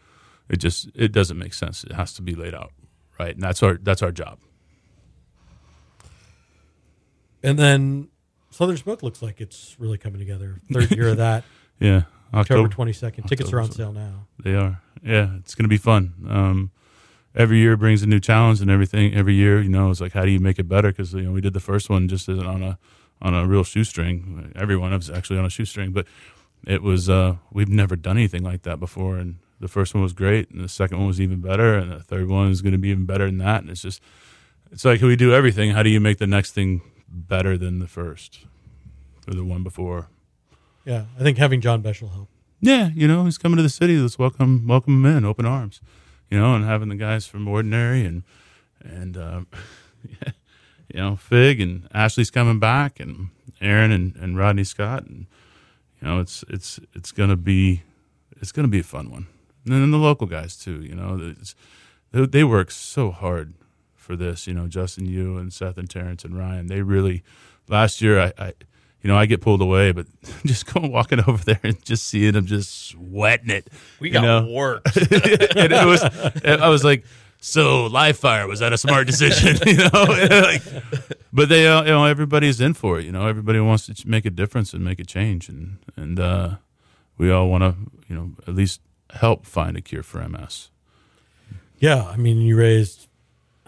it 0.48 0.56
just 0.58 0.90
it 0.94 1.12
doesn't 1.12 1.38
make 1.38 1.54
sense. 1.54 1.84
It 1.84 1.92
has 1.92 2.12
to 2.14 2.22
be 2.22 2.34
laid 2.34 2.54
out 2.54 2.72
right, 3.18 3.34
and 3.34 3.42
that's 3.42 3.62
our 3.62 3.78
that's 3.80 4.02
our 4.02 4.12
job. 4.12 4.38
and 7.42 7.58
then 7.58 8.08
Southern 8.56 8.78
Smoke 8.78 9.02
looks 9.02 9.20
like 9.20 9.42
it's 9.42 9.76
really 9.78 9.98
coming 9.98 10.18
together. 10.18 10.58
Third 10.72 10.90
year 10.92 11.08
of 11.08 11.18
that, 11.18 11.44
Yeah, 11.78 12.04
October 12.32 12.68
twenty 12.68 12.94
second. 12.94 13.24
Tickets 13.24 13.52
are 13.52 13.60
on 13.60 13.70
sale 13.70 13.92
now. 13.92 14.28
They 14.42 14.54
are. 14.54 14.80
Yeah, 15.02 15.36
it's 15.36 15.54
going 15.54 15.64
to 15.64 15.68
be 15.68 15.76
fun. 15.76 16.14
Um, 16.26 16.70
every 17.34 17.58
year 17.58 17.76
brings 17.76 18.02
a 18.02 18.06
new 18.06 18.18
challenge 18.18 18.62
and 18.62 18.70
everything. 18.70 19.14
Every 19.14 19.34
year, 19.34 19.60
you 19.60 19.68
know, 19.68 19.90
it's 19.90 20.00
like 20.00 20.14
how 20.14 20.24
do 20.24 20.30
you 20.30 20.40
make 20.40 20.58
it 20.58 20.70
better? 20.70 20.88
Because 20.88 21.12
you 21.12 21.20
know 21.24 21.32
we 21.32 21.42
did 21.42 21.52
the 21.52 21.60
first 21.60 21.90
one 21.90 22.08
just 22.08 22.30
as 22.30 22.38
on 22.38 22.62
a 22.62 22.78
on 23.20 23.34
a 23.34 23.46
real 23.46 23.62
shoestring. 23.62 24.54
Everyone 24.56 24.92
was 24.92 25.10
actually 25.10 25.38
on 25.38 25.44
a 25.44 25.50
shoestring, 25.50 25.92
but 25.92 26.06
it 26.66 26.82
was 26.82 27.10
uh, 27.10 27.36
we've 27.52 27.68
never 27.68 27.94
done 27.94 28.16
anything 28.16 28.42
like 28.42 28.62
that 28.62 28.80
before. 28.80 29.18
And 29.18 29.36
the 29.60 29.68
first 29.68 29.92
one 29.92 30.02
was 30.02 30.14
great, 30.14 30.50
and 30.50 30.64
the 30.64 30.68
second 30.70 30.96
one 30.96 31.08
was 31.08 31.20
even 31.20 31.42
better, 31.42 31.76
and 31.76 31.92
the 31.92 32.02
third 32.02 32.26
one 32.26 32.50
is 32.50 32.62
going 32.62 32.72
to 32.72 32.78
be 32.78 32.88
even 32.88 33.04
better 33.04 33.26
than 33.26 33.36
that. 33.36 33.60
And 33.60 33.68
it's 33.68 33.82
just 33.82 34.00
it's 34.72 34.86
like 34.86 35.02
we 35.02 35.14
do 35.14 35.34
everything. 35.34 35.72
How 35.72 35.82
do 35.82 35.90
you 35.90 36.00
make 36.00 36.16
the 36.16 36.26
next 36.26 36.52
thing 36.52 36.80
better 37.08 37.56
than 37.56 37.78
the 37.78 37.86
first 37.86 38.40
or 39.26 39.34
the 39.34 39.44
one 39.44 39.62
before? 39.62 40.08
Yeah, 40.84 41.04
I 41.18 41.22
think 41.22 41.38
having 41.38 41.60
John 41.60 41.82
Besh 41.82 42.00
will 42.00 42.10
help. 42.10 42.28
Yeah, 42.60 42.90
you 42.94 43.06
know, 43.06 43.24
he's 43.24 43.38
coming 43.38 43.56
to 43.56 43.62
the 43.62 43.68
city. 43.68 43.96
Let's 43.96 44.18
welcome 44.18 44.66
welcome 44.66 45.04
him 45.04 45.16
in, 45.16 45.24
open 45.24 45.46
arms. 45.46 45.80
You 46.30 46.38
know, 46.38 46.54
and 46.54 46.64
having 46.64 46.88
the 46.88 46.96
guys 46.96 47.26
from 47.26 47.46
Ordinary 47.46 48.04
and 48.04 48.22
and 48.80 49.16
uh, 49.16 49.40
you 50.92 51.00
know 51.00 51.16
Fig 51.16 51.60
and 51.60 51.88
Ashley's 51.92 52.30
coming 52.30 52.58
back 52.58 53.00
and 53.00 53.28
Aaron 53.60 53.92
and, 53.92 54.16
and 54.16 54.38
Rodney 54.38 54.64
Scott 54.64 55.04
and 55.04 55.26
you 56.00 56.08
know 56.08 56.20
it's 56.20 56.44
it's 56.48 56.80
it's 56.94 57.12
gonna 57.12 57.36
be 57.36 57.82
it's 58.40 58.52
gonna 58.52 58.68
be 58.68 58.80
a 58.80 58.84
fun 58.84 59.10
one. 59.10 59.26
And 59.64 59.74
then 59.74 59.90
the 59.90 59.98
local 59.98 60.26
guys 60.26 60.56
too. 60.56 60.82
You 60.82 60.94
know, 60.94 61.34
it's, 61.38 61.54
they, 62.12 62.26
they 62.26 62.44
work 62.44 62.70
so 62.70 63.10
hard 63.10 63.54
for 64.06 64.16
this. 64.16 64.46
You 64.46 64.54
know, 64.54 64.66
Justin, 64.68 65.06
you 65.06 65.36
and 65.36 65.52
Seth 65.52 65.76
and 65.76 65.90
Terrence 65.90 66.24
and 66.24 66.38
Ryan. 66.38 66.68
They 66.68 66.82
really 66.82 67.22
last 67.68 68.00
year 68.00 68.20
I. 68.20 68.32
I 68.38 68.52
you 69.02 69.12
know, 69.12 69.18
I 69.18 69.26
get 69.26 69.40
pulled 69.40 69.62
away, 69.62 69.92
but 69.92 70.06
just 70.46 70.72
going 70.72 70.90
walking 70.90 71.20
over 71.20 71.44
there 71.44 71.60
and 71.62 71.80
just 71.84 72.08
seeing 72.08 72.32
them 72.32 72.44
just 72.44 72.88
sweating 72.88 73.50
it. 73.50 73.68
We 74.00 74.08
you 74.08 74.14
got 74.14 74.22
know? 74.22 74.50
worked. 74.50 74.96
and 74.96 75.72
it 75.72 75.86
was, 75.86 76.02
I 76.02 76.68
was 76.68 76.82
like, 76.82 77.04
so 77.40 77.86
live 77.86 78.18
fire 78.18 78.48
was 78.48 78.58
that 78.58 78.72
a 78.72 78.78
smart 78.78 79.06
decision? 79.06 79.58
you 79.66 79.76
know, 79.76 80.04
like, 80.42 80.62
but 81.32 81.48
they, 81.48 81.68
uh, 81.68 81.82
you 81.82 81.90
know, 81.90 82.04
everybody's 82.04 82.60
in 82.60 82.74
for 82.74 82.98
it. 82.98 83.04
You 83.04 83.12
know, 83.12 83.28
everybody 83.28 83.60
wants 83.60 83.86
to 83.86 84.08
make 84.08 84.24
a 84.24 84.30
difference 84.30 84.74
and 84.74 84.82
make 84.82 84.98
a 84.98 85.04
change, 85.04 85.48
and 85.48 85.78
and 85.94 86.18
uh, 86.18 86.56
we 87.16 87.30
all 87.30 87.48
want 87.48 87.62
to, 87.62 87.76
you 88.08 88.16
know, 88.16 88.32
at 88.48 88.54
least 88.54 88.80
help 89.10 89.46
find 89.46 89.76
a 89.76 89.80
cure 89.80 90.02
for 90.02 90.26
MS. 90.26 90.70
Yeah, 91.78 92.04
I 92.04 92.16
mean, 92.16 92.40
you 92.40 92.56
raised 92.56 93.05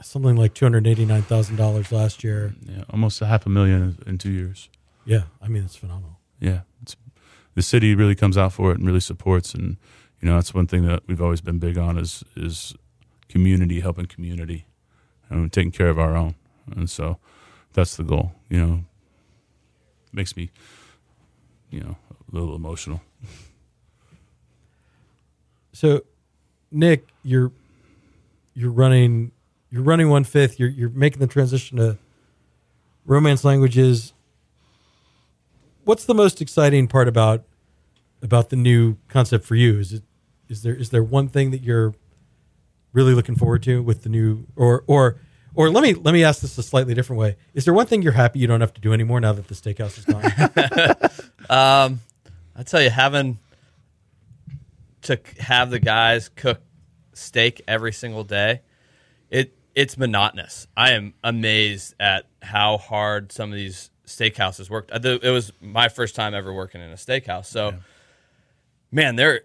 something 0.03 0.36
like 0.36 0.55
two 0.55 0.64
hundred 0.64 0.86
eighty 0.86 1.05
nine 1.05 1.22
thousand 1.22 1.57
dollars 1.57 1.90
last 1.92 2.22
year. 2.24 2.55
Yeah, 2.62 2.84
almost 2.90 3.20
a 3.22 3.26
half 3.26 3.46
a 3.46 3.49
million 3.49 3.99
in 4.07 4.18
two 4.18 4.30
years. 4.32 4.68
Yeah, 5.05 5.22
I 5.40 5.49
mean, 5.49 5.64
it's 5.64 5.76
phenomenal. 5.76 6.18
yeah, 6.40 6.61
it's, 6.82 6.96
the 7.55 7.62
city 7.62 7.94
really 7.94 8.14
comes 8.14 8.36
out 8.36 8.53
for 8.53 8.72
it 8.72 8.78
and 8.78 8.86
really 8.86 9.01
supports. 9.01 9.55
And 9.55 9.76
you 10.20 10.28
know 10.28 10.34
that's 10.34 10.53
one 10.55 10.66
thing 10.66 10.86
that 10.86 11.03
we've 11.07 11.22
always 11.22 11.40
been 11.40 11.59
big 11.59 11.78
on 11.78 11.96
is 11.99 12.24
is 12.36 12.74
community 13.28 13.80
helping 13.80 14.07
community 14.07 14.66
and 15.30 15.53
taking 15.53 15.70
care 15.70 15.88
of 15.88 15.99
our 15.99 16.16
own 16.16 16.34
and 16.74 16.88
so 16.88 17.18
that's 17.74 17.96
the 17.96 18.03
goal 18.03 18.32
you 18.49 18.59
know 18.59 18.84
makes 20.12 20.34
me 20.34 20.51
you 21.70 21.78
know 21.80 21.96
a 22.11 22.34
little 22.34 22.57
emotional 22.57 23.03
So, 25.72 26.03
Nick, 26.72 27.07
you're 27.22 27.53
you're 28.55 28.72
running 28.72 29.30
you're 29.71 29.83
running 29.83 30.09
one 30.09 30.25
fifth. 30.25 30.59
You're 30.59 30.69
you're 30.69 30.91
making 30.91 31.21
the 31.21 31.27
transition 31.27 31.79
to 31.79 31.99
romance 33.05 33.45
languages. 33.45 34.12
What's 35.85 36.05
the 36.05 36.14
most 36.14 36.41
exciting 36.41 36.89
part 36.89 37.09
about 37.09 37.45
about 38.23 38.51
the 38.51 38.57
new 38.57 38.97
concept 39.09 39.45
for 39.45 39.55
you? 39.55 39.79
Is 39.79 39.93
it 39.93 40.03
is 40.49 40.62
there 40.62 40.75
is 40.75 40.91
there 40.91 41.03
one 41.03 41.29
thing 41.29 41.51
that 41.51 41.62
you're 41.62 41.95
really 42.93 43.14
looking 43.14 43.37
forward 43.37 43.62
to 43.64 43.83
with 43.83 44.03
the 44.03 44.09
new 44.09 44.47
or 44.57 44.85
or 44.87 45.16
or 45.55 45.71
let 45.71 45.83
me 45.83 45.95
let 45.95 46.12
me 46.12 46.25
ask 46.25 46.41
this 46.41 46.57
a 46.59 46.62
slightly 46.62 46.95
different 46.95 47.21
way. 47.21 47.37
Is 47.55 47.64
there 47.64 47.75
one 47.75 47.87
thing 47.87 48.03
you're 48.03 48.12
happy 48.12 48.39
you 48.39 48.47
don't 48.47 48.61
have 48.61 48.75
to 48.75 48.81
do 48.81 48.93
anymore 48.93 49.21
now 49.21 49.33
that 49.33 49.49
the 49.49 49.55
steakhouse 49.55 49.99
is 49.99 50.05
gone? 50.05 51.11
Um, 51.51 52.01
I 52.55 52.62
tell 52.62 52.83
you, 52.83 52.91
having 52.91 53.39
to 55.03 55.19
have 55.39 55.71
the 55.71 55.79
guys 55.79 56.29
cook 56.29 56.61
steak 57.14 57.62
every 57.66 57.93
single 57.93 58.23
day, 58.23 58.61
it 59.31 59.57
it's 59.79 59.97
monotonous. 59.97 60.66
I 60.76 60.91
am 60.91 61.14
amazed 61.22 61.95
at 62.01 62.24
how 62.43 62.79
hard 62.79 63.31
some 63.31 63.53
of 63.53 63.57
these 63.57 63.91
steakhouses 64.09 64.68
worked. 64.68 64.91
Uh, 64.91 65.18
it 65.22 65.31
was 65.31 65.53
my 65.61 65.89
first 65.89 66.16
time 66.16 66.35
ever 66.35 66.53
working 66.53 66.81
in 66.81 66.91
a 66.91 66.97
steakhouse, 66.97 67.47
so 67.47 67.74
man, 68.91 69.14
there 69.14 69.43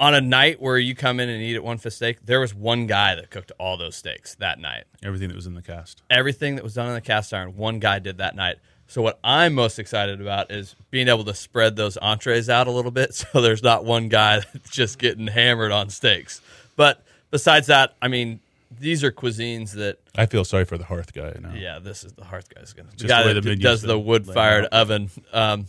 on 0.00 0.14
a 0.14 0.22
night 0.22 0.58
where 0.58 0.78
you 0.78 0.94
come 0.94 1.20
in 1.20 1.28
and 1.28 1.42
eat 1.42 1.54
at 1.54 1.62
One 1.62 1.76
Fifth 1.76 1.92
Steak, 1.94 2.24
there 2.24 2.40
was 2.40 2.54
one 2.54 2.86
guy 2.86 3.14
that 3.14 3.28
cooked 3.28 3.52
all 3.58 3.76
those 3.76 3.94
steaks 3.94 4.34
that 4.36 4.58
night 4.58 4.84
everything 5.02 5.28
that 5.28 5.36
was 5.36 5.46
in 5.46 5.52
the 5.52 5.62
cast 5.62 6.00
everything 6.10 6.54
that 6.54 6.64
was 6.64 6.72
done 6.72 6.88
in 6.88 6.94
the 6.94 7.02
cast 7.02 7.34
iron, 7.34 7.54
one 7.54 7.78
guy 7.78 7.98
did 7.98 8.16
that 8.16 8.34
night. 8.34 8.56
So 8.86 9.02
what 9.02 9.18
I'm 9.22 9.52
most 9.52 9.78
excited 9.78 10.18
about 10.18 10.50
is 10.50 10.76
being 10.90 11.08
able 11.08 11.24
to 11.24 11.34
spread 11.34 11.76
those 11.76 11.98
entrees 11.98 12.48
out 12.48 12.68
a 12.68 12.70
little 12.70 12.90
bit, 12.90 13.14
so 13.14 13.42
there's 13.42 13.62
not 13.62 13.84
one 13.84 14.08
guy 14.08 14.38
that's 14.54 14.70
just 14.70 14.98
getting 14.98 15.26
hammered 15.26 15.72
on 15.72 15.90
steaks. 15.90 16.40
But 16.74 17.04
besides 17.30 17.66
that, 17.66 17.96
I 18.00 18.08
mean, 18.08 18.40
these 18.78 19.02
are 19.04 19.12
cuisines 19.12 19.72
that, 19.72 19.98
i 20.16 20.26
feel 20.26 20.44
sorry 20.44 20.64
for 20.64 20.78
the 20.78 20.84
hearth 20.84 21.12
guy 21.12 21.34
now 21.40 21.52
yeah, 21.54 21.78
this 21.78 22.04
is 22.04 22.12
the 22.12 22.24
hearth 22.24 22.52
guy's 22.54 22.72
gonna 22.72 22.90
the 22.90 22.96
Just 22.96 23.08
guy 23.08 23.22
the 23.22 23.28
way 23.28 23.32
that 23.34 23.40
the 23.42 23.56
does 23.56 23.82
the 23.82 23.98
wood 23.98 24.26
fired 24.26 24.66
oven. 24.66 25.10
Um, 25.32 25.66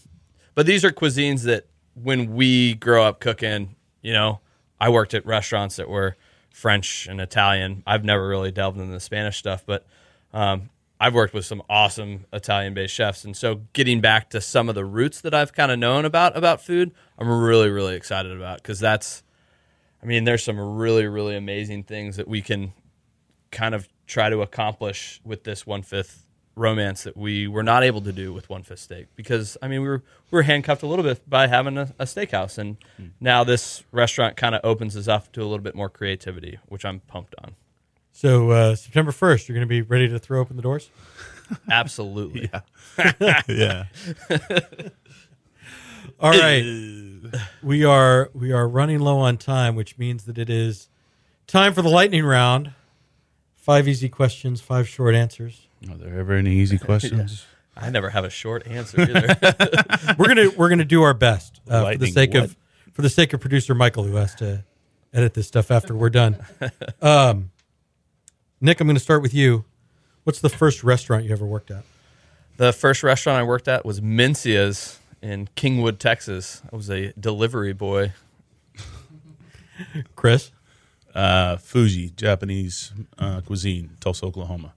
but 0.53 0.65
these 0.65 0.83
are 0.85 0.91
cuisines 0.91 1.43
that 1.43 1.67
when 1.93 2.33
we 2.35 2.75
grow 2.75 3.03
up 3.03 3.19
cooking, 3.19 3.75
you 4.01 4.13
know, 4.13 4.39
I 4.79 4.89
worked 4.89 5.13
at 5.13 5.25
restaurants 5.25 5.77
that 5.77 5.89
were 5.89 6.15
French 6.49 7.07
and 7.07 7.19
Italian. 7.19 7.83
I've 7.85 8.03
never 8.03 8.27
really 8.27 8.51
delved 8.51 8.79
into 8.79 8.91
the 8.91 8.99
Spanish 8.99 9.37
stuff, 9.37 9.63
but 9.65 9.85
um, 10.33 10.69
I've 10.99 11.13
worked 11.13 11.33
with 11.33 11.45
some 11.45 11.61
awesome 11.69 12.25
Italian-based 12.31 12.93
chefs, 12.93 13.25
and 13.25 13.35
so 13.35 13.61
getting 13.73 14.01
back 14.01 14.29
to 14.31 14.41
some 14.41 14.69
of 14.69 14.75
the 14.75 14.85
roots 14.85 15.21
that 15.21 15.33
I've 15.33 15.53
kind 15.53 15.71
of 15.71 15.79
known 15.79 16.05
about 16.05 16.37
about 16.37 16.61
food, 16.61 16.91
I'm 17.17 17.29
really 17.29 17.69
really 17.69 17.95
excited 17.95 18.31
about 18.31 18.57
because 18.57 18.79
that's, 18.79 19.23
I 20.01 20.05
mean, 20.05 20.23
there's 20.23 20.43
some 20.43 20.59
really 20.77 21.05
really 21.05 21.35
amazing 21.35 21.83
things 21.83 22.15
that 22.17 22.27
we 22.27 22.41
can 22.41 22.73
kind 23.51 23.73
of 23.75 23.87
try 24.07 24.29
to 24.29 24.41
accomplish 24.41 25.21
with 25.23 25.43
this 25.43 25.65
one 25.65 25.81
fifth 25.81 26.25
romance 26.57 27.03
that 27.03 27.17
we 27.17 27.47
were 27.47 27.63
not 27.63 27.83
able 27.83 27.99
to 27.99 28.13
do 28.13 28.31
with 28.31 28.49
one 28.49 28.63
fifth 28.63 28.79
steak 28.79 29.07
because 29.17 29.57
I 29.61 29.67
mean 29.67 29.81
we 29.81 29.87
were 29.89 30.03
we 30.31 30.37
were 30.37 30.43
handcuffed 30.43 30.83
a 30.83 30.87
little 30.87 31.03
bit 31.03 31.29
by 31.29 31.47
having 31.47 31.77
a, 31.77 31.93
a 31.99 32.05
steakhouse 32.05 32.57
and 32.57 32.77
now 33.19 33.43
this 33.43 33.83
restaurant 33.91 34.37
kind 34.37 34.55
of 34.55 34.61
opens 34.63 34.95
us 34.95 35.09
up 35.09 35.31
to 35.33 35.41
a 35.41 35.43
little 35.43 35.59
bit 35.59 35.75
more 35.75 35.89
creativity 35.89 36.57
which 36.67 36.85
I'm 36.85 37.01
pumped 37.01 37.35
on. 37.43 37.55
so 38.13 38.51
uh, 38.51 38.75
September 38.75 39.11
first, 39.11 39.49
you're 39.49 39.53
going 39.55 39.67
to 39.67 39.69
be 39.69 39.81
ready 39.81 40.07
to 40.07 40.17
throw 40.17 40.39
open 40.39 40.55
the 40.55 40.61
doors. 40.61 40.89
Absolutely. 41.69 42.49
yeah. 42.97 43.41
yeah 43.49 43.85
All 46.19 46.31
right. 46.31 46.63
we 47.61 47.83
are 47.83 48.29
we 48.33 48.51
are 48.53 48.67
running 48.67 48.99
low 48.99 49.17
on 49.19 49.37
time, 49.37 49.75
which 49.75 49.97
means 49.97 50.23
that 50.25 50.37
it 50.37 50.49
is 50.49 50.87
time 51.47 51.73
for 51.73 51.81
the 51.81 51.89
lightning 51.89 52.23
round. 52.23 52.73
Five 53.65 53.87
easy 53.87 54.09
questions, 54.09 54.61
five 54.61 54.87
short 54.87 55.15
answers. 55.15 55.65
are 55.89 55.97
there 55.97 56.19
ever 56.19 56.33
any 56.33 56.51
easy 56.51 56.77
questions 56.89 57.47
I 57.75 57.89
never 57.89 58.11
have 58.11 58.23
a 58.23 58.29
short 58.29 58.67
answer 58.67 59.01
either. 59.01 59.35
We're 60.19 60.27
gonna 60.27 60.51
we're 60.55 60.69
gonna 60.69 60.85
do 60.85 61.01
our 61.01 61.15
best 61.15 61.61
uh, 61.67 61.91
for 61.93 61.97
the 61.97 62.07
sake 62.07 62.35
what? 62.35 62.43
of 62.43 62.57
for 62.93 63.01
the 63.01 63.09
sake 63.09 63.33
of 63.33 63.41
producer 63.41 63.73
Michael, 63.73 64.03
who 64.03 64.17
has 64.17 64.35
to 64.35 64.63
edit 65.11 65.33
this 65.33 65.47
stuff 65.47 65.71
after 65.71 65.95
we're 65.95 66.11
done. 66.11 66.37
Um, 67.01 67.49
Nick, 68.61 68.79
I'm 68.79 68.87
going 68.87 68.95
to 68.95 69.01
start 69.01 69.23
with 69.23 69.33
you. 69.33 69.65
What's 70.25 70.41
the 70.41 70.49
first 70.49 70.83
restaurant 70.83 71.25
you 71.25 71.31
ever 71.31 71.45
worked 71.45 71.71
at? 71.71 71.83
the 72.57 72.71
first 72.71 73.01
restaurant 73.03 73.39
I 73.39 73.43
worked 73.43 73.67
at 73.67 73.83
was 73.83 73.99
Mencia's 73.99 74.99
in 75.23 75.49
Kingwood, 75.55 75.97
Texas. 75.99 76.61
I 76.71 76.75
was 76.75 76.89
a 76.89 77.13
delivery 77.19 77.73
boy. 77.73 78.13
Chris, 80.15 80.51
uh, 81.15 81.55
fuji 81.57 82.11
japanese 82.11 82.91
uh, 83.17 83.41
cuisine 83.41 83.91
tulsa 83.99 84.25
oklahoma 84.25 84.73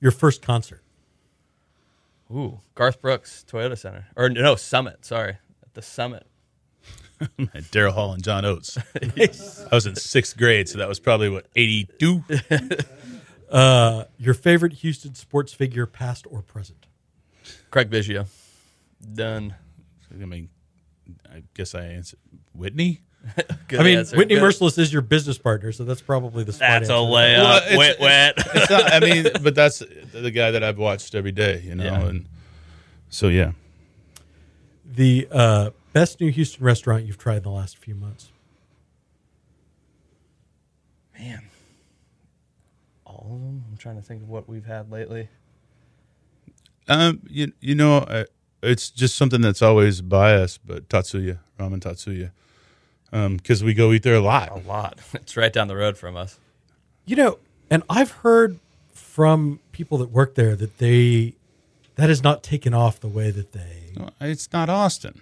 your 0.00 0.10
first 0.10 0.42
concert. 0.42 0.82
Ooh, 2.30 2.58
Garth 2.74 3.00
Brooks 3.00 3.44
Toyota 3.48 3.78
Center. 3.78 4.06
Or 4.16 4.28
no, 4.28 4.56
Summit, 4.56 5.04
sorry. 5.04 5.38
At 5.62 5.74
the 5.74 5.82
Summit. 5.82 6.26
at 7.20 7.62
daryl 7.70 7.92
hall 7.92 8.12
and 8.12 8.24
john 8.24 8.44
oates 8.44 8.76
i 8.96 9.68
was 9.70 9.86
in 9.86 9.94
sixth 9.94 10.36
grade 10.36 10.68
so 10.68 10.76
that 10.78 10.88
was 10.88 10.98
probably 10.98 11.28
what 11.28 11.46
82 11.54 12.24
Uh, 13.48 14.04
your 14.16 14.32
favorite 14.32 14.72
Houston 14.72 15.14
sports 15.14 15.52
figure, 15.52 15.84
past 15.84 16.26
or 16.30 16.40
present? 16.40 16.86
Craig 17.70 17.90
Biggio. 17.90 18.26
Done. 19.14 19.54
i 20.10 20.24
mean 20.24 20.48
i 21.30 21.42
guess 21.54 21.74
i 21.74 21.84
answered 21.84 22.18
whitney 22.54 22.92
Good 22.94 23.02
I 23.78 23.82
mean, 23.82 23.98
answer. 23.98 24.16
Whitney 24.16 24.34
Good. 24.34 24.42
Mercilus 24.42 24.78
is 24.78 24.92
your 24.92 25.02
business 25.02 25.38
partner, 25.38 25.72
so 25.72 25.84
that's 25.84 26.02
probably 26.02 26.44
the 26.44 26.52
smart 26.52 26.80
That's 26.82 26.90
a 26.90 26.94
answer. 26.94 27.06
layup. 27.12 27.38
Well, 27.38 27.56
it's- 27.58 27.78
wet, 27.78 28.00
wet. 28.00 28.34
It's 28.54 28.70
not, 28.70 28.92
I 28.92 29.00
mean, 29.00 29.26
but 29.42 29.54
that's 29.54 29.82
the 30.12 30.30
guy 30.30 30.50
that 30.50 30.62
I've 30.64 30.78
watched 30.78 31.14
every 31.14 31.32
day, 31.32 31.60
you 31.64 31.74
know, 31.74 31.84
Yeah. 31.84 32.00
and 32.06 32.26
so 33.08 33.28
yeah. 33.28 33.52
The 34.94 35.26
uh, 35.30 35.70
best 35.92 36.20
new 36.20 36.30
Houston 36.30 36.64
restaurant 36.64 37.04
you've 37.04 37.16
tried 37.18 37.38
in 37.38 37.42
the 37.44 37.50
last 37.50 37.78
few 37.78 37.94
months. 37.94 38.30
Man. 41.18 41.42
All 43.06 43.30
of 43.32 43.40
them? 43.40 43.64
I'm 43.70 43.76
trying 43.76 43.96
to 43.96 44.02
think 44.02 44.22
of 44.22 44.28
what 44.28 44.48
we've 44.48 44.66
had 44.66 44.90
lately. 44.90 45.28
Um, 46.88 47.22
you 47.28 47.52
you 47.60 47.74
know, 47.74 47.98
uh, 47.98 48.24
it's 48.62 48.90
just 48.90 49.14
something 49.14 49.40
that's 49.40 49.62
always 49.62 50.00
by 50.02 50.34
us, 50.34 50.58
but 50.58 50.88
Tatsuya 50.88 51.38
ramen 51.58 51.80
Tatsuya, 51.80 52.32
um, 53.12 53.36
because 53.36 53.62
we 53.62 53.74
go 53.74 53.92
eat 53.92 54.02
there 54.02 54.14
a 54.14 54.20
lot. 54.20 54.50
A 54.50 54.58
lot. 54.66 54.98
It's 55.14 55.36
right 55.36 55.52
down 55.52 55.68
the 55.68 55.76
road 55.76 55.96
from 55.96 56.16
us. 56.16 56.38
You 57.04 57.16
know, 57.16 57.38
and 57.70 57.82
I've 57.90 58.10
heard 58.10 58.58
from 58.92 59.60
people 59.72 59.98
that 59.98 60.10
work 60.10 60.34
there 60.34 60.56
that 60.56 60.78
they 60.78 61.34
that 61.96 62.08
has 62.08 62.22
not 62.22 62.42
taken 62.42 62.72
off 62.74 63.00
the 63.00 63.08
way 63.08 63.30
that 63.30 63.52
they. 63.52 63.92
No, 63.96 64.08
It's 64.20 64.52
not 64.52 64.68
Austin. 64.70 65.20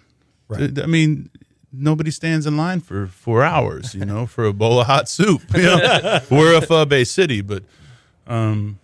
Right. 0.48 0.78
I 0.78 0.86
mean, 0.86 1.30
nobody 1.72 2.10
stands 2.10 2.46
in 2.46 2.56
line 2.56 2.80
for 2.80 3.06
four 3.06 3.42
hours, 3.42 3.94
you 3.94 4.04
know, 4.04 4.26
for 4.26 4.44
a 4.44 4.52
bowl 4.52 4.80
of 4.80 4.86
hot 4.86 5.08
soup. 5.08 5.42
You 5.54 5.62
know, 5.62 6.20
we're 6.30 6.56
a 6.56 6.60
pho-based 6.60 7.12
city, 7.12 7.40
but 7.40 7.64
um, 8.26 8.78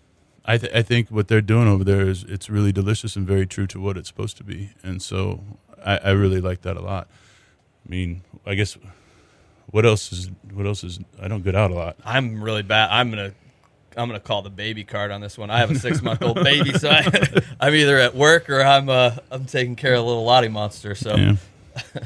I, 0.45 0.59
th- 0.59 0.73
I 0.75 0.83
think 0.83 1.09
what 1.11 1.29
they're 1.29 1.41
doing 1.41 1.69
over 1.69 1.85
there 1.85 2.03
is 2.09 2.25
it's 2.25 2.49
really 2.51 2.73
delicious 2.73 3.17
and 3.17 3.27
very 3.27 3.47
true 3.47 3.67
to 3.69 3.81
what 3.81 3.97
it's 3.97 4.09
supposed 4.09 4.37
to 4.39 4.45
be, 4.45 4.71
and 4.83 5.01
so 5.03 5.41
I, 5.85 5.99
I 5.99 6.11
really 6.11 6.41
like 6.41 6.63
that 6.63 6.77
a 6.77 6.81
lot. 6.81 7.09
I 7.87 7.91
mean, 7.91 8.23
I 8.45 8.55
guess 8.55 8.77
what 9.71 9.87
else 9.87 10.13
is 10.13 10.31
what 10.53 10.67
else 10.67 10.83
is 10.83 10.99
I 11.21 11.29
don't 11.29 11.43
get 11.43 11.55
out 11.55 11.71
a 11.71 11.75
lot. 11.75 11.97
I'm 12.05 12.43
really 12.43 12.63
bad. 12.63 12.91
I'm 12.91 13.11
gonna 13.11 13.33
I'm 13.97 14.09
gonna 14.09 14.21
call 14.21 14.43
the 14.43 14.51
baby 14.51 14.85
card 14.85 15.11
on 15.11 15.21
this 15.21 15.39
one. 15.39 15.51
I 15.51 15.59
have 15.59 15.71
a 15.71 15.79
six 15.79 16.03
month 16.03 16.23
old 16.23 16.43
baby, 16.43 16.73
so 16.73 16.91
I, 16.91 17.43
I'm 17.61 17.75
either 17.75 17.99
at 17.99 18.15
work 18.15 18.51
or 18.51 18.63
I'm 18.63 18.89
uh, 18.89 19.17
I'm 19.31 19.45
taking 19.45 19.77
care 19.77 19.95
of 19.95 20.05
a 20.05 20.07
little 20.07 20.25
Lottie 20.25 20.49
monster. 20.49 20.95
So 20.95 21.15
Yeah. 21.17 21.37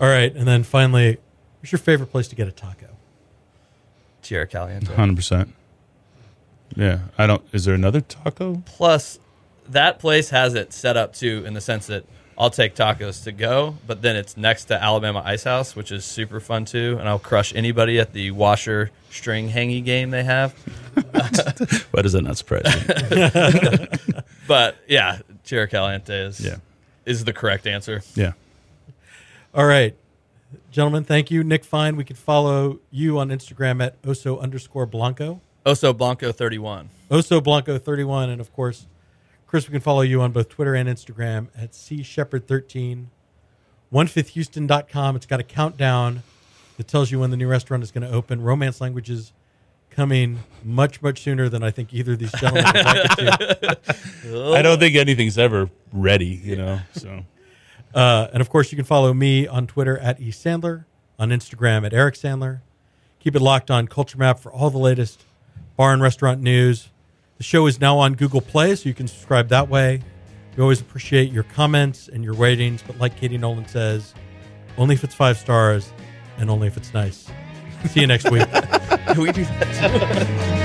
All 0.00 0.08
right, 0.08 0.34
and 0.34 0.46
then 0.46 0.62
finally, 0.62 1.16
what's 1.60 1.72
your 1.72 1.78
favorite 1.78 2.08
place 2.08 2.28
to 2.28 2.36
get 2.36 2.48
a 2.48 2.52
taco? 2.52 2.88
Tierra 4.22 4.46
Caliente. 4.46 4.92
Hundred 4.94 5.16
percent. 5.16 5.54
Yeah, 6.74 7.00
I 7.16 7.26
don't. 7.26 7.42
Is 7.52 7.64
there 7.64 7.74
another 7.74 8.00
taco? 8.02 8.62
Plus, 8.66 9.18
that 9.68 9.98
place 9.98 10.30
has 10.30 10.54
it 10.54 10.72
set 10.72 10.96
up 10.96 11.14
too 11.14 11.44
in 11.46 11.54
the 11.54 11.60
sense 11.60 11.86
that 11.86 12.04
I'll 12.38 12.50
take 12.50 12.74
tacos 12.74 13.24
to 13.24 13.32
go, 13.32 13.76
but 13.86 14.02
then 14.02 14.14
it's 14.16 14.36
next 14.36 14.66
to 14.66 14.82
Alabama 14.82 15.22
Ice 15.24 15.44
House, 15.44 15.74
which 15.74 15.90
is 15.90 16.04
super 16.04 16.38
fun 16.38 16.64
too, 16.66 16.96
and 17.00 17.08
I'll 17.08 17.18
crush 17.18 17.54
anybody 17.54 17.98
at 17.98 18.12
the 18.12 18.30
washer 18.30 18.90
string 19.10 19.48
hangy 19.48 19.82
game 19.82 20.10
they 20.10 20.22
have. 20.24 20.52
Why 21.92 22.02
does 22.02 22.12
that 22.12 22.22
not 22.22 22.36
surprise 22.36 22.64
you? 23.10 24.22
But 24.48 24.76
yeah, 24.86 25.18
Tierra 25.44 25.66
Caliente 25.66 26.14
is 26.14 26.38
Yeah. 26.40 26.56
is 27.04 27.24
the 27.24 27.32
correct 27.32 27.66
answer. 27.66 28.02
yeah. 28.14 28.32
All 29.54 29.64
right, 29.66 29.96
Gentlemen, 30.70 31.02
thank 31.04 31.30
you. 31.30 31.42
Nick 31.42 31.64
Fine, 31.64 31.96
we 31.96 32.04
can 32.04 32.14
follow 32.16 32.78
you 32.90 33.18
on 33.18 33.30
Instagram 33.30 33.82
at 33.82 34.00
oso 34.02 34.38
underscore 34.40 34.86
blanco. 34.86 35.40
Oso 35.64 35.96
Blanco 35.96 36.30
31. 36.30 36.90
Oso 37.10 37.42
Blanco 37.42 37.76
31. 37.78 38.30
And 38.30 38.40
of 38.40 38.52
course, 38.54 38.86
Chris, 39.46 39.68
we 39.68 39.72
can 39.72 39.80
follow 39.80 40.00
you 40.02 40.20
on 40.20 40.32
both 40.32 40.48
Twitter 40.48 40.74
and 40.74 40.88
Instagram 40.88 41.48
at 41.56 41.74
C 41.74 42.02
Shepherd 42.02 42.46
13. 42.48 43.10
15thhouston.com. 43.92 45.16
It's 45.16 45.26
got 45.26 45.40
a 45.40 45.44
countdown 45.44 46.22
that 46.76 46.88
tells 46.88 47.10
you 47.10 47.20
when 47.20 47.30
the 47.30 47.36
new 47.36 47.48
restaurant 47.48 47.82
is 47.82 47.90
going 47.90 48.06
to 48.06 48.12
open. 48.12 48.42
Romance 48.42 48.80
languages 48.80 49.32
coming 49.90 50.40
much, 50.62 51.00
much 51.00 51.22
sooner 51.22 51.48
than 51.48 51.62
I 51.62 51.70
think 51.70 51.94
either 51.94 52.12
of 52.12 52.18
these 52.18 52.32
gentlemen 52.32 52.64
would 52.66 52.84
like 52.84 53.18
it 53.18 53.82
to. 53.84 54.52
I 54.54 54.60
don't 54.62 54.78
think 54.78 54.96
anything's 54.96 55.38
ever 55.38 55.70
ready, 55.92 56.26
you 56.26 56.56
know. 56.56 56.80
So 56.92 57.24
Uh, 57.94 58.28
and 58.32 58.42
of 58.42 58.50
course, 58.50 58.70
you 58.72 58.76
can 58.76 58.84
follow 58.84 59.14
me 59.14 59.46
on 59.46 59.66
Twitter 59.66 59.96
at 59.98 60.20
E 60.20 60.30
Sandler, 60.30 60.84
on 61.18 61.30
Instagram 61.30 61.86
at 61.86 61.94
Eric 61.94 62.14
Sandler. 62.16 62.60
Keep 63.20 63.36
it 63.36 63.40
locked 63.40 63.70
on 63.70 63.88
Culture 63.88 64.18
Map 64.18 64.38
for 64.38 64.52
all 64.52 64.68
the 64.68 64.76
latest 64.78 65.24
bar 65.76 65.92
and 65.94 66.02
restaurant 66.02 66.42
news. 66.42 66.90
The 67.38 67.44
show 67.44 67.66
is 67.66 67.80
now 67.80 67.98
on 67.98 68.14
Google 68.14 68.40
Play, 68.40 68.74
so 68.76 68.88
you 68.88 68.94
can 68.94 69.08
subscribe 69.08 69.48
that 69.48 69.68
way. 69.68 70.00
We 70.56 70.62
always 70.62 70.80
appreciate 70.80 71.30
your 71.30 71.42
comments 71.42 72.08
and 72.08 72.24
your 72.24 72.32
ratings, 72.32 72.82
but 72.82 72.98
like 72.98 73.16
Katie 73.16 73.36
Nolan 73.36 73.68
says, 73.68 74.14
only 74.78 74.94
if 74.94 75.04
it's 75.04 75.14
five 75.14 75.36
stars 75.36 75.92
and 76.38 76.48
only 76.48 76.66
if 76.66 76.76
it's 76.78 76.94
nice. 76.94 77.28
See 77.90 78.00
you 78.00 78.06
next 78.06 78.30
week. 78.30 78.50
Can 78.50 79.20
we 79.20 79.32
do 79.32 79.44
that? 79.44 80.62